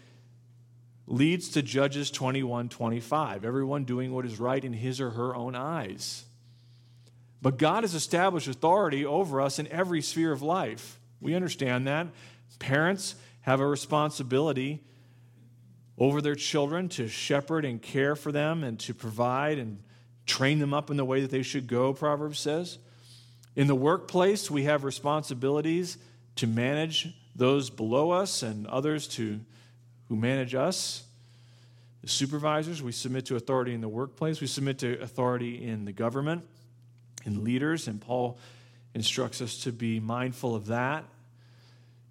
leads 1.06 1.50
to 1.50 1.62
Judges 1.62 2.10
21 2.10 2.68
25. 2.68 3.44
Everyone 3.44 3.84
doing 3.84 4.12
what 4.12 4.26
is 4.26 4.40
right 4.40 4.64
in 4.64 4.72
his 4.72 5.00
or 5.00 5.10
her 5.10 5.34
own 5.36 5.54
eyes. 5.54 6.24
But 7.40 7.58
God 7.58 7.84
has 7.84 7.94
established 7.94 8.48
authority 8.48 9.06
over 9.06 9.40
us 9.40 9.60
in 9.60 9.68
every 9.68 10.02
sphere 10.02 10.32
of 10.32 10.42
life. 10.42 10.98
We 11.20 11.36
understand 11.36 11.86
that. 11.86 12.08
Parents 12.58 13.14
have 13.42 13.60
a 13.60 13.66
responsibility 13.66 14.82
over 16.00 16.22
their 16.22 16.34
children 16.34 16.88
to 16.88 17.06
shepherd 17.06 17.66
and 17.66 17.80
care 17.80 18.16
for 18.16 18.32
them 18.32 18.64
and 18.64 18.80
to 18.80 18.94
provide 18.94 19.58
and 19.58 19.78
train 20.24 20.58
them 20.58 20.72
up 20.72 20.90
in 20.90 20.96
the 20.96 21.04
way 21.04 21.20
that 21.20 21.30
they 21.30 21.42
should 21.42 21.66
go, 21.66 21.92
Proverbs 21.92 22.40
says. 22.40 22.78
In 23.54 23.66
the 23.66 23.74
workplace, 23.74 24.50
we 24.50 24.64
have 24.64 24.82
responsibilities 24.82 25.98
to 26.36 26.46
manage 26.46 27.14
those 27.36 27.68
below 27.68 28.10
us 28.10 28.42
and 28.42 28.66
others 28.66 29.06
to, 29.08 29.40
who 30.08 30.16
manage 30.16 30.54
us. 30.54 31.04
The 32.00 32.08
supervisors, 32.08 32.82
we 32.82 32.92
submit 32.92 33.26
to 33.26 33.36
authority 33.36 33.74
in 33.74 33.82
the 33.82 33.88
workplace, 33.88 34.40
we 34.40 34.46
submit 34.46 34.78
to 34.78 34.98
authority 35.02 35.62
in 35.62 35.84
the 35.84 35.92
government, 35.92 36.44
in 37.26 37.44
leaders, 37.44 37.88
and 37.88 38.00
Paul 38.00 38.38
instructs 38.94 39.42
us 39.42 39.58
to 39.64 39.72
be 39.72 40.00
mindful 40.00 40.54
of 40.54 40.66
that 40.66 41.04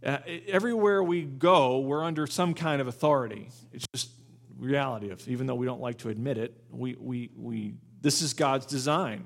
uh, 0.06 0.20
everywhere 0.48 1.04
we 1.04 1.24
go, 1.24 1.80
we're 1.80 2.04
under 2.04 2.26
some 2.26 2.54
kind 2.54 2.82
of 2.82 2.88
authority. 2.88 3.50
It's 3.74 3.86
just 3.94 4.12
reality 4.58 5.14
even 5.28 5.48
though 5.48 5.56
we 5.56 5.66
don't 5.66 5.82
like 5.82 6.00
to 6.00 6.10
admit 6.10 6.38
it, 6.38 6.54
we, 6.72 6.96
we, 7.00 7.30
we, 7.36 7.74
this 8.02 8.22
is 8.22 8.34
God's 8.34 8.66
design. 8.66 9.24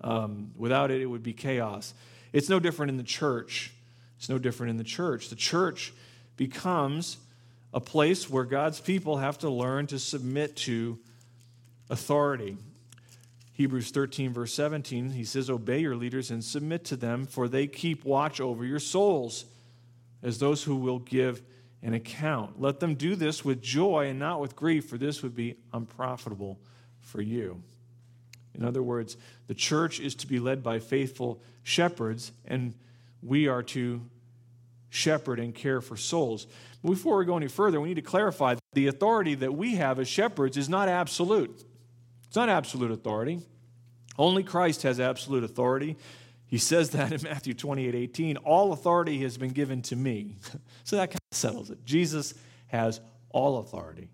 Um, 0.00 0.50
without 0.56 0.90
it, 0.90 1.00
it 1.00 1.06
would 1.06 1.22
be 1.22 1.32
chaos. 1.32 1.94
It's 2.32 2.48
no 2.48 2.58
different 2.58 2.90
in 2.90 2.96
the 2.96 3.02
church. 3.02 3.72
It's 4.18 4.28
no 4.28 4.38
different 4.38 4.70
in 4.70 4.76
the 4.76 4.84
church. 4.84 5.28
The 5.30 5.36
church 5.36 5.92
becomes 6.36 7.16
a 7.72 7.80
place 7.80 8.28
where 8.28 8.44
God's 8.44 8.80
people 8.80 9.18
have 9.18 9.38
to 9.38 9.50
learn 9.50 9.86
to 9.88 9.98
submit 9.98 10.56
to 10.56 10.98
authority. 11.88 12.56
Hebrews 13.52 13.90
13, 13.90 14.32
verse 14.32 14.52
17, 14.52 15.10
he 15.10 15.24
says, 15.24 15.48
Obey 15.48 15.78
your 15.78 15.96
leaders 15.96 16.30
and 16.30 16.42
submit 16.42 16.84
to 16.86 16.96
them, 16.96 17.24
for 17.24 17.48
they 17.48 17.66
keep 17.66 18.04
watch 18.04 18.40
over 18.40 18.64
your 18.64 18.80
souls 18.80 19.44
as 20.24 20.38
those 20.38 20.64
who 20.64 20.74
will 20.74 20.98
give 20.98 21.42
an 21.82 21.94
account. 21.94 22.60
Let 22.60 22.80
them 22.80 22.94
do 22.94 23.14
this 23.14 23.44
with 23.44 23.62
joy 23.62 24.08
and 24.08 24.18
not 24.18 24.40
with 24.40 24.56
grief, 24.56 24.88
for 24.88 24.98
this 24.98 25.22
would 25.22 25.36
be 25.36 25.56
unprofitable 25.72 26.58
for 27.02 27.20
you. 27.20 27.62
In 28.54 28.64
other 28.64 28.82
words, 28.82 29.16
the 29.46 29.54
church 29.54 30.00
is 30.00 30.14
to 30.16 30.26
be 30.26 30.40
led 30.40 30.62
by 30.62 30.78
faithful 30.78 31.42
shepherds, 31.62 32.32
and 32.46 32.74
we 33.22 33.46
are 33.48 33.62
to 33.62 34.00
shepherd 34.88 35.38
and 35.38 35.54
care 35.54 35.80
for 35.80 35.96
souls. 35.96 36.46
But 36.82 36.90
before 36.90 37.18
we 37.18 37.26
go 37.26 37.36
any 37.36 37.48
further, 37.48 37.80
we 37.80 37.88
need 37.88 37.94
to 37.94 38.02
clarify 38.02 38.54
that 38.54 38.62
the 38.72 38.86
authority 38.86 39.34
that 39.34 39.54
we 39.54 39.74
have 39.74 39.98
as 39.98 40.08
shepherds 40.08 40.56
is 40.56 40.68
not 40.68 40.88
absolute. 40.88 41.64
It's 42.26 42.36
not 42.36 42.48
absolute 42.48 42.92
authority. 42.92 43.40
Only 44.16 44.42
Christ 44.42 44.82
has 44.82 45.00
absolute 45.00 45.44
authority. 45.44 45.96
He 46.54 46.58
says 46.58 46.90
that 46.90 47.10
in 47.10 47.20
Matthew 47.24 47.52
28 47.52 47.96
18. 47.96 48.36
All 48.36 48.72
authority 48.72 49.18
has 49.22 49.36
been 49.36 49.50
given 49.50 49.82
to 49.82 49.96
me. 49.96 50.36
so 50.84 50.94
that 50.94 51.10
kind 51.10 51.18
of 51.32 51.36
settles 51.36 51.68
it. 51.68 51.84
Jesus 51.84 52.32
has 52.68 53.00
all 53.30 53.58
authority. 53.58 54.08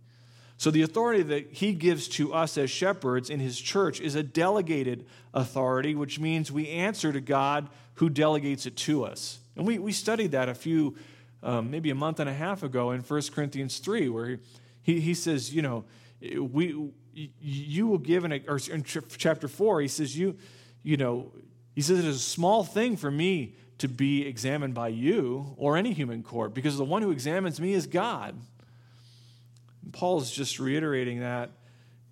So 0.56 0.70
the 0.70 0.80
authority 0.80 1.22
that 1.22 1.52
he 1.52 1.74
gives 1.74 2.08
to 2.08 2.32
us 2.32 2.56
as 2.56 2.70
shepherds 2.70 3.28
in 3.28 3.40
his 3.40 3.60
church 3.60 4.00
is 4.00 4.14
a 4.14 4.22
delegated 4.22 5.04
authority, 5.34 5.94
which 5.94 6.18
means 6.18 6.50
we 6.50 6.70
answer 6.70 7.12
to 7.12 7.20
God 7.20 7.68
who 7.96 8.08
delegates 8.08 8.64
it 8.64 8.74
to 8.78 9.04
us. 9.04 9.40
And 9.54 9.66
we, 9.66 9.78
we 9.78 9.92
studied 9.92 10.30
that 10.30 10.48
a 10.48 10.54
few, 10.54 10.96
um, 11.42 11.70
maybe 11.70 11.90
a 11.90 11.94
month 11.94 12.20
and 12.20 12.30
a 12.30 12.32
half 12.32 12.62
ago 12.62 12.92
in 12.92 13.02
1 13.02 13.22
Corinthians 13.34 13.80
3, 13.80 14.08
where 14.08 14.40
he, 14.80 14.98
he 15.00 15.12
says, 15.12 15.52
you 15.52 15.60
know, 15.60 15.84
we, 16.22 16.90
you 17.12 17.86
will 17.86 17.98
give, 17.98 18.24
an, 18.24 18.32
or 18.48 18.58
in 18.72 18.82
chapter 18.82 19.46
4, 19.46 19.82
he 19.82 19.88
says, 19.88 20.16
you, 20.16 20.38
you 20.82 20.96
know, 20.96 21.32
he 21.74 21.82
says, 21.82 21.98
It 21.98 22.04
is 22.04 22.16
a 22.16 22.20
small 22.20 22.64
thing 22.64 22.96
for 22.96 23.10
me 23.10 23.54
to 23.78 23.88
be 23.88 24.26
examined 24.26 24.74
by 24.74 24.88
you 24.88 25.54
or 25.56 25.76
any 25.76 25.92
human 25.92 26.22
court 26.22 26.52
because 26.54 26.76
the 26.76 26.84
one 26.84 27.02
who 27.02 27.10
examines 27.10 27.60
me 27.60 27.72
is 27.72 27.86
God. 27.86 28.38
Paul 29.92 30.20
is 30.20 30.30
just 30.30 30.60
reiterating 30.60 31.20
that 31.20 31.50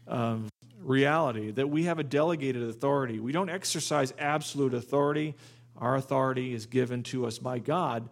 um, 0.06 0.48
reality 0.80 1.50
that 1.52 1.68
we 1.68 1.84
have 1.84 1.98
a 1.98 2.04
delegated 2.04 2.62
authority. 2.62 3.20
We 3.20 3.32
don't 3.32 3.50
exercise 3.50 4.12
absolute 4.18 4.74
authority. 4.74 5.34
Our 5.76 5.96
authority 5.96 6.54
is 6.54 6.66
given 6.66 7.02
to 7.04 7.26
us 7.26 7.38
by 7.38 7.58
God, 7.58 8.08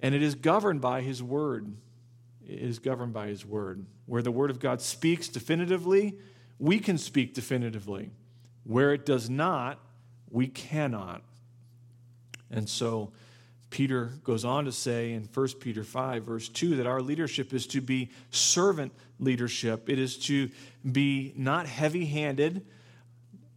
and 0.00 0.14
it 0.14 0.22
is 0.22 0.34
governed 0.34 0.80
by 0.80 1.02
His 1.02 1.22
Word. 1.22 1.76
It 2.46 2.58
is 2.60 2.78
governed 2.78 3.12
by 3.12 3.28
His 3.28 3.44
Word. 3.44 3.84
Where 4.06 4.22
the 4.22 4.32
Word 4.32 4.50
of 4.50 4.58
God 4.58 4.80
speaks 4.80 5.28
definitively, 5.28 6.18
we 6.58 6.78
can 6.78 6.98
speak 6.98 7.34
definitively. 7.34 8.10
Where 8.64 8.92
it 8.92 9.06
does 9.06 9.30
not, 9.30 9.78
we 10.30 10.48
cannot. 10.48 11.22
And 12.50 12.68
so 12.68 13.12
Peter 13.70 14.12
goes 14.24 14.44
on 14.44 14.64
to 14.64 14.72
say 14.72 15.12
in 15.12 15.28
1 15.32 15.48
Peter 15.60 15.84
5, 15.84 16.24
verse 16.24 16.48
2, 16.48 16.76
that 16.76 16.86
our 16.86 17.02
leadership 17.02 17.52
is 17.52 17.66
to 17.68 17.80
be 17.80 18.10
servant 18.30 18.92
leadership. 19.18 19.88
It 19.88 19.98
is 19.98 20.16
to 20.26 20.50
be 20.90 21.32
not 21.36 21.66
heavy 21.66 22.06
handed, 22.06 22.64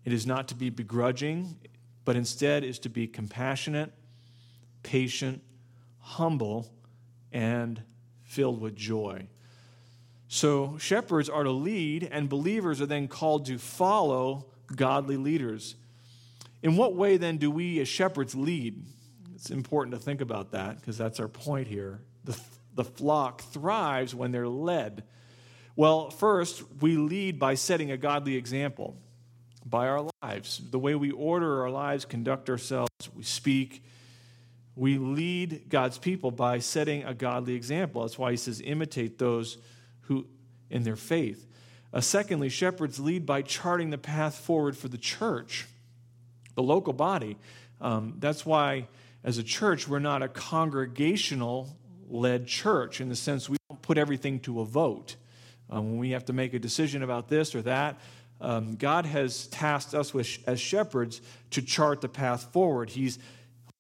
it 0.03 0.13
is 0.13 0.25
not 0.25 0.47
to 0.49 0.55
be 0.55 0.69
begrudging, 0.69 1.57
but 2.03 2.15
instead 2.15 2.63
is 2.63 2.79
to 2.79 2.89
be 2.89 3.07
compassionate, 3.07 3.93
patient, 4.83 5.41
humble, 5.99 6.73
and 7.31 7.81
filled 8.23 8.59
with 8.59 8.75
joy. 8.75 9.27
So, 10.27 10.77
shepherds 10.77 11.29
are 11.29 11.43
to 11.43 11.51
lead, 11.51 12.07
and 12.09 12.29
believers 12.29 12.81
are 12.81 12.85
then 12.85 13.07
called 13.07 13.45
to 13.47 13.57
follow 13.57 14.45
godly 14.75 15.17
leaders. 15.17 15.75
In 16.63 16.77
what 16.77 16.95
way 16.95 17.17
then 17.17 17.37
do 17.37 17.49
we 17.49 17.79
as 17.79 17.87
shepherds 17.87 18.35
lead? 18.35 18.83
It's 19.35 19.49
important 19.49 19.95
to 19.95 20.01
think 20.01 20.21
about 20.21 20.51
that 20.51 20.79
because 20.79 20.97
that's 20.97 21.19
our 21.19 21.27
point 21.27 21.67
here. 21.67 22.01
The, 22.23 22.39
the 22.75 22.83
flock 22.83 23.41
thrives 23.41 24.13
when 24.13 24.31
they're 24.31 24.47
led. 24.47 25.03
Well, 25.75 26.11
first, 26.11 26.63
we 26.79 26.97
lead 26.97 27.39
by 27.39 27.55
setting 27.55 27.91
a 27.91 27.97
godly 27.97 28.35
example 28.35 28.97
by 29.65 29.87
our 29.87 30.07
lives. 30.21 30.61
The 30.69 30.79
way 30.79 30.95
we 30.95 31.11
order 31.11 31.61
our 31.61 31.71
lives, 31.71 32.05
conduct 32.05 32.49
ourselves, 32.49 32.91
we 33.15 33.23
speak. 33.23 33.83
We 34.75 34.97
lead 34.97 35.69
God's 35.69 35.97
people 35.97 36.31
by 36.31 36.59
setting 36.59 37.03
a 37.03 37.13
godly 37.13 37.55
example. 37.55 38.01
That's 38.01 38.17
why 38.17 38.31
he 38.31 38.37
says, 38.37 38.61
imitate 38.63 39.17
those 39.17 39.57
who 40.01 40.27
in 40.69 40.83
their 40.83 40.95
faith. 40.95 41.47
Uh, 41.93 42.01
secondly, 42.01 42.49
shepherds 42.49 42.99
lead 42.99 43.25
by 43.25 43.41
charting 43.41 43.89
the 43.89 43.97
path 43.97 44.35
forward 44.35 44.77
for 44.77 44.87
the 44.87 44.97
church 44.97 45.67
the 46.55 46.63
local 46.63 46.93
body. 46.93 47.37
Um, 47.79 48.15
that's 48.19 48.45
why, 48.45 48.87
as 49.23 49.37
a 49.37 49.43
church, 49.43 49.87
we're 49.87 49.99
not 49.99 50.21
a 50.21 50.27
congregational 50.27 51.75
led 52.09 52.47
church 52.47 53.01
in 53.01 53.09
the 53.09 53.15
sense 53.15 53.49
we 53.49 53.57
don't 53.69 53.81
put 53.81 53.97
everything 53.97 54.39
to 54.41 54.61
a 54.61 54.65
vote. 54.65 55.15
Um, 55.69 55.91
when 55.91 55.99
we 55.99 56.11
have 56.11 56.25
to 56.25 56.33
make 56.33 56.53
a 56.53 56.59
decision 56.59 57.01
about 57.01 57.29
this 57.29 57.55
or 57.55 57.61
that, 57.61 57.99
um, 58.41 58.75
God 58.75 59.05
has 59.05 59.47
tasked 59.47 59.93
us 59.93 60.13
with, 60.13 60.39
as 60.47 60.59
shepherds 60.59 61.21
to 61.51 61.61
chart 61.61 62.01
the 62.01 62.09
path 62.09 62.51
forward. 62.51 62.89
He's 62.89 63.19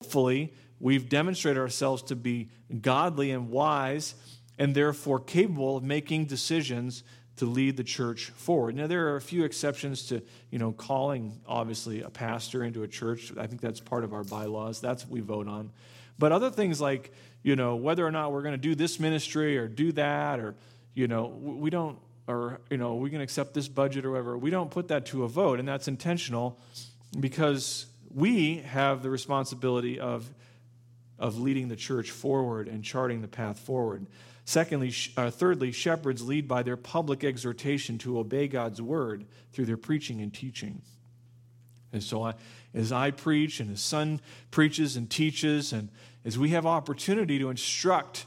hopefully, 0.01 0.53
we've 0.79 1.09
demonstrated 1.09 1.59
ourselves 1.59 2.03
to 2.03 2.15
be 2.15 2.49
godly 2.81 3.31
and 3.31 3.49
wise 3.49 4.15
and 4.57 4.75
therefore 4.75 5.19
capable 5.19 5.77
of 5.77 5.83
making 5.83 6.25
decisions 6.25 7.03
to 7.41 7.47
lead 7.47 7.75
the 7.75 7.83
church 7.83 8.25
forward. 8.35 8.75
Now, 8.75 8.85
there 8.85 9.07
are 9.07 9.15
a 9.15 9.21
few 9.21 9.45
exceptions 9.45 10.09
to, 10.09 10.21
you 10.51 10.59
know, 10.59 10.73
calling, 10.73 11.41
obviously, 11.47 12.03
a 12.03 12.09
pastor 12.11 12.63
into 12.63 12.83
a 12.83 12.87
church. 12.87 13.33
I 13.35 13.47
think 13.47 13.61
that's 13.61 13.79
part 13.79 14.03
of 14.03 14.13
our 14.13 14.23
bylaws. 14.23 14.79
That's 14.79 15.05
what 15.05 15.11
we 15.11 15.21
vote 15.21 15.47
on. 15.47 15.71
But 16.19 16.31
other 16.31 16.51
things 16.51 16.79
like, 16.79 17.11
you 17.41 17.55
know, 17.55 17.77
whether 17.77 18.05
or 18.05 18.11
not 18.11 18.31
we're 18.31 18.43
going 18.43 18.53
to 18.53 18.59
do 18.59 18.75
this 18.75 18.99
ministry 18.99 19.57
or 19.57 19.67
do 19.67 19.91
that, 19.93 20.39
or, 20.39 20.53
you 20.93 21.07
know, 21.07 21.29
we 21.29 21.71
don't, 21.71 21.97
or, 22.27 22.61
you 22.69 22.77
know, 22.77 22.93
we 22.93 23.09
can 23.09 23.21
accept 23.21 23.55
this 23.55 23.67
budget 23.67 24.05
or 24.05 24.11
whatever. 24.11 24.37
We 24.37 24.51
don't 24.51 24.69
put 24.69 24.89
that 24.89 25.07
to 25.07 25.23
a 25.23 25.27
vote, 25.27 25.57
and 25.57 25.67
that's 25.67 25.87
intentional 25.87 26.59
because 27.19 27.87
we 28.13 28.57
have 28.57 29.01
the 29.01 29.09
responsibility 29.09 29.99
of, 29.99 30.31
of 31.21 31.39
leading 31.39 31.67
the 31.67 31.75
church 31.75 32.09
forward 32.09 32.67
and 32.67 32.83
charting 32.83 33.21
the 33.21 33.27
path 33.27 33.59
forward. 33.59 34.07
Secondly, 34.43 34.91
uh, 35.15 35.29
thirdly, 35.29 35.71
shepherds 35.71 36.23
lead 36.23 36.47
by 36.47 36.63
their 36.63 36.75
public 36.75 37.23
exhortation 37.23 37.99
to 37.99 38.17
obey 38.17 38.47
God's 38.47 38.81
word 38.81 39.25
through 39.53 39.67
their 39.67 39.77
preaching 39.77 40.19
and 40.19 40.33
teaching. 40.33 40.81
And 41.93 42.01
so, 42.01 42.23
I, 42.23 42.33
as 42.73 42.91
I 42.91 43.11
preach 43.11 43.59
and 43.59 43.71
as 43.71 43.81
son 43.81 44.19
preaches 44.49 44.95
and 44.95 45.09
teaches, 45.09 45.71
and 45.71 45.89
as 46.25 46.39
we 46.39 46.49
have 46.49 46.65
opportunity 46.65 47.37
to 47.37 47.51
instruct, 47.51 48.25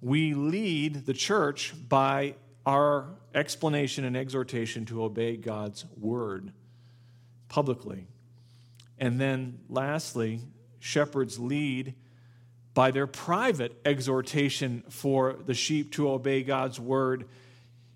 we 0.00 0.34
lead 0.34 1.06
the 1.06 1.14
church 1.14 1.72
by 1.88 2.34
our 2.66 3.06
explanation 3.32 4.04
and 4.04 4.16
exhortation 4.16 4.86
to 4.86 5.04
obey 5.04 5.36
God's 5.36 5.84
word 5.96 6.52
publicly. 7.48 8.08
And 8.98 9.20
then 9.20 9.60
lastly, 9.68 10.40
shepherds 10.80 11.38
lead 11.38 11.94
by 12.74 12.90
their 12.90 13.06
private 13.06 13.80
exhortation 13.84 14.82
for 14.90 15.36
the 15.46 15.54
sheep 15.54 15.92
to 15.92 16.10
obey 16.10 16.42
God's 16.42 16.78
word 16.78 17.24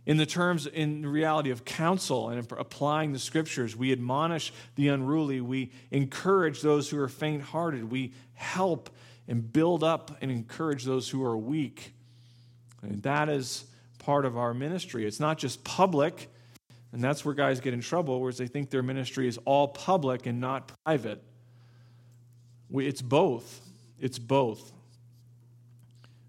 in 0.09 0.17
the 0.17 0.25
terms, 0.25 0.67
in 0.67 1.05
reality 1.05 1.51
of 1.51 1.67
counsel 1.67 2.31
and 2.31 2.51
applying 2.53 3.13
the 3.13 3.19
scriptures, 3.19 3.77
we 3.77 3.93
admonish 3.93 4.55
the 4.75 4.89
unruly. 4.89 5.43
We 5.43 5.71
encourage 5.91 6.63
those 6.63 6.89
who 6.89 6.99
are 6.99 7.11
faint 7.11 7.43
hearted. 7.43 7.91
We 7.91 8.15
help 8.33 8.89
and 9.29 9.53
build 9.53 9.85
up 9.85 10.17
and 10.23 10.31
encourage 10.31 10.85
those 10.85 11.11
who 11.11 11.23
are 11.23 11.37
weak. 11.37 11.93
And 12.81 13.03
that 13.03 13.29
is 13.29 13.67
part 13.99 14.25
of 14.25 14.39
our 14.39 14.55
ministry. 14.55 15.05
It's 15.05 15.21
not 15.21 15.37
just 15.37 15.63
public, 15.63 16.31
and 16.95 17.05
that's 17.05 17.23
where 17.23 17.35
guys 17.35 17.61
get 17.61 17.75
in 17.75 17.83
trouble, 17.83 18.19
whereas 18.19 18.39
they 18.39 18.47
think 18.47 18.71
their 18.71 18.83
ministry 18.83 19.29
is 19.29 19.39
all 19.45 19.69
public 19.69 20.25
and 20.25 20.41
not 20.41 20.73
private. 20.85 21.23
We, 22.71 22.87
it's 22.87 23.03
both. 23.03 23.61
It's 24.01 24.19
both. 24.19 24.73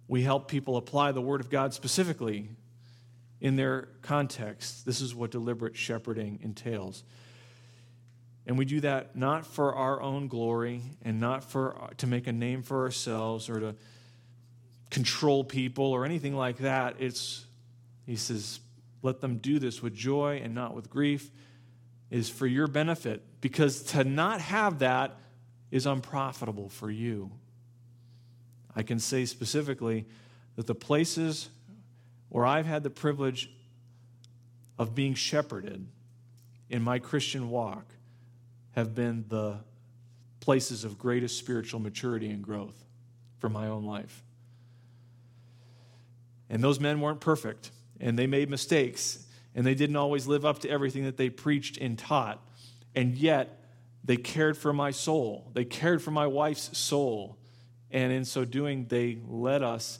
We 0.07 0.23
help 0.23 0.47
people 0.47 0.77
apply 0.77 1.11
the 1.11 1.21
Word 1.21 1.39
of 1.39 1.49
God 1.49 1.73
specifically 1.73 2.49
in 3.41 3.55
their 3.55 3.89
context. 4.01 4.85
This 4.85 5.01
is 5.01 5.13
what 5.13 5.31
deliberate 5.31 5.77
shepherding 5.77 6.39
entails. 6.41 7.03
And 8.45 8.57
we 8.57 8.65
do 8.65 8.81
that 8.81 9.15
not 9.15 9.45
for 9.45 9.75
our 9.75 10.01
own 10.01 10.27
glory 10.27 10.81
and 11.03 11.19
not 11.19 11.43
for 11.43 11.89
to 11.97 12.07
make 12.07 12.25
a 12.25 12.31
name 12.31 12.63
for 12.63 12.83
ourselves 12.83 13.49
or 13.49 13.59
to 13.59 13.75
control 14.89 15.43
people 15.43 15.85
or 15.85 16.03
anything 16.03 16.35
like 16.35 16.57
that. 16.57 16.95
It's 16.99 17.45
he 18.07 18.15
says, 18.15 18.59
let 19.03 19.21
them 19.21 19.37
do 19.37 19.59
this 19.59 19.83
with 19.83 19.93
joy 19.93 20.41
and 20.43 20.55
not 20.55 20.73
with 20.73 20.89
grief 20.89 21.29
is 22.09 22.27
for 22.27 22.47
your 22.47 22.65
benefit 22.65 23.23
because 23.39 23.83
to 23.83 24.03
not 24.03 24.41
have 24.41 24.79
that 24.79 25.15
is 25.69 25.85
unprofitable 25.85 26.69
for 26.69 26.89
you. 26.89 27.31
I 28.79 28.83
can 28.83 28.99
say 28.99 29.25
specifically 29.25 30.05
that 30.55 30.65
the 30.65 30.73
places 30.73 31.49
where 32.29 32.45
I've 32.45 32.65
had 32.65 32.81
the 32.81 32.89
privilege 32.89 33.51
of 34.77 34.95
being 34.95 35.15
shepherded 35.15 35.85
in 36.69 36.81
my 36.81 36.97
Christian 36.97 37.49
walk 37.49 37.83
have 38.71 38.95
been 38.95 39.25
the 39.27 39.57
places 40.39 40.85
of 40.85 40.97
greatest 40.97 41.37
spiritual 41.37 41.81
maturity 41.81 42.29
and 42.29 42.41
growth 42.41 42.85
for 43.39 43.49
my 43.49 43.67
own 43.67 43.83
life. 43.83 44.23
And 46.49 46.63
those 46.63 46.79
men 46.79 47.01
weren't 47.01 47.19
perfect, 47.19 47.71
and 47.99 48.17
they 48.17 48.27
made 48.27 48.49
mistakes, 48.49 49.27
and 49.53 49.65
they 49.65 49.75
didn't 49.75 49.97
always 49.97 50.25
live 50.25 50.45
up 50.45 50.59
to 50.59 50.69
everything 50.69 51.03
that 51.03 51.17
they 51.17 51.29
preached 51.29 51.75
and 51.79 51.99
taught. 51.99 52.41
And 52.95 53.17
yet, 53.17 53.61
they 54.05 54.15
cared 54.15 54.57
for 54.57 54.71
my 54.71 54.91
soul. 54.91 55.51
They 55.53 55.65
cared 55.65 56.01
for 56.01 56.11
my 56.11 56.27
wife's 56.27 56.77
soul. 56.77 57.35
And 57.91 58.11
in 58.11 58.25
so 58.25 58.45
doing, 58.45 58.85
they 58.85 59.17
led 59.27 59.63
us 59.63 59.99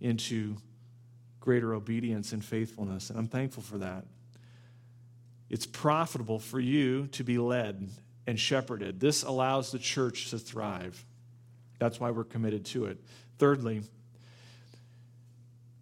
into 0.00 0.56
greater 1.40 1.74
obedience 1.74 2.32
and 2.32 2.44
faithfulness. 2.44 3.10
And 3.10 3.18
I'm 3.18 3.28
thankful 3.28 3.62
for 3.62 3.78
that. 3.78 4.04
It's 5.50 5.66
profitable 5.66 6.38
for 6.38 6.58
you 6.58 7.08
to 7.08 7.24
be 7.24 7.38
led 7.38 7.90
and 8.26 8.38
shepherded. 8.38 9.00
This 9.00 9.22
allows 9.22 9.70
the 9.70 9.78
church 9.78 10.30
to 10.30 10.38
thrive. 10.38 11.04
That's 11.78 12.00
why 12.00 12.10
we're 12.10 12.24
committed 12.24 12.64
to 12.66 12.86
it. 12.86 12.98
Thirdly, 13.38 13.82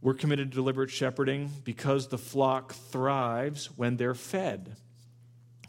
we're 0.03 0.15
committed 0.15 0.51
to 0.51 0.55
deliberate 0.55 0.91
shepherding 0.91 1.51
because 1.63 2.09
the 2.09 2.19
flock 2.19 2.73
thrives 2.73 3.67
when 3.77 3.97
they're 3.97 4.15
fed. 4.15 4.77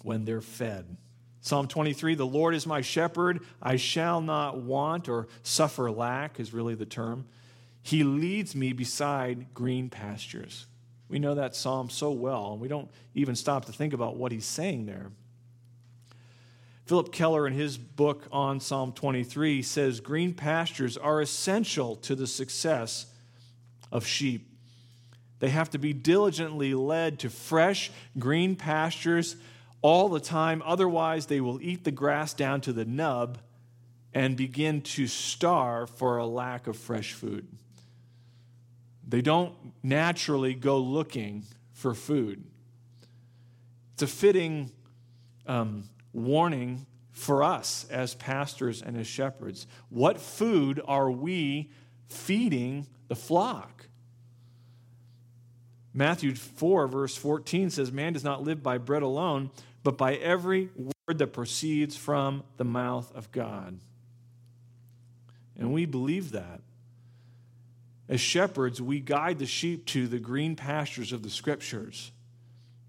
When 0.03 0.23
they're 0.23 0.41
fed. 0.41 0.97
Psalm 1.41 1.67
23 1.67 2.15
The 2.15 2.25
Lord 2.25 2.55
is 2.55 2.65
my 2.65 2.81
shepherd, 2.81 3.41
I 3.61 3.75
shall 3.75 4.21
not 4.21 4.57
want 4.61 5.09
or 5.09 5.27
suffer 5.43 5.91
lack, 5.91 6.39
is 6.39 6.53
really 6.53 6.75
the 6.75 6.85
term. 6.85 7.25
He 7.83 8.03
leads 8.03 8.55
me 8.55 8.73
beside 8.73 9.53
green 9.53 9.89
pastures. 9.89 10.67
We 11.09 11.19
know 11.19 11.35
that 11.35 11.55
psalm 11.55 11.89
so 11.89 12.11
well, 12.11 12.53
and 12.53 12.61
we 12.61 12.67
don't 12.67 12.89
even 13.15 13.35
stop 13.35 13.65
to 13.65 13.73
think 13.73 13.93
about 13.93 14.15
what 14.15 14.31
he's 14.31 14.45
saying 14.45 14.85
there. 14.85 15.11
Philip 16.85 17.11
Keller, 17.11 17.47
in 17.47 17.53
his 17.53 17.77
book 17.77 18.27
on 18.31 18.59
Psalm 18.59 18.93
23, 18.93 19.61
says 19.61 19.99
green 19.99 20.33
pastures 20.33 20.95
are 20.95 21.21
essential 21.21 21.95
to 21.97 22.15
the 22.15 22.27
success 22.27 23.07
of 23.91 24.05
sheep. 24.05 24.47
They 25.39 25.49
have 25.49 25.71
to 25.71 25.79
be 25.79 25.91
diligently 25.91 26.73
led 26.75 27.19
to 27.19 27.29
fresh 27.29 27.91
green 28.19 28.55
pastures 28.55 29.35
all 29.81 30.09
the 30.09 30.19
time, 30.19 30.61
otherwise, 30.65 31.25
they 31.25 31.41
will 31.41 31.61
eat 31.61 31.83
the 31.83 31.91
grass 31.91 32.33
down 32.33 32.61
to 32.61 32.73
the 32.73 32.85
nub 32.85 33.39
and 34.13 34.35
begin 34.35 34.81
to 34.81 35.07
starve 35.07 35.89
for 35.89 36.17
a 36.17 36.25
lack 36.25 36.67
of 36.67 36.77
fresh 36.77 37.13
food. 37.13 37.47
They 39.07 39.21
don't 39.21 39.53
naturally 39.83 40.53
go 40.53 40.77
looking 40.77 41.43
for 41.73 41.93
food. 41.93 42.43
It's 43.93 44.03
a 44.03 44.07
fitting 44.07 44.71
um, 45.47 45.89
warning 46.13 46.85
for 47.11 47.43
us 47.43 47.85
as 47.89 48.15
pastors 48.15 48.81
and 48.81 48.97
as 48.97 49.07
shepherds. 49.07 49.67
What 49.89 50.19
food 50.19 50.81
are 50.85 51.11
we 51.11 51.71
feeding 52.07 52.87
the 53.07 53.15
flock? 53.15 53.80
Matthew 55.93 56.35
4, 56.35 56.87
verse 56.87 57.17
14 57.17 57.69
says, 57.69 57.91
Man 57.91 58.13
does 58.13 58.23
not 58.23 58.43
live 58.43 58.63
by 58.63 58.77
bread 58.77 59.03
alone, 59.03 59.51
but 59.83 59.97
by 59.97 60.15
every 60.15 60.69
word 60.75 61.17
that 61.17 61.27
proceeds 61.27 61.97
from 61.97 62.43
the 62.57 62.63
mouth 62.63 63.11
of 63.15 63.31
God. 63.31 63.79
And 65.57 65.73
we 65.73 65.85
believe 65.85 66.31
that. 66.31 66.61
As 68.07 68.19
shepherds, 68.19 68.81
we 68.81 68.99
guide 68.99 69.39
the 69.39 69.45
sheep 69.45 69.85
to 69.87 70.07
the 70.07 70.19
green 70.19 70.55
pastures 70.55 71.11
of 71.11 71.23
the 71.23 71.29
scriptures. 71.29 72.11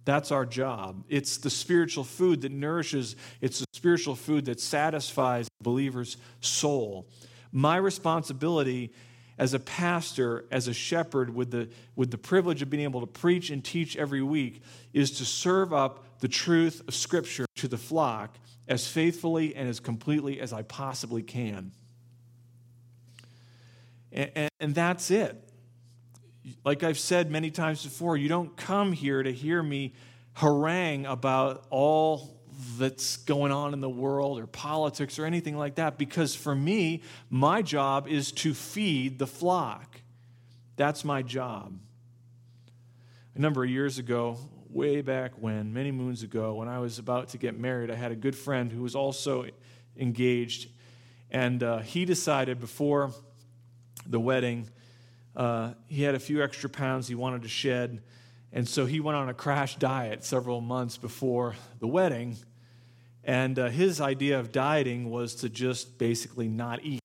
That's 0.05 0.33
our 0.33 0.45
job. 0.45 1.05
It's 1.09 1.37
the 1.37 1.51
spiritual 1.51 2.05
food 2.05 2.41
that 2.43 2.51
nourishes, 2.51 3.15
it's 3.41 3.61
the 3.61 3.67
spiritual 3.73 4.17
food 4.17 4.47
that 4.47 4.61
satisfies 4.61 5.47
the 5.47 5.65
believer's 5.65 6.17
soul. 6.41 7.07
My 7.53 7.77
responsibility 7.77 8.93
as 9.39 9.55
a 9.55 9.59
pastor, 9.59 10.45
as 10.51 10.69
a 10.69 10.75
shepherd, 10.75 11.35
with 11.35 11.51
the, 11.51 11.69
with 11.97 12.11
the 12.11 12.19
privilege 12.19 12.63
of 12.63 12.71
being 12.71 12.83
able 12.83 13.01
to 13.01 13.07
preach 13.07 13.51
and 13.51 13.65
teach 13.65 13.97
every 13.97 14.23
week, 14.23 14.63
is 14.93 15.11
to 15.19 15.25
serve 15.25 15.73
up 15.73 16.05
the 16.21 16.29
truth 16.29 16.83
of 16.87 16.95
Scripture 16.95 17.47
to 17.57 17.69
the 17.69 17.79
flock 17.79 18.37
as 18.69 18.87
faithfully 18.87 19.55
and 19.55 19.69
as 19.69 19.81
completely 19.81 20.41
as 20.41 20.53
I 20.53 20.63
possibly 20.63 21.23
can. 21.23 21.73
And, 24.13 24.31
and, 24.35 24.51
and 24.61 24.75
that's 24.75 25.11
it. 25.11 25.37
Like 26.65 26.83
I've 26.83 26.99
said 26.99 27.31
many 27.31 27.51
times 27.51 27.85
before, 27.85 28.17
you 28.17 28.29
don't 28.29 28.57
come 28.57 28.93
here 28.93 29.23
to 29.23 29.33
hear 29.33 29.63
me 29.63 29.95
harangue 30.35 31.07
about 31.07 31.67
all 31.71 32.42
that's 32.79 33.17
going 33.19 33.53
on 33.53 33.73
in 33.73 33.81
the 33.81 33.91
world 33.91 34.39
or 34.39 34.47
politics 34.47 35.19
or 35.19 35.25
anything 35.25 35.57
like 35.57 35.77
that 35.77 35.99
because 35.99 36.35
for 36.35 36.55
me, 36.55 37.03
my 37.31 37.63
job 37.63 38.09
is 38.09 38.33
to 38.33 38.55
feed 38.55 39.19
the 39.19 39.27
flock. 39.27 40.01
That's 40.77 41.05
my 41.05 41.23
job. 41.23 41.79
A 43.35 43.39
number 43.39 43.65
of 43.65 43.71
years 43.71 43.99
ago, 43.99 44.39
way 44.69 45.03
back 45.03 45.33
when, 45.39 45.73
many 45.73 45.91
moons 45.91 46.23
ago, 46.23 46.55
when 46.55 46.69
I 46.69 46.79
was 46.79 46.99
about 46.99 47.29
to 47.31 47.39
get 47.39 47.59
married, 47.59 47.91
I 47.91 47.95
had 47.95 48.13
a 48.13 48.17
good 48.17 48.37
friend 48.37 48.71
who 48.73 48.83
was 48.83 48.95
also 48.95 49.47
engaged. 49.97 50.71
And 51.31 51.63
uh, 51.63 51.79
he 51.79 52.05
decided 52.05 52.61
before 52.61 53.13
the 54.07 54.21
wedding, 54.21 54.69
uh, 55.37 55.73
he 55.89 56.03
had 56.03 56.15
a 56.15 56.21
few 56.21 56.43
extra 56.43 56.69
pounds 56.69 57.09
he 57.09 57.15
wanted 57.15 57.43
to 57.43 57.49
shed. 57.49 58.03
And 58.53 58.69
so 58.69 58.85
he 58.85 59.01
went 59.01 59.17
on 59.17 59.29
a 59.29 59.35
crash 59.35 59.77
diet 59.77 60.25
several 60.25 60.61
months 60.61 60.99
before 60.99 61.55
the 61.81 61.87
wedding. 61.87 62.37
And 63.25 63.59
uh, 63.59 63.69
his 63.69 64.01
idea 64.01 64.41
of 64.41 64.53
dieting 64.53 65.11
was 65.11 65.35
to 65.37 65.49
just 65.49 65.99
basically 65.99 66.49
not 66.49 66.81
eat. 66.83 67.01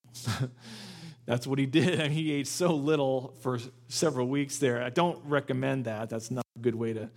That's 1.26 1.46
what 1.46 1.60
he 1.60 1.66
did. 1.66 2.00
And 2.00 2.14
he 2.14 2.32
ate 2.32 2.48
so 2.48 2.74
little 2.74 3.36
for 3.42 3.60
several 3.88 4.28
weeks 4.28 4.58
there. 4.58 4.82
I 4.82 4.90
don't 4.90 5.20
recommend 5.26 5.86
that. 5.86 6.10
That's 6.10 6.32
not 6.32 6.46
a 6.56 6.60
good 6.60 6.76
way 6.76 6.94
to 6.94 7.10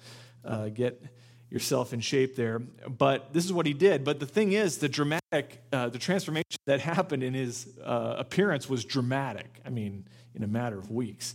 uh, 0.44 0.68
get 0.68 1.03
yourself 1.48 1.92
in 1.92 2.01
shape 2.01 2.36
there. 2.36 2.59
But 2.59 3.32
this 3.32 3.44
is 3.44 3.53
what 3.53 3.66
he 3.66 3.72
did. 3.72 4.05
But 4.05 4.20
the 4.20 4.26
thing 4.26 4.53
is, 4.53 4.78
the 4.78 4.88
dramatic, 4.88 5.62
uh, 5.72 5.88
the 5.88 5.98
transformation 5.98 6.59
that 6.66 6.80
happened 6.80 7.22
in 7.22 7.34
his 7.34 7.68
uh, 7.82 8.16
appearance 8.18 8.68
was 8.68 8.84
dramatic. 8.84 9.61
I 9.64 9.70
mean, 9.70 10.07
in 10.34 10.42
a 10.42 10.48
matter 10.48 10.78
of 10.78 10.90
weeks, 10.90 11.34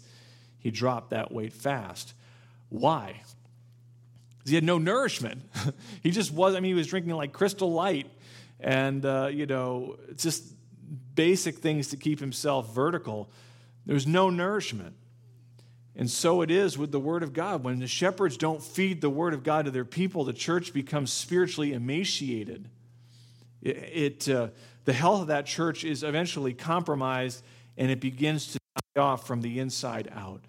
he 0.59 0.71
dropped 0.71 1.09
that 1.09 1.31
weight 1.31 1.53
fast. 1.53 2.13
Why? 2.69 3.21
He 4.45 4.55
had 4.55 4.63
no 4.63 4.77
nourishment. 4.77 5.41
he 6.03 6.11
just 6.11 6.31
was, 6.31 6.55
I 6.55 6.59
mean, 6.59 6.69
he 6.69 6.73
was 6.73 6.87
drinking 6.87 7.13
like 7.13 7.33
crystal 7.33 7.71
light 7.71 8.09
and, 8.59 9.05
uh, 9.05 9.29
you 9.31 9.45
know, 9.45 9.97
just 10.15 10.43
basic 11.15 11.59
things 11.59 11.87
to 11.89 11.97
keep 11.97 12.19
himself 12.19 12.73
vertical. 12.73 13.29
There 13.85 13.93
was 13.93 14.07
no 14.07 14.29
nourishment. 14.29 14.95
And 15.95 16.09
so 16.09 16.41
it 16.41 16.51
is 16.51 16.77
with 16.77 16.91
the 16.91 16.99
Word 16.99 17.23
of 17.23 17.33
God. 17.33 17.63
When 17.63 17.79
the 17.79 17.87
shepherds 17.87 18.37
don't 18.37 18.61
feed 18.61 19.01
the 19.01 19.09
Word 19.09 19.33
of 19.33 19.43
God 19.43 19.65
to 19.65 19.71
their 19.71 19.85
people, 19.85 20.25
the 20.25 20.33
church 20.33 20.73
becomes 20.73 21.11
spiritually 21.11 21.73
emaciated. 21.73 22.69
It, 23.61 24.25
it 24.27 24.29
uh, 24.29 24.49
the 24.83 24.93
health 24.93 25.21
of 25.21 25.27
that 25.27 25.45
church 25.45 25.83
is 25.83 26.03
eventually 26.03 26.53
compromised 26.53 27.43
and 27.77 27.89
it 27.89 27.99
begins 27.99 28.53
to 28.53 28.59
die 28.93 29.01
off 29.01 29.25
from 29.25 29.41
the 29.41 29.59
inside 29.59 30.11
out. 30.13 30.41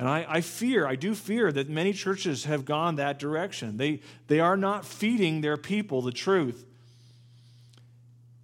And 0.00 0.08
I, 0.08 0.24
I, 0.26 0.40
fear, 0.40 0.86
I 0.86 0.96
do 0.96 1.14
fear 1.14 1.52
that 1.52 1.68
many 1.68 1.92
churches 1.92 2.46
have 2.46 2.64
gone 2.64 2.96
that 2.96 3.18
direction. 3.18 3.76
They, 3.76 4.00
they 4.28 4.40
are 4.40 4.56
not 4.56 4.86
feeding 4.86 5.42
their 5.42 5.58
people 5.58 6.00
the 6.00 6.10
truth. 6.10 6.64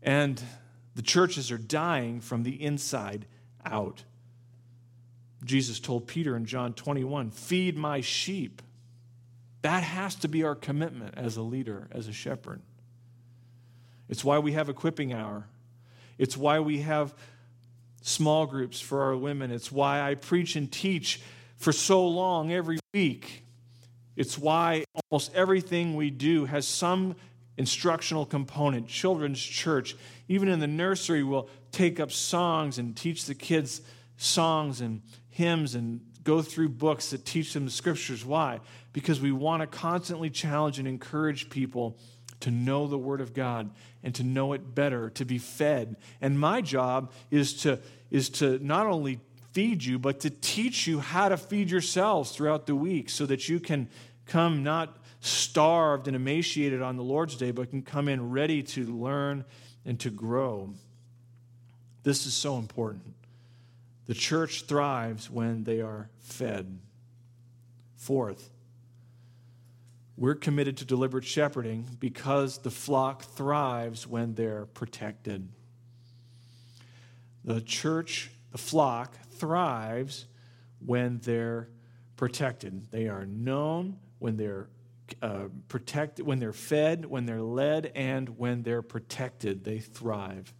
And 0.02 0.40
the 0.96 1.00
churches 1.00 1.50
are 1.50 1.56
dying 1.56 2.20
from 2.20 2.42
the 2.42 2.62
inside 2.62 3.24
out. 3.64 4.04
Jesus 5.46 5.80
told 5.80 6.06
Peter 6.06 6.36
in 6.36 6.44
John 6.44 6.74
21 6.74 7.30
Feed 7.30 7.74
my 7.74 8.02
sheep. 8.02 8.60
That 9.62 9.82
has 9.82 10.14
to 10.16 10.28
be 10.28 10.44
our 10.44 10.54
commitment 10.54 11.14
as 11.16 11.38
a 11.38 11.42
leader, 11.42 11.88
as 11.90 12.06
a 12.06 12.12
shepherd. 12.12 12.60
It's 14.10 14.22
why 14.22 14.40
we 14.40 14.52
have 14.52 14.68
equipping 14.68 15.14
hour. 15.14 15.46
It's 16.18 16.36
why 16.36 16.60
we 16.60 16.80
have 16.80 17.14
small 18.02 18.44
groups 18.44 18.78
for 18.78 19.04
our 19.04 19.16
women. 19.16 19.50
It's 19.50 19.72
why 19.72 20.02
I 20.02 20.16
preach 20.16 20.54
and 20.54 20.70
teach 20.70 21.22
for 21.56 21.72
so 21.72 22.06
long 22.06 22.52
every 22.52 22.78
week. 22.94 23.44
It's 24.16 24.38
why 24.38 24.84
almost 25.10 25.34
everything 25.34 25.94
we 25.94 26.10
do 26.10 26.46
has 26.46 26.66
some 26.66 27.16
instructional 27.56 28.26
component. 28.26 28.88
Children's 28.88 29.40
church, 29.42 29.96
even 30.28 30.48
in 30.48 30.58
the 30.58 30.66
nursery, 30.66 31.22
will 31.22 31.48
take 31.72 32.00
up 32.00 32.10
songs 32.10 32.78
and 32.78 32.96
teach 32.96 33.26
the 33.26 33.34
kids 33.34 33.80
songs 34.16 34.80
and 34.80 35.02
hymns 35.30 35.74
and 35.74 36.00
go 36.24 36.42
through 36.42 36.70
books 36.70 37.10
that 37.10 37.24
teach 37.24 37.52
them 37.52 37.66
the 37.66 37.70
scriptures. 37.70 38.24
Why? 38.24 38.60
Because 38.92 39.20
we 39.20 39.32
want 39.32 39.60
to 39.60 39.66
constantly 39.66 40.30
challenge 40.30 40.78
and 40.78 40.88
encourage 40.88 41.50
people 41.50 41.98
to 42.40 42.50
know 42.50 42.86
the 42.86 42.98
Word 42.98 43.20
of 43.20 43.32
God 43.32 43.70
and 44.02 44.14
to 44.14 44.24
know 44.24 44.52
it 44.52 44.74
better, 44.74 45.10
to 45.10 45.24
be 45.24 45.38
fed. 45.38 45.96
And 46.20 46.38
my 46.38 46.60
job 46.60 47.12
is 47.30 47.54
to, 47.62 47.80
is 48.10 48.28
to 48.30 48.58
not 48.64 48.86
only 48.86 49.20
feed 49.56 49.82
you, 49.82 49.98
but 49.98 50.20
to 50.20 50.28
teach 50.28 50.86
you 50.86 51.00
how 51.00 51.30
to 51.30 51.36
feed 51.38 51.70
yourselves 51.70 52.30
throughout 52.30 52.66
the 52.66 52.76
week 52.76 53.08
so 53.08 53.24
that 53.24 53.48
you 53.48 53.58
can 53.58 53.88
come 54.26 54.62
not 54.62 54.98
starved 55.20 56.06
and 56.06 56.14
emaciated 56.14 56.82
on 56.82 56.98
the 56.98 57.02
Lord's 57.02 57.36
day, 57.36 57.52
but 57.52 57.70
can 57.70 57.80
come 57.80 58.06
in 58.06 58.30
ready 58.30 58.62
to 58.62 58.84
learn 58.84 59.46
and 59.86 59.98
to 60.00 60.10
grow. 60.10 60.74
This 62.02 62.26
is 62.26 62.34
so 62.34 62.58
important. 62.58 63.14
The 64.04 64.12
church 64.12 64.64
thrives 64.66 65.30
when 65.30 65.64
they 65.64 65.80
are 65.80 66.10
fed. 66.18 66.78
Fourth, 67.96 68.50
we're 70.18 70.34
committed 70.34 70.76
to 70.76 70.84
deliberate 70.84 71.24
shepherding 71.24 71.96
because 71.98 72.58
the 72.58 72.70
flock 72.70 73.22
thrives 73.22 74.06
when 74.06 74.34
they're 74.34 74.66
protected. 74.66 75.48
The 77.42 77.62
church, 77.62 78.30
the 78.52 78.58
flock, 78.58 79.16
thrives 79.38 80.26
when 80.84 81.18
they're 81.18 81.68
protected. 82.16 82.90
They 82.90 83.08
are 83.08 83.26
known 83.26 83.98
when 84.18 84.36
they're 84.36 84.68
uh, 85.22 85.44
protected, 85.68 86.26
when 86.26 86.38
they're 86.38 86.52
fed, 86.52 87.06
when 87.06 87.26
they're 87.26 87.42
led, 87.42 87.92
and 87.94 88.38
when 88.38 88.62
they're 88.62 88.82
protected. 88.82 89.64
They 89.64 89.78
thrive. 89.78 90.52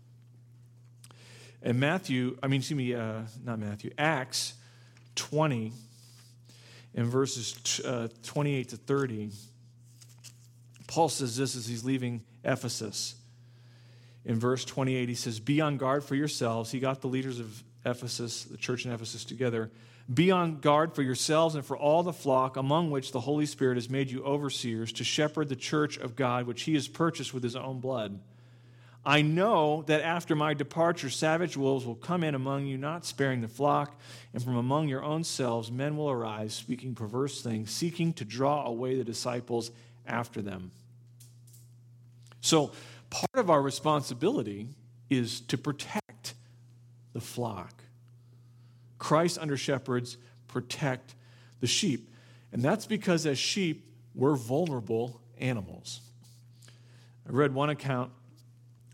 And 1.62 1.80
Matthew, 1.80 2.36
I 2.42 2.46
mean, 2.46 2.60
excuse 2.60 2.76
me, 2.76 2.94
uh, 2.94 3.22
not 3.44 3.58
Matthew, 3.58 3.90
Acts 3.98 4.54
20 5.16 5.72
in 6.94 7.04
verses 7.10 7.52
t- 7.64 7.82
uh, 7.84 8.08
28 8.22 8.68
to 8.70 8.76
30, 8.76 9.30
Paul 10.86 11.08
says 11.08 11.36
this 11.36 11.56
as 11.56 11.66
he's 11.66 11.84
leaving 11.84 12.22
Ephesus. 12.44 13.16
In 14.24 14.40
verse 14.40 14.64
28, 14.64 15.08
he 15.08 15.14
says, 15.14 15.40
Be 15.40 15.60
on 15.60 15.76
guard 15.76 16.04
for 16.04 16.14
yourselves. 16.14 16.70
He 16.70 16.80
got 16.80 17.00
the 17.00 17.08
leaders 17.08 17.38
of 17.38 17.62
Ephesus, 17.86 18.44
the 18.44 18.56
church 18.56 18.84
in 18.84 18.92
Ephesus, 18.92 19.24
together. 19.24 19.70
Be 20.12 20.30
on 20.30 20.60
guard 20.60 20.94
for 20.94 21.02
yourselves 21.02 21.54
and 21.54 21.64
for 21.64 21.76
all 21.76 22.02
the 22.02 22.12
flock 22.12 22.56
among 22.56 22.90
which 22.90 23.12
the 23.12 23.20
Holy 23.20 23.46
Spirit 23.46 23.76
has 23.76 23.88
made 23.88 24.10
you 24.10 24.22
overseers 24.24 24.92
to 24.92 25.04
shepherd 25.04 25.48
the 25.48 25.56
church 25.56 25.96
of 25.96 26.14
God, 26.14 26.46
which 26.46 26.62
he 26.62 26.74
has 26.74 26.86
purchased 26.86 27.32
with 27.32 27.42
his 27.42 27.56
own 27.56 27.80
blood. 27.80 28.20
I 29.04 29.22
know 29.22 29.84
that 29.86 30.02
after 30.02 30.34
my 30.34 30.52
departure, 30.52 31.10
savage 31.10 31.56
wolves 31.56 31.86
will 31.86 31.94
come 31.94 32.24
in 32.24 32.34
among 32.34 32.66
you, 32.66 32.76
not 32.76 33.04
sparing 33.04 33.40
the 33.40 33.48
flock, 33.48 34.00
and 34.34 34.42
from 34.42 34.56
among 34.56 34.88
your 34.88 35.04
own 35.04 35.22
selves 35.22 35.70
men 35.70 35.96
will 35.96 36.10
arise, 36.10 36.54
speaking 36.54 36.94
perverse 36.96 37.40
things, 37.40 37.70
seeking 37.70 38.12
to 38.14 38.24
draw 38.24 38.66
away 38.66 38.96
the 38.96 39.04
disciples 39.04 39.70
after 40.08 40.42
them. 40.42 40.72
So, 42.40 42.72
part 43.10 43.36
of 43.36 43.48
our 43.48 43.62
responsibility 43.62 44.68
is 45.08 45.40
to 45.42 45.58
protect 45.58 46.05
the 47.16 47.20
flock. 47.22 47.82
Christ 48.98 49.38
under 49.38 49.56
shepherds 49.56 50.18
protect 50.48 51.14
the 51.60 51.66
sheep. 51.66 52.10
And 52.52 52.60
that's 52.60 52.84
because 52.84 53.24
as 53.24 53.38
sheep, 53.38 53.90
we're 54.14 54.36
vulnerable 54.36 55.22
animals. 55.38 56.02
I 57.26 57.32
read 57.32 57.54
one 57.54 57.70
account 57.70 58.12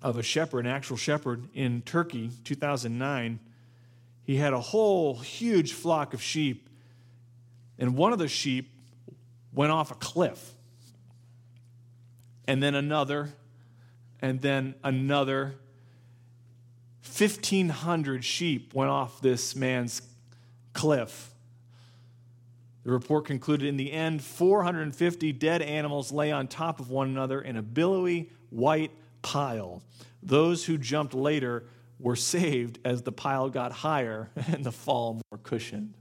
of 0.02 0.18
a 0.18 0.22
shepherd, 0.22 0.66
an 0.66 0.70
actual 0.70 0.96
shepherd 0.96 1.48
in 1.52 1.82
Turkey, 1.82 2.30
2009. 2.44 3.40
He 4.22 4.36
had 4.36 4.52
a 4.52 4.60
whole 4.60 5.16
huge 5.16 5.72
flock 5.72 6.14
of 6.14 6.22
sheep, 6.22 6.68
and 7.76 7.96
one 7.96 8.12
of 8.12 8.20
the 8.20 8.28
sheep 8.28 8.70
went 9.52 9.72
off 9.72 9.90
a 9.90 9.96
cliff. 9.96 10.52
And 12.46 12.62
then 12.62 12.76
another, 12.76 13.30
and 14.20 14.40
then 14.40 14.76
another. 14.84 15.56
1,500 17.04 18.24
sheep 18.24 18.74
went 18.74 18.90
off 18.90 19.20
this 19.20 19.56
man's 19.56 20.02
cliff. 20.72 21.30
The 22.84 22.90
report 22.90 23.26
concluded 23.26 23.68
in 23.68 23.76
the 23.76 23.92
end, 23.92 24.22
450 24.22 25.32
dead 25.32 25.62
animals 25.62 26.10
lay 26.10 26.32
on 26.32 26.48
top 26.48 26.80
of 26.80 26.90
one 26.90 27.08
another 27.08 27.40
in 27.40 27.56
a 27.56 27.62
billowy 27.62 28.30
white 28.50 28.92
pile. 29.22 29.82
Those 30.22 30.64
who 30.64 30.78
jumped 30.78 31.14
later 31.14 31.64
were 31.98 32.16
saved 32.16 32.78
as 32.84 33.02
the 33.02 33.12
pile 33.12 33.48
got 33.48 33.72
higher 33.72 34.30
and 34.48 34.64
the 34.64 34.72
fall 34.72 35.20
more 35.30 35.38
cushioned. 35.42 35.94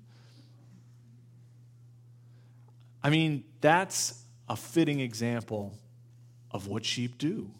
I 3.04 3.10
mean, 3.10 3.44
that's 3.62 4.24
a 4.48 4.56
fitting 4.56 5.00
example 5.00 5.78
of 6.52 6.68
what 6.68 6.86
sheep 6.86 7.18
do. 7.18 7.52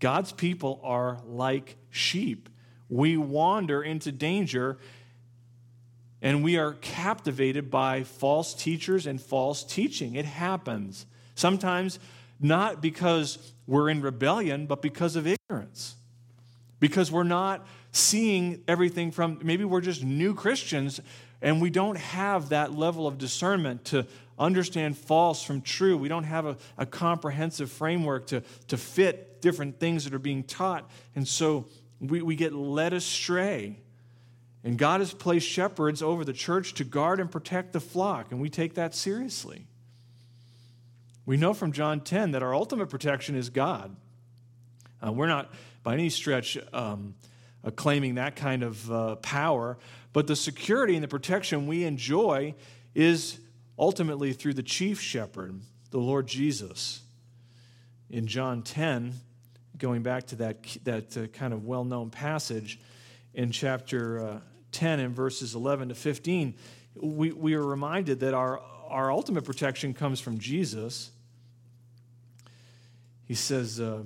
God's 0.00 0.32
people 0.32 0.80
are 0.82 1.20
like 1.26 1.76
sheep. 1.96 2.48
We 2.88 3.16
wander 3.16 3.82
into 3.82 4.12
danger 4.12 4.78
and 6.22 6.42
we 6.42 6.56
are 6.56 6.74
captivated 6.74 7.70
by 7.70 8.02
false 8.02 8.54
teachers 8.54 9.06
and 9.06 9.20
false 9.20 9.62
teaching. 9.62 10.14
It 10.14 10.24
happens. 10.24 11.06
Sometimes 11.34 11.98
not 12.40 12.80
because 12.80 13.52
we're 13.66 13.88
in 13.88 14.00
rebellion, 14.00 14.66
but 14.66 14.82
because 14.82 15.16
of 15.16 15.26
ignorance. 15.26 15.96
Because 16.80 17.10
we're 17.10 17.22
not 17.22 17.66
seeing 17.92 18.62
everything 18.68 19.10
from, 19.10 19.40
maybe 19.42 19.64
we're 19.64 19.80
just 19.80 20.04
new 20.04 20.34
Christians 20.34 21.00
and 21.42 21.60
we 21.60 21.70
don't 21.70 21.96
have 21.96 22.50
that 22.50 22.72
level 22.72 23.06
of 23.06 23.18
discernment 23.18 23.84
to 23.86 24.06
understand 24.38 24.96
false 24.96 25.42
from 25.42 25.60
true. 25.62 25.96
We 25.96 26.08
don't 26.08 26.24
have 26.24 26.46
a, 26.46 26.56
a 26.76 26.86
comprehensive 26.86 27.70
framework 27.70 28.26
to, 28.28 28.42
to 28.68 28.76
fit 28.76 29.40
different 29.40 29.78
things 29.78 30.04
that 30.04 30.14
are 30.14 30.18
being 30.18 30.44
taught. 30.44 30.90
And 31.14 31.26
so 31.26 31.66
we, 32.00 32.22
we 32.22 32.36
get 32.36 32.52
led 32.52 32.92
astray. 32.92 33.78
And 34.64 34.76
God 34.76 35.00
has 35.00 35.14
placed 35.14 35.46
shepherds 35.46 36.02
over 36.02 36.24
the 36.24 36.32
church 36.32 36.74
to 36.74 36.84
guard 36.84 37.20
and 37.20 37.30
protect 37.30 37.72
the 37.72 37.80
flock, 37.80 38.32
and 38.32 38.40
we 38.40 38.50
take 38.50 38.74
that 38.74 38.94
seriously. 38.94 39.66
We 41.24 41.36
know 41.36 41.54
from 41.54 41.72
John 41.72 42.00
10 42.00 42.32
that 42.32 42.42
our 42.42 42.54
ultimate 42.54 42.88
protection 42.88 43.36
is 43.36 43.50
God. 43.50 43.94
Uh, 45.04 45.12
we're 45.12 45.26
not 45.26 45.52
by 45.82 45.94
any 45.94 46.08
stretch 46.08 46.58
um, 46.72 47.14
uh, 47.64 47.70
claiming 47.70 48.16
that 48.16 48.36
kind 48.36 48.62
of 48.62 48.90
uh, 48.90 49.16
power, 49.16 49.78
but 50.12 50.26
the 50.26 50.36
security 50.36 50.94
and 50.94 51.02
the 51.04 51.08
protection 51.08 51.66
we 51.66 51.84
enjoy 51.84 52.54
is 52.94 53.38
ultimately 53.78 54.32
through 54.32 54.54
the 54.54 54.62
chief 54.62 55.00
shepherd, 55.00 55.60
the 55.90 55.98
Lord 55.98 56.26
Jesus. 56.26 57.02
In 58.08 58.26
John 58.26 58.62
10, 58.62 59.14
going 59.78 60.02
back 60.02 60.26
to 60.28 60.36
that, 60.36 60.62
that 60.84 61.16
uh, 61.16 61.26
kind 61.28 61.52
of 61.52 61.64
well 61.64 61.84
known 61.84 62.10
passage 62.10 62.80
in 63.34 63.50
chapter 63.50 64.24
uh, 64.24 64.40
10 64.72 65.00
and 65.00 65.14
verses 65.14 65.54
11 65.54 65.90
to 65.90 65.94
15, 65.94 66.54
we, 66.94 67.32
we 67.32 67.54
are 67.54 67.64
reminded 67.64 68.20
that 68.20 68.34
our, 68.34 68.60
our 68.88 69.10
ultimate 69.12 69.44
protection 69.44 69.94
comes 69.94 70.20
from 70.20 70.38
Jesus 70.38 71.10
he 73.26 73.34
says, 73.34 73.80
uh, 73.80 74.04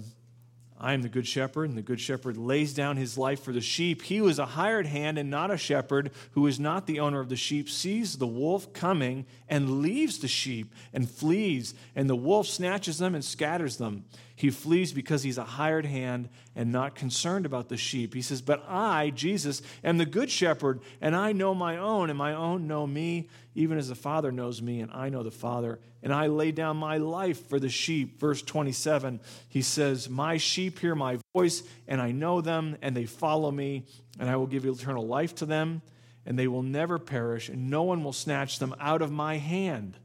I 0.78 0.94
am 0.94 1.02
the 1.02 1.10
good 1.10 1.28
shepherd, 1.28 1.68
and 1.68 1.76
the 1.76 1.82
good 1.82 2.00
shepherd 2.00 2.38
lays 2.38 2.72
down 2.72 2.96
his 2.96 3.18
life 3.18 3.42
for 3.42 3.52
the 3.52 3.60
sheep. 3.60 4.00
He 4.00 4.22
was 4.22 4.38
a 4.38 4.46
hired 4.46 4.86
hand 4.86 5.18
and 5.18 5.28
not 5.28 5.50
a 5.50 5.58
shepherd, 5.58 6.10
who 6.32 6.46
is 6.46 6.58
not 6.58 6.86
the 6.86 7.00
owner 7.00 7.20
of 7.20 7.28
the 7.28 7.36
sheep, 7.36 7.68
sees 7.68 8.16
the 8.16 8.26
wolf 8.26 8.72
coming 8.72 9.26
and 9.46 9.82
leaves 9.82 10.18
the 10.18 10.28
sheep 10.28 10.74
and 10.94 11.08
flees, 11.08 11.74
and 11.94 12.08
the 12.08 12.16
wolf 12.16 12.46
snatches 12.46 12.96
them 12.96 13.14
and 13.14 13.22
scatters 13.22 13.76
them. 13.76 14.04
He 14.40 14.48
flees 14.48 14.94
because 14.94 15.22
he's 15.22 15.36
a 15.36 15.44
hired 15.44 15.84
hand 15.84 16.30
and 16.56 16.72
not 16.72 16.94
concerned 16.94 17.44
about 17.44 17.68
the 17.68 17.76
sheep. 17.76 18.14
He 18.14 18.22
says, 18.22 18.40
But 18.40 18.64
I, 18.66 19.10
Jesus, 19.10 19.60
am 19.84 19.98
the 19.98 20.06
good 20.06 20.30
shepherd, 20.30 20.80
and 21.02 21.14
I 21.14 21.32
know 21.32 21.54
my 21.54 21.76
own, 21.76 22.08
and 22.08 22.18
my 22.18 22.32
own 22.32 22.66
know 22.66 22.86
me, 22.86 23.28
even 23.54 23.76
as 23.76 23.88
the 23.88 23.94
Father 23.94 24.32
knows 24.32 24.62
me, 24.62 24.80
and 24.80 24.90
I 24.92 25.10
know 25.10 25.22
the 25.22 25.30
Father, 25.30 25.78
and 26.02 26.10
I 26.10 26.28
lay 26.28 26.52
down 26.52 26.78
my 26.78 26.96
life 26.96 27.50
for 27.50 27.60
the 27.60 27.68
sheep. 27.68 28.18
Verse 28.18 28.40
27, 28.40 29.20
he 29.50 29.60
says, 29.60 30.08
My 30.08 30.38
sheep 30.38 30.78
hear 30.78 30.94
my 30.94 31.18
voice, 31.34 31.62
and 31.86 32.00
I 32.00 32.10
know 32.10 32.40
them, 32.40 32.78
and 32.80 32.96
they 32.96 33.04
follow 33.04 33.50
me, 33.50 33.84
and 34.18 34.30
I 34.30 34.36
will 34.36 34.46
give 34.46 34.64
eternal 34.64 35.06
life 35.06 35.34
to 35.34 35.44
them, 35.44 35.82
and 36.24 36.38
they 36.38 36.48
will 36.48 36.62
never 36.62 36.98
perish, 36.98 37.50
and 37.50 37.68
no 37.68 37.82
one 37.82 38.02
will 38.02 38.14
snatch 38.14 38.58
them 38.58 38.74
out 38.80 39.02
of 39.02 39.12
my 39.12 39.36
hand. 39.36 39.98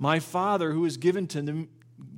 My 0.00 0.18
Father, 0.18 0.72
who 0.72 0.84
is 0.84 0.96
given 0.96 1.28
to 1.28 1.42
them, 1.42 1.68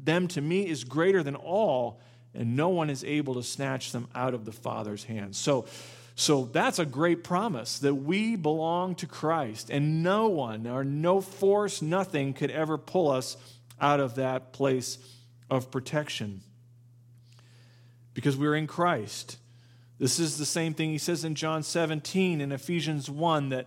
them 0.04 0.28
to 0.28 0.40
me 0.40 0.68
is 0.68 0.84
greater 0.84 1.22
than 1.22 1.34
all, 1.34 2.00
and 2.34 2.56
no 2.56 2.68
one 2.68 2.90
is 2.90 3.04
able 3.04 3.34
to 3.34 3.42
snatch 3.42 3.92
them 3.92 4.08
out 4.14 4.34
of 4.34 4.44
the 4.44 4.52
Father's 4.52 5.04
hands. 5.04 5.38
So, 5.38 5.66
so 6.14 6.44
that's 6.44 6.78
a 6.78 6.86
great 6.86 7.24
promise 7.24 7.78
that 7.80 7.94
we 7.94 8.36
belong 8.36 8.94
to 8.96 9.06
Christ, 9.06 9.70
and 9.70 10.02
no 10.02 10.28
one 10.28 10.66
or 10.66 10.84
no 10.84 11.20
force, 11.20 11.82
nothing 11.82 12.32
could 12.34 12.50
ever 12.50 12.78
pull 12.78 13.10
us 13.10 13.36
out 13.80 14.00
of 14.00 14.16
that 14.16 14.52
place 14.52 14.98
of 15.50 15.70
protection 15.70 16.42
because 18.14 18.36
we're 18.36 18.54
in 18.54 18.66
Christ. 18.66 19.38
This 19.98 20.18
is 20.18 20.38
the 20.38 20.46
same 20.46 20.74
thing 20.74 20.90
he 20.90 20.98
says 20.98 21.24
in 21.24 21.34
John 21.34 21.62
17 21.62 22.40
and 22.40 22.52
Ephesians 22.52 23.10
1 23.10 23.50
that 23.50 23.66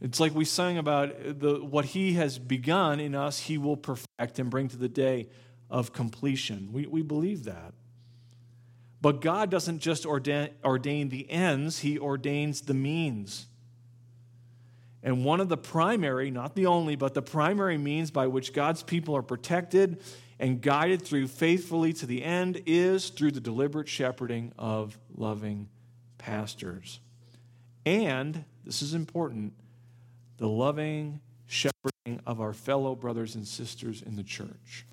it's 0.00 0.20
like 0.20 0.34
we 0.34 0.44
sang 0.44 0.76
about 0.78 1.40
the, 1.40 1.56
what 1.62 1.86
he 1.86 2.14
has 2.14 2.38
begun 2.38 3.00
in 3.00 3.14
us, 3.14 3.40
he 3.40 3.56
will 3.56 3.76
perfect 3.76 4.38
and 4.38 4.50
bring 4.50 4.68
to 4.68 4.76
the 4.76 4.88
day 4.88 5.28
of 5.70 5.92
completion. 5.92 6.70
We, 6.72 6.86
we 6.86 7.02
believe 7.02 7.44
that. 7.44 7.74
But 9.00 9.20
God 9.20 9.50
doesn't 9.50 9.80
just 9.80 10.06
ordain, 10.06 10.50
ordain 10.64 11.08
the 11.08 11.30
ends, 11.30 11.80
He 11.80 11.98
ordains 11.98 12.62
the 12.62 12.74
means. 12.74 13.46
And 15.02 15.24
one 15.24 15.40
of 15.40 15.48
the 15.48 15.56
primary, 15.56 16.30
not 16.30 16.56
the 16.56 16.66
only, 16.66 16.96
but 16.96 17.14
the 17.14 17.22
primary 17.22 17.78
means 17.78 18.10
by 18.10 18.26
which 18.26 18.52
God's 18.52 18.82
people 18.82 19.16
are 19.16 19.22
protected 19.22 20.02
and 20.40 20.60
guided 20.60 21.02
through 21.02 21.28
faithfully 21.28 21.92
to 21.94 22.06
the 22.06 22.24
end 22.24 22.62
is 22.66 23.10
through 23.10 23.30
the 23.30 23.40
deliberate 23.40 23.88
shepherding 23.88 24.52
of 24.58 24.98
loving 25.14 25.68
pastors. 26.18 27.00
And, 27.84 28.44
this 28.64 28.82
is 28.82 28.94
important, 28.94 29.52
the 30.38 30.48
loving 30.48 31.20
shepherding 31.46 32.20
of 32.26 32.40
our 32.40 32.52
fellow 32.52 32.96
brothers 32.96 33.36
and 33.36 33.46
sisters 33.46 34.02
in 34.02 34.16
the 34.16 34.24
church. 34.24 34.84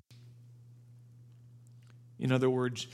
In 2.18 2.32
other 2.32 2.50
words, 2.50 2.86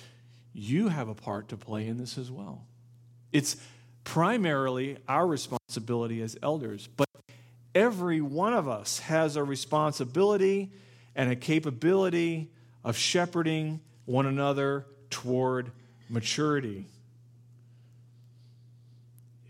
you 0.53 0.89
have 0.89 1.09
a 1.09 1.15
part 1.15 1.49
to 1.49 1.57
play 1.57 1.87
in 1.87 1.99
this 1.99 2.19
as 2.19 2.31
well. 2.31 2.65
It's 3.33 3.57
primarily 4.05 4.97
our 5.09 5.27
responsibility 5.27 6.23
as 6.23 6.37
elders, 6.43 6.89
but 6.89 7.09
every 7.75 8.21
one 8.21 8.55
of 8.55 8.69
us 8.69 9.01
has 9.01 9.37
a 9.37 9.45
responsibility 9.45 10.73
and 11.15 11.31
a 11.31 11.37
capability 11.37 12.51
of 12.83 12.97
shepherding 12.97 13.81
one 14.07 14.27
another 14.27 14.87
toward 15.11 15.71
maturity. 16.09 16.87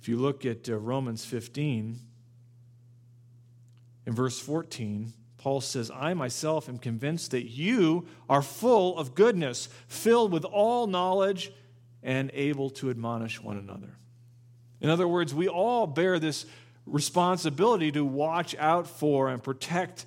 If 0.01 0.09
you 0.09 0.17
look 0.17 0.45
at 0.45 0.69
uh, 0.69 0.77
Romans 0.77 1.25
15, 1.25 1.99
in 4.07 4.13
verse 4.15 4.39
14, 4.39 5.13
Paul 5.41 5.63
says, 5.63 5.91
I 5.91 6.13
myself 6.13 6.69
am 6.69 6.77
convinced 6.77 7.31
that 7.31 7.47
you 7.47 8.07
are 8.29 8.43
full 8.43 8.99
of 8.99 9.15
goodness, 9.15 9.71
filled 9.89 10.33
with 10.33 10.45
all 10.45 10.87
knowledge, 10.87 11.51
and 12.03 12.31
able 12.35 12.69
to 12.69 12.91
admonish 12.91 13.41
one 13.41 13.57
another. 13.57 13.97
In 14.83 14.91
other 14.91 15.09
words, 15.09 15.35
we 15.35 15.49
all 15.49 15.87
bear 15.87 16.19
this 16.19 16.45
responsibility 16.85 17.91
to 17.93 18.05
watch 18.05 18.55
out 18.57 18.87
for 18.87 19.31
and 19.31 19.43
protect 19.43 20.05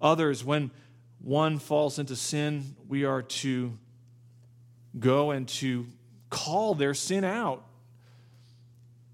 others. 0.00 0.44
When 0.44 0.72
one 1.20 1.60
falls 1.60 2.00
into 2.00 2.16
sin, 2.16 2.74
we 2.88 3.04
are 3.04 3.22
to 3.22 3.78
go 4.98 5.30
and 5.30 5.46
to 5.48 5.86
call 6.28 6.74
their 6.74 6.94
sin 6.94 7.22
out. 7.22 7.64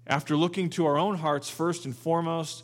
After 0.07 0.35
looking 0.35 0.71
to 0.71 0.87
our 0.87 0.97
own 0.97 1.17
hearts 1.17 1.47
first 1.47 1.85
and 1.85 1.95
foremost, 1.95 2.63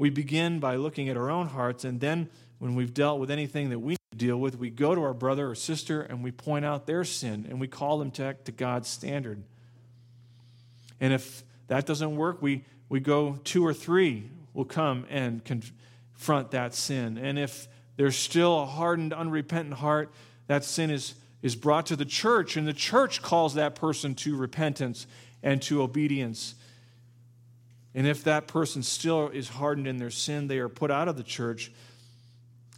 we 0.00 0.08
begin 0.08 0.60
by 0.60 0.76
looking 0.76 1.10
at 1.10 1.16
our 1.18 1.28
own 1.28 1.46
hearts, 1.48 1.84
and 1.84 2.00
then 2.00 2.30
when 2.58 2.74
we've 2.74 2.94
dealt 2.94 3.20
with 3.20 3.30
anything 3.30 3.68
that 3.68 3.80
we 3.80 3.90
need 3.90 3.98
to 4.12 4.16
deal 4.16 4.38
with, 4.38 4.56
we 4.58 4.70
go 4.70 4.94
to 4.94 5.02
our 5.02 5.12
brother 5.12 5.50
or 5.50 5.54
sister 5.54 6.00
and 6.00 6.24
we 6.24 6.30
point 6.30 6.64
out 6.64 6.86
their 6.86 7.04
sin 7.04 7.46
and 7.50 7.60
we 7.60 7.68
call 7.68 7.98
them 7.98 8.10
to, 8.12 8.32
to 8.32 8.50
God's 8.50 8.88
standard. 8.88 9.42
And 11.00 11.12
if 11.12 11.44
that 11.68 11.84
doesn't 11.84 12.16
work, 12.16 12.40
we, 12.40 12.64
we 12.88 12.98
go 12.98 13.38
two 13.44 13.64
or 13.64 13.74
three 13.74 14.24
will 14.54 14.64
come 14.64 15.04
and 15.10 15.44
confront 15.44 16.50
that 16.52 16.74
sin. 16.74 17.18
And 17.18 17.38
if 17.38 17.68
there's 17.96 18.16
still 18.16 18.62
a 18.62 18.66
hardened, 18.66 19.12
unrepentant 19.12 19.74
heart, 19.74 20.10
that 20.46 20.64
sin 20.64 20.88
is, 20.88 21.14
is 21.42 21.54
brought 21.54 21.84
to 21.86 21.96
the 21.96 22.06
church, 22.06 22.56
and 22.56 22.66
the 22.66 22.72
church 22.72 23.20
calls 23.20 23.52
that 23.52 23.74
person 23.74 24.14
to 24.14 24.34
repentance 24.34 25.06
and 25.42 25.60
to 25.62 25.82
obedience 25.82 26.54
and 27.94 28.06
if 28.06 28.24
that 28.24 28.46
person 28.46 28.82
still 28.82 29.28
is 29.28 29.48
hardened 29.48 29.86
in 29.86 29.96
their 29.96 30.10
sin, 30.10 30.46
they 30.46 30.58
are 30.58 30.68
put 30.68 30.90
out 30.90 31.08
of 31.08 31.16
the 31.16 31.22
church. 31.22 31.72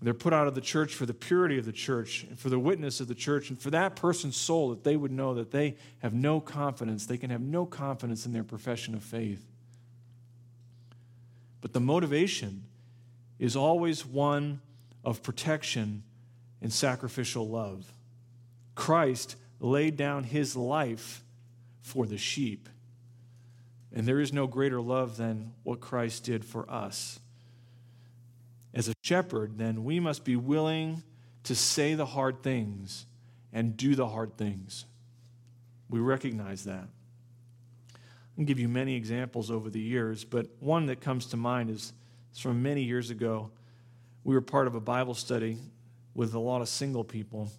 They're 0.01 0.15
put 0.15 0.33
out 0.33 0.49
of 0.49 0.55
the 0.55 0.61
church 0.61 0.95
for 0.95 1.07
the 1.07 1.15
purity 1.15 1.59
of 1.59 1.65
the 1.65 1.73
church, 1.73 2.25
and 2.25 2.37
for 2.37 2.49
the 2.49 2.59
witness 2.59 3.01
of 3.01 3.07
the 3.07 3.15
church, 3.15 3.51
and 3.51 3.61
for 3.61 3.71
that 3.71 3.95
person's 3.95 4.37
soul, 4.37 4.71
that 4.71 4.83
they 4.83 4.97
would 4.97 5.13
know 5.13 5.35
that 5.35 5.53
they 5.53 5.77
have 6.01 6.13
no 6.13 6.41
confidence. 6.41 7.07
They 7.07 7.19
can 7.19 7.31
have 7.31 7.41
no 7.41 7.67
confidence 7.67 8.27
in 8.27 8.33
their 8.33 8.43
profession 8.43 8.95
of 8.95 9.05
faith. 9.05 9.47
But 11.61 11.73
the 11.73 11.81
motivation 11.81 12.65
is 13.39 13.55
always 13.55 14.05
one 14.05 14.61
of 15.05 15.23
protection 15.23 16.03
and 16.61 16.73
sacrificial 16.73 17.49
love. 17.49 17.93
Christ 18.75 19.37
laid 19.61 19.97
down 19.97 20.25
his 20.25 20.57
life 20.57 21.23
for 21.81 22.07
the 22.07 22.19
sheep. 22.19 22.69
And 23.95 24.07
there 24.07 24.21
is 24.21 24.33
no 24.33 24.47
greater 24.47 24.81
love 24.81 25.17
than 25.17 25.53
what 25.65 25.81
Christ 25.81 26.25
did 26.25 26.45
for 26.45 26.71
us. 26.71 27.21
As 28.73 28.89
a 28.89 28.95
shepherd, 29.03 29.59
then, 29.59 29.85
we 29.85 30.01
must 30.01 30.25
be 30.25 30.35
willing 30.35 31.03
to 31.45 31.55
say 31.55 31.95
the 31.95 32.07
hard 32.07 32.43
things 32.43 33.05
and 33.53 33.77
do 33.77 33.95
the 33.95 34.09
hard 34.09 34.39
things. 34.39 34.87
We 35.91 36.01
recognize 36.01 36.65
that. 36.65 36.89
I 37.95 38.35
can 38.35 38.47
give 38.47 38.59
you 38.59 38.69
many 38.69 38.97
examples 38.97 39.51
over 39.51 39.69
the 39.69 39.81
years, 39.81 40.25
but 40.25 40.47
one 40.59 40.87
that 40.87 41.03
comes 41.03 41.27
to 41.27 41.37
mind 41.37 41.69
is, 41.69 41.93
from 42.39 42.63
many 42.63 42.83
years 42.83 43.11
ago. 43.11 43.51
We 44.25 44.35
were 44.35 44.41
part 44.41 44.67
of 44.69 44.75
a 44.75 44.81
Bible 44.81 45.15
study 45.15 45.59
with 46.15 46.33
a 46.33 46.39
lot 46.39 46.63
of 46.63 46.69
single 46.69 47.05
people. 47.05 47.51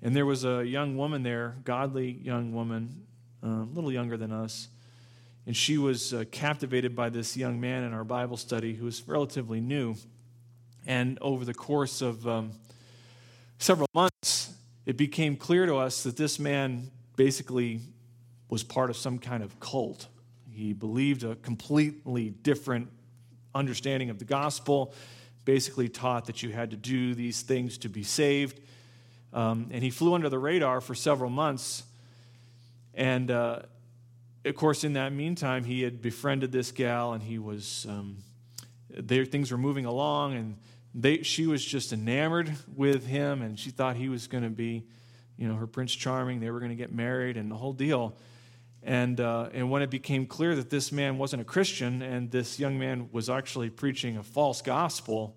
And 0.00 0.16
there 0.16 0.24
was 0.24 0.44
a 0.44 0.64
young 0.64 0.96
woman 0.96 1.22
there, 1.22 1.56
godly 1.64 2.12
young 2.12 2.54
woman, 2.54 3.04
uh, 3.44 3.48
a 3.48 3.68
little 3.74 3.92
younger 3.92 4.16
than 4.16 4.32
us 4.32 4.68
and 5.46 5.56
she 5.56 5.78
was 5.78 6.14
uh, 6.14 6.24
captivated 6.30 6.94
by 6.94 7.08
this 7.08 7.36
young 7.36 7.60
man 7.60 7.82
in 7.82 7.92
our 7.92 8.04
Bible 8.04 8.36
study 8.36 8.74
who 8.74 8.84
was 8.84 9.06
relatively 9.08 9.60
new. 9.60 9.96
And 10.86 11.18
over 11.20 11.44
the 11.44 11.54
course 11.54 12.00
of 12.00 12.26
um, 12.26 12.52
several 13.58 13.88
months, 13.94 14.54
it 14.86 14.96
became 14.96 15.36
clear 15.36 15.66
to 15.66 15.76
us 15.76 16.02
that 16.04 16.16
this 16.16 16.38
man 16.38 16.90
basically 17.16 17.80
was 18.48 18.62
part 18.62 18.90
of 18.90 18.96
some 18.96 19.18
kind 19.18 19.42
of 19.42 19.58
cult. 19.60 20.06
He 20.50 20.72
believed 20.72 21.24
a 21.24 21.36
completely 21.36 22.30
different 22.30 22.88
understanding 23.54 24.10
of 24.10 24.18
the 24.18 24.24
gospel, 24.24 24.94
basically 25.44 25.88
taught 25.88 26.26
that 26.26 26.42
you 26.42 26.50
had 26.50 26.70
to 26.70 26.76
do 26.76 27.14
these 27.14 27.42
things 27.42 27.78
to 27.78 27.88
be 27.88 28.02
saved. 28.02 28.60
Um, 29.32 29.68
and 29.72 29.82
he 29.82 29.90
flew 29.90 30.14
under 30.14 30.28
the 30.28 30.38
radar 30.38 30.80
for 30.80 30.94
several 30.94 31.30
months. 31.30 31.84
And 32.94 33.30
uh, 33.30 33.60
of 34.44 34.54
course, 34.56 34.84
in 34.84 34.94
that 34.94 35.12
meantime, 35.12 35.64
he 35.64 35.82
had 35.82 36.02
befriended 36.02 36.52
this 36.52 36.72
gal, 36.72 37.12
and 37.12 37.22
he 37.22 37.38
was 37.38 37.86
um, 37.88 38.18
there. 38.90 39.24
Things 39.24 39.52
were 39.52 39.58
moving 39.58 39.84
along, 39.84 40.34
and 40.34 40.56
they, 40.94 41.22
she 41.22 41.46
was 41.46 41.64
just 41.64 41.92
enamored 41.92 42.52
with 42.74 43.06
him, 43.06 43.42
and 43.42 43.58
she 43.58 43.70
thought 43.70 43.96
he 43.96 44.08
was 44.08 44.26
going 44.26 44.44
to 44.44 44.50
be, 44.50 44.84
you 45.36 45.48
know, 45.48 45.54
her 45.54 45.66
Prince 45.66 45.94
Charming. 45.94 46.40
They 46.40 46.50
were 46.50 46.58
going 46.58 46.70
to 46.70 46.76
get 46.76 46.92
married, 46.92 47.36
and 47.36 47.50
the 47.50 47.56
whole 47.56 47.72
deal. 47.72 48.16
And 48.82 49.20
uh, 49.20 49.50
and 49.52 49.70
when 49.70 49.82
it 49.82 49.90
became 49.90 50.26
clear 50.26 50.56
that 50.56 50.70
this 50.70 50.90
man 50.90 51.18
wasn't 51.18 51.42
a 51.42 51.44
Christian, 51.44 52.02
and 52.02 52.30
this 52.30 52.58
young 52.58 52.78
man 52.78 53.10
was 53.12 53.30
actually 53.30 53.70
preaching 53.70 54.16
a 54.16 54.24
false 54.24 54.60
gospel, 54.60 55.36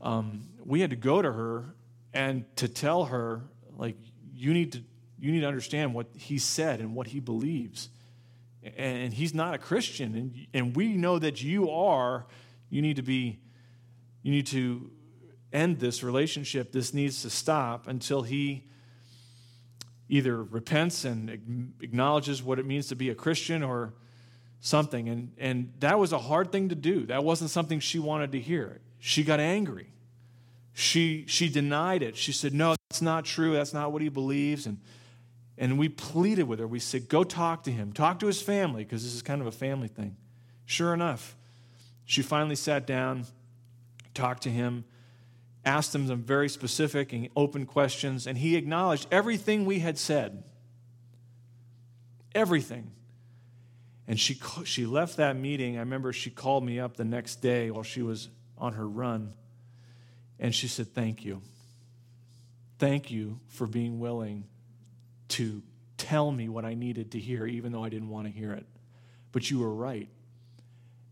um, 0.00 0.48
we 0.64 0.80
had 0.80 0.90
to 0.90 0.96
go 0.96 1.20
to 1.20 1.32
her 1.32 1.74
and 2.14 2.44
to 2.56 2.68
tell 2.68 3.06
her, 3.06 3.42
like, 3.76 3.96
you 4.32 4.52
need 4.54 4.72
to 4.72 4.82
you 5.18 5.32
need 5.32 5.40
to 5.40 5.46
understand 5.46 5.92
what 5.92 6.06
he 6.16 6.38
said 6.38 6.80
and 6.80 6.94
what 6.94 7.08
he 7.08 7.20
believes. 7.20 7.88
And 8.76 9.12
he's 9.12 9.34
not 9.34 9.54
a 9.54 9.58
Christian. 9.58 10.14
And, 10.14 10.46
and 10.54 10.76
we 10.76 10.96
know 10.96 11.18
that 11.18 11.42
you 11.42 11.70
are. 11.70 12.26
You 12.70 12.80
need 12.80 12.96
to 12.96 13.02
be, 13.02 13.40
you 14.22 14.30
need 14.30 14.46
to 14.48 14.90
end 15.52 15.80
this 15.80 16.02
relationship. 16.02 16.72
This 16.72 16.94
needs 16.94 17.22
to 17.22 17.30
stop 17.30 17.88
until 17.88 18.22
he 18.22 18.68
either 20.08 20.42
repents 20.42 21.04
and 21.04 21.74
acknowledges 21.80 22.42
what 22.42 22.58
it 22.58 22.66
means 22.66 22.88
to 22.88 22.94
be 22.94 23.10
a 23.10 23.14
Christian 23.14 23.62
or 23.62 23.94
something. 24.60 25.08
And, 25.08 25.32
and 25.38 25.72
that 25.80 25.98
was 25.98 26.12
a 26.12 26.18
hard 26.18 26.52
thing 26.52 26.68
to 26.68 26.74
do. 26.74 27.06
That 27.06 27.24
wasn't 27.24 27.50
something 27.50 27.80
she 27.80 27.98
wanted 27.98 28.32
to 28.32 28.40
hear. 28.40 28.80
She 28.98 29.24
got 29.24 29.40
angry. 29.40 29.88
She, 30.72 31.24
she 31.26 31.48
denied 31.48 32.02
it. 32.02 32.16
She 32.16 32.32
said, 32.32 32.54
No, 32.54 32.76
that's 32.88 33.02
not 33.02 33.24
true. 33.24 33.54
That's 33.54 33.74
not 33.74 33.92
what 33.92 34.02
he 34.02 34.08
believes. 34.08 34.66
And, 34.66 34.78
and 35.62 35.78
we 35.78 35.88
pleaded 35.88 36.48
with 36.48 36.58
her. 36.58 36.66
We 36.66 36.80
said, 36.80 37.08
Go 37.08 37.22
talk 37.22 37.62
to 37.64 37.70
him. 37.70 37.92
Talk 37.92 38.18
to 38.18 38.26
his 38.26 38.42
family, 38.42 38.82
because 38.82 39.04
this 39.04 39.14
is 39.14 39.22
kind 39.22 39.40
of 39.40 39.46
a 39.46 39.52
family 39.52 39.86
thing. 39.86 40.16
Sure 40.66 40.92
enough, 40.92 41.36
she 42.04 42.20
finally 42.20 42.56
sat 42.56 42.84
down, 42.84 43.26
talked 44.12 44.42
to 44.42 44.50
him, 44.50 44.84
asked 45.64 45.94
him 45.94 46.08
some 46.08 46.20
very 46.20 46.48
specific 46.48 47.12
and 47.12 47.28
open 47.36 47.64
questions, 47.64 48.26
and 48.26 48.38
he 48.38 48.56
acknowledged 48.56 49.06
everything 49.12 49.64
we 49.64 49.78
had 49.78 49.98
said. 49.98 50.42
Everything. 52.34 52.90
And 54.08 54.18
she, 54.18 54.40
she 54.64 54.84
left 54.84 55.18
that 55.18 55.36
meeting. 55.36 55.76
I 55.76 55.80
remember 55.80 56.12
she 56.12 56.30
called 56.30 56.64
me 56.64 56.80
up 56.80 56.96
the 56.96 57.04
next 57.04 57.36
day 57.36 57.70
while 57.70 57.84
she 57.84 58.02
was 58.02 58.30
on 58.58 58.72
her 58.72 58.88
run. 58.88 59.32
And 60.40 60.52
she 60.52 60.66
said, 60.66 60.92
Thank 60.92 61.24
you. 61.24 61.40
Thank 62.80 63.12
you 63.12 63.38
for 63.46 63.68
being 63.68 64.00
willing 64.00 64.48
to 65.32 65.62
tell 65.98 66.30
me 66.30 66.48
what 66.48 66.64
I 66.64 66.74
needed 66.74 67.12
to 67.12 67.18
hear, 67.18 67.46
even 67.46 67.72
though 67.72 67.84
I 67.84 67.88
didn't 67.88 68.08
want 68.08 68.26
to 68.26 68.32
hear 68.32 68.52
it. 68.52 68.66
But 69.30 69.50
you 69.50 69.60
were 69.60 69.72
right. 69.72 70.08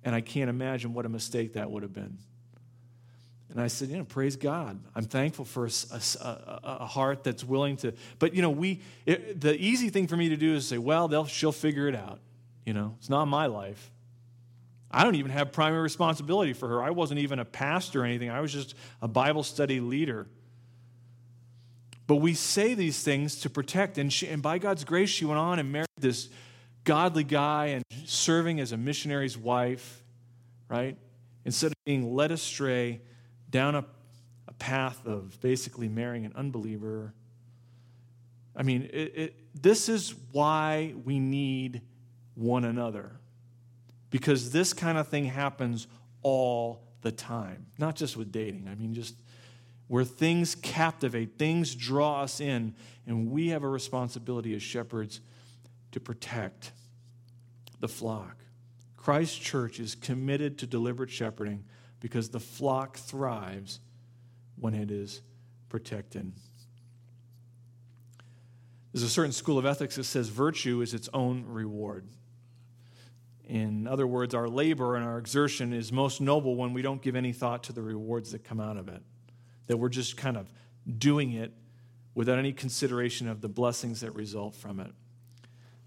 And 0.04 0.14
I 0.14 0.20
can't 0.20 0.50
imagine 0.50 0.94
what 0.94 1.06
a 1.06 1.08
mistake 1.08 1.54
that 1.54 1.70
would 1.70 1.82
have 1.82 1.92
been. 1.92 2.18
And 3.50 3.60
I 3.60 3.66
said, 3.66 3.88
you 3.88 3.98
know, 3.98 4.04
praise 4.04 4.36
God. 4.36 4.80
I'm 4.94 5.04
thankful 5.04 5.44
for 5.44 5.66
a, 5.66 5.70
a, 6.20 6.60
a 6.62 6.86
heart 6.86 7.24
that's 7.24 7.42
willing 7.42 7.76
to. 7.78 7.92
But, 8.18 8.34
you 8.34 8.42
know, 8.42 8.50
we, 8.50 8.80
it, 9.06 9.40
the 9.40 9.54
easy 9.60 9.88
thing 9.88 10.06
for 10.06 10.16
me 10.16 10.28
to 10.28 10.36
do 10.36 10.54
is 10.54 10.66
say, 10.66 10.78
well, 10.78 11.08
they'll, 11.08 11.26
she'll 11.26 11.50
figure 11.50 11.88
it 11.88 11.96
out. 11.96 12.20
You 12.64 12.74
know, 12.74 12.94
it's 12.98 13.10
not 13.10 13.24
my 13.24 13.46
life. 13.46 13.90
I 14.90 15.02
don't 15.04 15.16
even 15.16 15.30
have 15.32 15.52
primary 15.52 15.82
responsibility 15.82 16.52
for 16.52 16.68
her. 16.68 16.82
I 16.82 16.90
wasn't 16.90 17.20
even 17.20 17.38
a 17.38 17.44
pastor 17.44 18.02
or 18.02 18.04
anything, 18.04 18.30
I 18.30 18.40
was 18.40 18.52
just 18.52 18.74
a 19.02 19.08
Bible 19.08 19.42
study 19.42 19.80
leader. 19.80 20.28
But 22.10 22.16
we 22.16 22.34
say 22.34 22.74
these 22.74 23.04
things 23.04 23.36
to 23.42 23.48
protect. 23.48 23.96
And, 23.96 24.12
she, 24.12 24.26
and 24.26 24.42
by 24.42 24.58
God's 24.58 24.82
grace, 24.82 25.08
she 25.08 25.24
went 25.24 25.38
on 25.38 25.60
and 25.60 25.70
married 25.70 25.86
this 25.96 26.28
godly 26.82 27.22
guy 27.22 27.66
and 27.66 27.84
serving 28.04 28.58
as 28.58 28.72
a 28.72 28.76
missionary's 28.76 29.38
wife, 29.38 30.02
right? 30.68 30.96
Instead 31.44 31.68
of 31.68 31.76
being 31.84 32.16
led 32.16 32.32
astray 32.32 33.00
down 33.48 33.76
a, 33.76 33.84
a 34.48 34.52
path 34.54 35.06
of 35.06 35.40
basically 35.40 35.86
marrying 35.86 36.24
an 36.24 36.32
unbeliever. 36.34 37.14
I 38.56 38.64
mean, 38.64 38.90
it, 38.92 39.12
it, 39.14 39.62
this 39.62 39.88
is 39.88 40.12
why 40.32 40.94
we 41.04 41.20
need 41.20 41.80
one 42.34 42.64
another. 42.64 43.20
Because 44.10 44.50
this 44.50 44.72
kind 44.72 44.98
of 44.98 45.06
thing 45.06 45.26
happens 45.26 45.86
all 46.22 46.82
the 47.02 47.12
time, 47.12 47.66
not 47.78 47.94
just 47.94 48.16
with 48.16 48.32
dating. 48.32 48.66
I 48.68 48.74
mean, 48.74 48.94
just 48.94 49.14
where 49.90 50.04
things 50.04 50.54
captivate, 50.54 51.36
things 51.36 51.74
draw 51.74 52.22
us 52.22 52.40
in, 52.40 52.72
and 53.08 53.28
we 53.28 53.48
have 53.48 53.64
a 53.64 53.68
responsibility 53.68 54.54
as 54.54 54.62
shepherds 54.62 55.20
to 55.90 55.98
protect 55.98 56.70
the 57.80 57.88
flock. 57.88 58.36
Christ 58.96 59.42
Church 59.42 59.80
is 59.80 59.96
committed 59.96 60.58
to 60.58 60.66
deliberate 60.68 61.10
shepherding 61.10 61.64
because 61.98 62.28
the 62.28 62.38
flock 62.38 62.98
thrives 62.98 63.80
when 64.54 64.74
it 64.74 64.92
is 64.92 65.22
protected. 65.68 66.34
There's 68.92 69.02
a 69.02 69.08
certain 69.08 69.32
school 69.32 69.58
of 69.58 69.66
ethics 69.66 69.96
that 69.96 70.04
says 70.04 70.28
virtue 70.28 70.82
is 70.82 70.94
its 70.94 71.08
own 71.12 71.44
reward. 71.48 72.06
In 73.44 73.88
other 73.88 74.06
words, 74.06 74.36
our 74.36 74.48
labor 74.48 74.94
and 74.94 75.04
our 75.04 75.18
exertion 75.18 75.72
is 75.72 75.90
most 75.90 76.20
noble 76.20 76.54
when 76.54 76.72
we 76.72 76.80
don't 76.80 77.02
give 77.02 77.16
any 77.16 77.32
thought 77.32 77.64
to 77.64 77.72
the 77.72 77.82
rewards 77.82 78.30
that 78.30 78.44
come 78.44 78.60
out 78.60 78.76
of 78.76 78.86
it, 78.88 79.02
that 79.70 79.76
we're 79.76 79.88
just 79.88 80.16
kind 80.16 80.36
of 80.36 80.52
doing 80.98 81.30
it 81.30 81.52
without 82.16 82.40
any 82.40 82.52
consideration 82.52 83.28
of 83.28 83.40
the 83.40 83.48
blessings 83.48 84.00
that 84.00 84.12
result 84.16 84.52
from 84.56 84.80
it. 84.80 84.90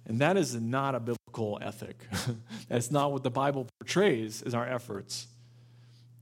And 0.05 0.21
that 0.21 0.37
is 0.37 0.55
not 0.55 0.95
a 0.95 1.01
biblical 1.01 1.59
ethic. 1.61 1.97
That's 2.69 2.91
not 2.91 3.11
what 3.11 3.23
the 3.23 3.29
Bible 3.29 3.67
portrays 3.77 4.41
as 4.41 4.53
our 4.53 4.65
efforts. 4.65 5.27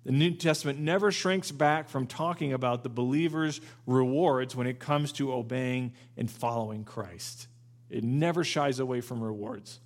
The 0.06 0.12
New 0.12 0.32
Testament 0.32 0.80
never 0.80 1.12
shrinks 1.12 1.52
back 1.52 1.88
from 1.88 2.08
talking 2.08 2.52
about 2.52 2.82
the 2.82 2.90
believer's 2.90 3.62
rewards 3.86 4.56
when 4.56 4.66
it 4.66 4.80
comes 4.80 5.12
to 5.14 5.32
obeying 5.32 5.94
and 6.18 6.32
following 6.32 6.84
Christ. 6.84 7.46
It 7.92 8.04
never 8.04 8.44
shies 8.44 8.80
away 8.80 9.02
from 9.02 9.22
rewards. 9.22 9.80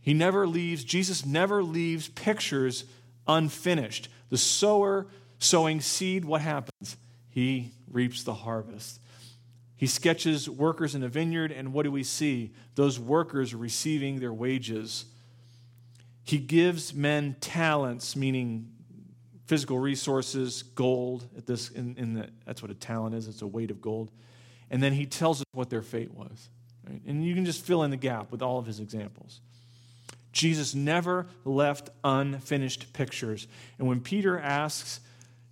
He 0.00 0.14
never 0.14 0.48
leaves, 0.48 0.82
Jesus 0.82 1.24
never 1.24 1.62
leaves 1.62 2.08
pictures 2.08 2.86
unfinished. 3.28 4.08
The 4.30 4.38
sower 4.38 5.06
sowing 5.40 5.80
seed, 5.80 6.24
what 6.24 6.40
happens? 6.40 6.96
He 7.28 7.72
reaps 7.90 8.22
the 8.22 8.34
harvest. 8.34 9.00
He 9.76 9.88
sketches 9.88 10.48
workers 10.48 10.94
in 10.94 11.02
a 11.02 11.08
vineyard, 11.08 11.50
and 11.50 11.72
what 11.72 11.82
do 11.82 11.90
we 11.90 12.04
see? 12.04 12.52
Those 12.76 13.00
workers 13.00 13.54
receiving 13.54 14.20
their 14.20 14.32
wages 14.32 15.06
he 16.30 16.38
gives 16.38 16.94
men 16.94 17.34
talents, 17.40 18.14
meaning 18.14 18.70
physical 19.46 19.80
resources, 19.80 20.62
gold. 20.62 21.26
At 21.36 21.44
this, 21.44 21.70
in, 21.70 21.96
in 21.96 22.14
the, 22.14 22.28
that's 22.46 22.62
what 22.62 22.70
a 22.70 22.74
talent 22.74 23.16
is. 23.16 23.26
It's 23.26 23.42
a 23.42 23.48
weight 23.48 23.72
of 23.72 23.80
gold. 23.80 24.12
And 24.70 24.80
then 24.80 24.92
he 24.92 25.06
tells 25.06 25.40
us 25.40 25.46
what 25.52 25.70
their 25.70 25.82
fate 25.82 26.14
was. 26.14 26.48
Right? 26.88 27.02
And 27.04 27.24
you 27.24 27.34
can 27.34 27.44
just 27.44 27.64
fill 27.64 27.82
in 27.82 27.90
the 27.90 27.96
gap 27.96 28.30
with 28.30 28.42
all 28.42 28.60
of 28.60 28.66
his 28.66 28.78
examples. 28.78 29.40
Jesus 30.32 30.72
never 30.72 31.26
left 31.44 31.90
unfinished 32.04 32.92
pictures. 32.92 33.48
And 33.80 33.88
when 33.88 34.00
Peter 34.00 34.38
asks 34.38 35.00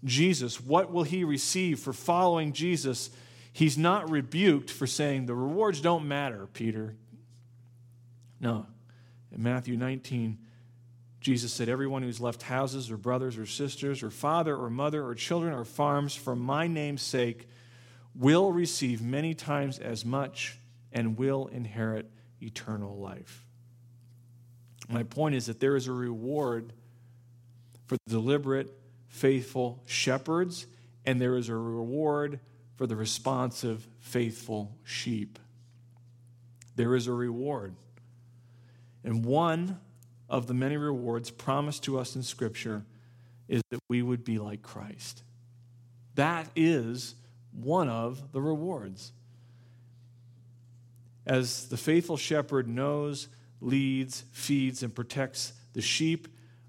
Jesus, 0.05 0.61
what 0.61 0.92
will 0.92 1.03
he 1.03 1.24
receive 1.24 1.80
for 1.80 1.92
following 1.92 2.53
Jesus? 2.53 3.11
He's 3.53 3.76
not 3.76 4.11
rebuked 4.11 4.70
for 4.70 4.86
saying, 4.86 5.26
the 5.26 5.34
rewards 5.34 5.80
don't 5.80 6.07
matter, 6.07 6.49
Peter. 6.53 6.94
No. 8.40 8.66
In 9.32 9.42
Matthew 9.42 9.76
19, 9.76 10.38
Jesus 11.20 11.53
said, 11.53 11.68
Everyone 11.68 12.03
who's 12.03 12.20
left 12.20 12.42
houses 12.42 12.90
or 12.90 12.96
brothers 12.96 13.36
or 13.36 13.46
sisters 13.46 14.03
or 14.03 14.11
father 14.11 14.55
or 14.57 14.70
mother 14.70 15.05
or 15.05 15.14
children 15.14 15.53
or 15.53 15.64
farms 15.64 16.14
for 16.14 16.36
my 16.36 16.68
name's 16.68 17.03
sake 17.03 17.49
will 18.14 18.53
receive 18.53 19.03
many 19.03 19.34
times 19.34 19.78
as 19.78 20.05
much 20.05 20.59
and 20.92 21.18
will 21.18 21.46
inherit 21.49 22.11
eternal 22.40 22.96
life. 22.99 23.44
My 24.88 25.03
point 25.03 25.34
is 25.34 25.46
that 25.46 25.61
there 25.61 25.76
is 25.76 25.86
a 25.86 25.92
reward 25.92 26.72
for 27.86 27.96
the 28.07 28.11
deliberate, 28.11 28.72
faithful 29.09 29.82
shepherds, 29.86 30.66
and 31.04 31.20
there 31.20 31.36
is 31.36 31.48
a 31.48 31.56
reward 31.56 32.40
for 32.76 32.86
the 32.86 32.96
responsive, 32.96 33.88
faithful 33.98 34.76
sheep. 34.84 35.38
There 36.76 36.94
is 36.94 37.09
a 37.09 37.12
reward. 37.12 37.74
And 39.02 39.24
one 39.24 39.80
of 40.28 40.46
the 40.46 40.54
many 40.54 40.76
rewards 40.76 41.30
promised 41.30 41.82
to 41.84 41.98
us 41.98 42.14
in 42.14 42.22
Scripture 42.22 42.84
is 43.48 43.62
that 43.70 43.80
we 43.88 44.02
would 44.02 44.24
be 44.24 44.38
like 44.38 44.62
Christ. 44.62 45.22
That 46.14 46.48
is 46.54 47.14
one 47.52 47.88
of 47.88 48.32
the 48.32 48.40
rewards. 48.40 49.12
As 51.26 51.68
the 51.68 51.76
faithful 51.76 52.16
shepherd 52.16 52.68
knows, 52.68 53.28
leads, 53.61 54.24
feeds, 54.32 54.82
and 54.82 54.94
protects 54.94 55.52
the 55.72 55.82
sheep, 55.82 56.28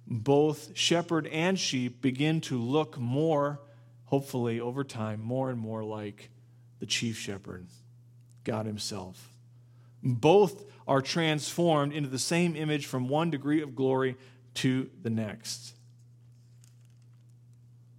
both 0.10 0.76
shepherd 0.76 1.28
and 1.28 1.60
sheep 1.60 2.02
begin 2.02 2.42
to 2.42 2.58
look 2.58 2.98
more, 2.98 3.62
hopefully 4.06 4.60
over 4.60 4.84
time, 4.84 5.22
more 5.22 5.52
and 5.52 5.60
more 5.60 5.84
like 5.84 6.32
the 6.80 6.88
chief 6.88 7.18
shepherd, 7.18 7.68
God 8.44 8.66
Himself. 8.66 9.30
Both 10.02 10.66
are 10.88 11.02
transformed 11.02 11.94
into 11.94 12.10
the 12.10 12.18
same 12.18 12.56
image 12.56 12.88
from 12.88 13.08
one 13.08 13.30
degree 13.30 13.62
of 13.62 13.76
glory 13.76 14.16
to 14.56 14.90
the 15.04 15.12
next. 15.12 15.76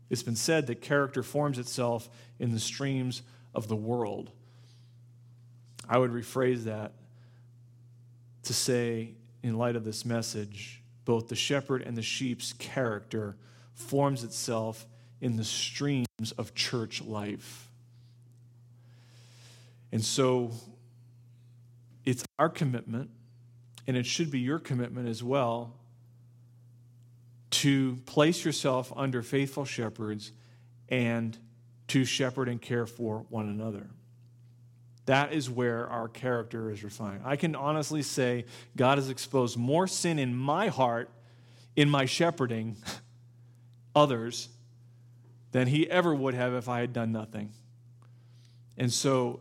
It's 0.09 0.25
been 0.25 0.35
said 0.35 0.67
that 0.67 0.81
character 0.81 1.23
forms 1.23 1.59
itself 1.59 2.11
in 2.41 2.51
the 2.51 2.59
streams 2.59 3.23
of 3.55 3.69
the 3.69 3.77
world. 3.77 4.33
I 5.89 5.99
would 5.99 6.11
rephrase 6.11 6.65
that 6.65 6.95
to 8.43 8.53
say, 8.53 9.13
in 9.43 9.57
light 9.57 9.77
of 9.77 9.85
this 9.85 10.05
message, 10.05 10.80
both 11.11 11.27
the 11.27 11.35
shepherd 11.35 11.83
and 11.83 11.97
the 11.97 12.03
sheep's 12.03 12.53
character 12.53 13.35
forms 13.75 14.23
itself 14.23 14.87
in 15.21 15.37
the 15.37 15.43
streams 15.43 16.07
of 16.39 16.55
church 16.55 17.03
life. 17.03 17.69
And 19.91 20.05
so 20.05 20.53
it's 22.05 22.23
our 22.39 22.49
commitment, 22.49 23.11
and 23.89 23.97
it 23.97 24.07
should 24.07 24.31
be 24.31 24.39
your 24.39 24.61
commitment 24.61 25.09
as 25.09 25.21
well, 25.21 25.75
to 27.51 27.97
place 28.07 28.45
yourself 28.45 28.93
under 28.95 29.21
faithful 29.21 29.65
shepherds 29.65 30.31
and 30.89 31.37
to 31.89 32.05
shepherd 32.05 32.49
and 32.49 32.63
care 32.63 32.87
for 32.87 33.27
one 33.31 33.49
another. 33.49 33.89
That 35.11 35.33
is 35.33 35.51
where 35.51 35.89
our 35.89 36.07
character 36.07 36.71
is 36.71 36.85
refined. 36.85 37.23
I 37.25 37.35
can 37.35 37.57
honestly 37.57 38.01
say 38.01 38.45
God 38.77 38.97
has 38.97 39.11
exposed 39.11 39.57
more 39.57 39.89
sin 39.89 40.21
in 40.21 40.37
my 40.37 40.69
heart 40.69 41.11
in 41.75 41.91
my 41.91 42.05
shepherding 42.05 42.77
others 43.97 44.49
than 45.51 45.67
he 45.67 45.91
ever 45.91 46.15
would 46.15 46.35
have 46.35 46.55
if 46.55 46.69
I 46.69 46.79
had 46.79 46.93
done 46.93 47.11
nothing. 47.11 47.51
And 48.79 48.93
so, 48.93 49.41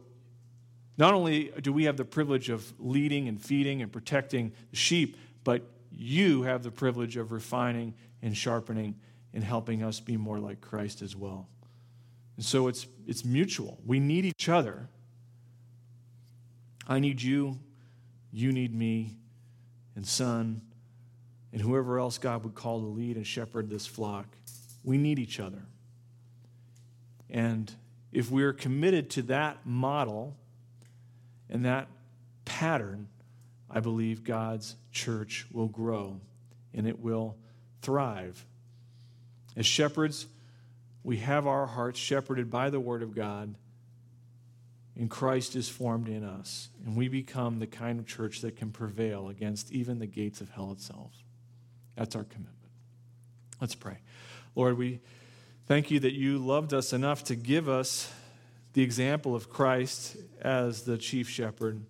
not 0.98 1.14
only 1.14 1.52
do 1.62 1.72
we 1.72 1.84
have 1.84 1.98
the 1.98 2.04
privilege 2.04 2.50
of 2.50 2.74
leading 2.80 3.28
and 3.28 3.40
feeding 3.40 3.84
and 3.84 3.92
protecting 3.92 4.54
the 4.72 4.76
sheep, 4.76 5.18
but 5.44 5.62
you 5.96 6.42
have 6.42 6.64
the 6.64 6.72
privilege 6.72 7.16
of 7.16 7.32
refining 7.32 7.94
and 8.24 8.36
sharpening 8.36 8.96
and 9.36 9.44
helping 9.44 9.84
us 9.84 10.00
be 10.00 10.18
more 10.18 10.40
like 10.40 10.62
Christ 10.62 11.04
as 11.04 11.16
well. 11.16 11.48
And 12.38 12.44
so 12.44 12.70
it's, 12.70 12.88
it's 13.06 13.24
mutual. 13.24 13.78
We 13.86 14.00
need 14.00 14.26
each 14.26 14.50
other. 14.50 14.90
I 16.90 17.00
need 17.00 17.22
you, 17.22 17.60
you 18.34 18.52
need 18.52 18.74
me, 18.74 19.16
and 19.96 20.06
son, 20.06 20.62
and 21.54 21.62
whoever 21.62 22.00
else 22.00 22.18
God 22.18 22.44
would 22.44 22.56
call 22.56 22.82
to 22.82 22.88
lead 22.88 23.16
and 23.16 23.26
shepherd 23.26 23.70
this 23.70 23.86
flock. 23.86 24.26
We 24.84 24.98
need 24.98 25.20
each 25.20 25.40
other. 25.40 25.62
And 27.30 27.72
if 28.12 28.32
we're 28.32 28.54
committed 28.54 29.12
to 29.12 29.22
that 29.24 29.66
model 29.66 30.36
and 31.48 31.64
that 31.66 31.88
pattern, 32.46 33.08
I 33.70 33.82
believe 33.82 34.24
God's 34.24 34.76
church 34.92 35.46
will 35.52 35.68
grow 35.68 36.20
and 36.74 36.88
it 36.88 37.00
will 37.00 37.38
thrive. 37.84 38.44
As 39.56 39.66
shepherds, 39.66 40.26
we 41.04 41.18
have 41.18 41.46
our 41.46 41.68
hearts 41.68 42.00
shepherded 42.00 42.50
by 42.50 42.72
the 42.72 42.80
Word 42.80 43.04
of 43.04 43.14
God, 43.14 43.54
and 45.00 45.10
Christ 45.10 45.56
is 45.56 45.70
formed 45.70 46.10
in 46.10 46.26
us, 46.26 46.68
and 46.86 46.98
we 46.98 47.08
become 47.08 47.60
the 47.60 47.68
kind 47.68 48.00
of 48.00 48.06
church 48.06 48.42
that 48.42 48.58
can 48.58 48.70
prevail 48.70 49.30
against 49.30 49.72
even 49.72 49.98
the 49.98 50.06
gates 50.06 50.42
of 50.42 50.50
hell 50.50 50.74
itself. 50.74 51.14
That's 51.96 52.18
our 52.18 52.26
commitment. 52.26 52.58
Let's 53.62 53.76
pray. 53.76 54.00
Lord, 54.56 54.78
we 54.78 55.00
thank 55.68 55.90
you 55.90 56.02
that 56.02 56.12
you 56.12 56.38
loved 56.38 56.74
us 56.74 56.92
enough 56.92 57.24
to 57.26 57.38
give 57.38 57.70
us 57.70 58.12
the 58.74 58.84
example 58.84 59.36
of 59.36 59.50
Christ 59.50 60.18
as 60.42 60.84
the 60.84 60.98
chief 60.98 61.30
shepherd, 61.30 61.82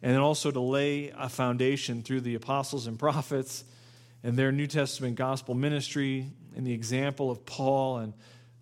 and 0.00 0.12
then 0.12 0.20
also 0.20 0.52
to 0.52 0.60
lay 0.60 1.10
a 1.18 1.28
foundation 1.28 2.02
through 2.02 2.20
the 2.20 2.36
apostles 2.36 2.86
and 2.86 3.00
prophets 3.00 3.64
and 4.22 4.38
their 4.38 4.52
New 4.52 4.68
Testament 4.68 5.16
gospel 5.16 5.56
ministry 5.56 6.30
and 6.54 6.64
the 6.64 6.72
example 6.72 7.32
of 7.32 7.44
Paul 7.44 7.98
and 7.98 8.12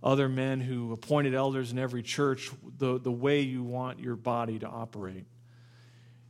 other 0.06 0.28
men 0.28 0.60
who 0.60 0.92
appointed 0.92 1.34
elders 1.34 1.72
in 1.72 1.78
every 1.80 2.02
church, 2.02 2.52
the, 2.78 2.98
the 3.00 3.10
way 3.10 3.40
you 3.40 3.64
want 3.64 3.98
your 3.98 4.14
body 4.14 4.56
to 4.60 4.66
operate. 4.66 5.26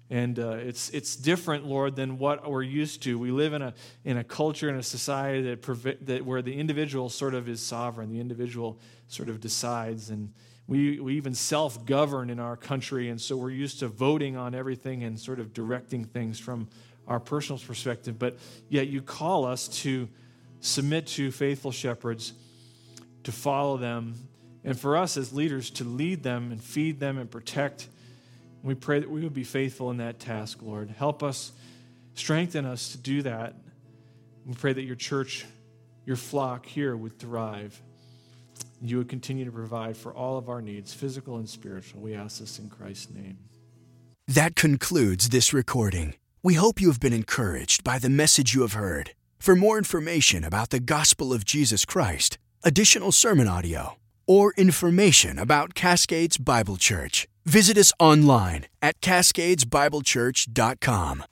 And 0.09 0.39
uh, 0.39 0.53
it's, 0.53 0.89
it's 0.91 1.15
different, 1.15 1.67
Lord, 1.67 1.95
than 1.95 2.19
what 2.19 2.49
we're 2.49 2.63
used 2.63 3.03
to. 3.03 3.19
We 3.19 3.31
live 3.31 3.53
in 3.53 3.61
a, 3.61 3.75
in 4.03 4.17
a 4.17 4.25
culture 4.25 4.71
and 4.71 4.79
a 4.79 4.83
society 4.83 5.43
that, 5.43 6.07
that 6.07 6.25
where 6.25 6.41
the 6.41 6.55
individual 6.59 7.11
sort 7.11 7.35
of 7.35 7.51
is 7.51 7.61
sovereign, 7.61 8.09
the 8.09 8.21
individual 8.21 8.79
sort 9.09 9.29
of 9.29 9.41
decides. 9.41 10.09
And 10.09 10.33
we, 10.67 10.99
we 10.99 11.17
even 11.17 11.35
self 11.35 11.85
govern 11.85 12.31
in 12.31 12.41
our 12.41 12.57
country. 12.57 13.11
And 13.11 13.21
so 13.21 13.37
we're 13.37 13.51
used 13.51 13.81
to 13.81 13.89
voting 13.89 14.39
on 14.39 14.55
everything 14.55 15.05
and 15.05 15.21
sort 15.21 15.39
of 15.39 15.53
directing 15.53 16.07
things 16.07 16.39
from 16.39 16.69
our 17.07 17.21
personal 17.21 17.59
perspective. 17.59 18.19
But 18.19 18.39
yet 18.71 18.87
you 18.87 19.03
call 19.03 19.45
us 19.45 19.69
to 19.83 20.09
submit 20.61 21.09
to 21.09 21.31
faithful 21.31 21.73
shepherds, 21.73 22.33
to 23.27 23.33
follow 23.33 23.77
them, 23.77 24.15
and 24.65 24.79
for 24.79 24.97
us 24.97 25.17
as 25.17 25.33
leaders 25.33 25.71
to 25.71 25.85
lead 25.85 26.23
them 26.25 26.51
and 26.51 26.63
feed 26.63 26.99
them 26.99 27.19
and 27.19 27.31
protect 27.31 27.89
we 28.67 28.75
pray 28.75 28.99
that 28.99 29.09
we 29.09 29.21
would 29.23 29.33
be 29.33 29.45
faithful 29.45 29.93
in 29.93 29.99
that 29.99 30.19
task, 30.19 30.59
Lord. 30.61 30.91
Help 30.91 31.23
us, 31.23 31.53
strengthen 32.15 32.67
us 32.67 32.91
to 32.91 32.99
do 32.99 33.23
that. 33.23 33.55
We 34.45 34.55
pray 34.55 34.73
that 34.73 34.83
your 34.83 34.97
church, 34.97 35.47
your 36.05 36.17
flock 36.17 36.67
here 36.67 36.97
would 36.97 37.17
thrive. 37.17 37.81
You 38.83 38.99
would 38.99 39.09
continue 39.09 39.45
to 39.45 39.53
provide 39.53 39.97
for 39.97 40.13
all 40.13 40.37
of 40.37 40.49
our 40.49 40.61
needs, 40.61 40.93
physical 40.93 41.37
and 41.37 41.49
spiritual. 41.49 42.01
We 42.01 42.15
ask 42.15 42.41
this 42.41 42.59
in 42.59 42.69
Christ's 42.69 43.15
name. 43.15 43.39
That 44.27 44.57
concludes 44.57 45.29
this 45.29 45.53
recording. 45.53 46.15
We 46.43 46.55
hope 46.55 46.81
you 46.81 46.89
have 46.89 47.01
been 47.01 47.13
encouraged 47.13 47.85
by 47.85 48.01
the 48.01 48.11
message 48.11 48.53
you 48.53 48.63
have 48.63 48.73
heard. 48.73 49.13
For 49.39 49.55
more 49.55 49.79
information 49.79 50.43
about 50.43 50.71
the 50.71 50.81
gospel 50.81 51.33
of 51.33 51.45
Jesus 51.45 51.85
Christ, 51.85 52.37
additional 52.67 53.13
sermon 53.13 53.47
audio, 53.47 53.97
or 54.27 54.53
information 54.57 55.39
about 55.39 55.75
Cascades 55.75 56.37
Bible 56.37 56.77
Church, 56.77 57.29
visit 57.45 57.79
us 57.79 57.93
online 58.01 58.67
at 58.83 59.01
cascadesbiblechurch.com. 59.01 61.27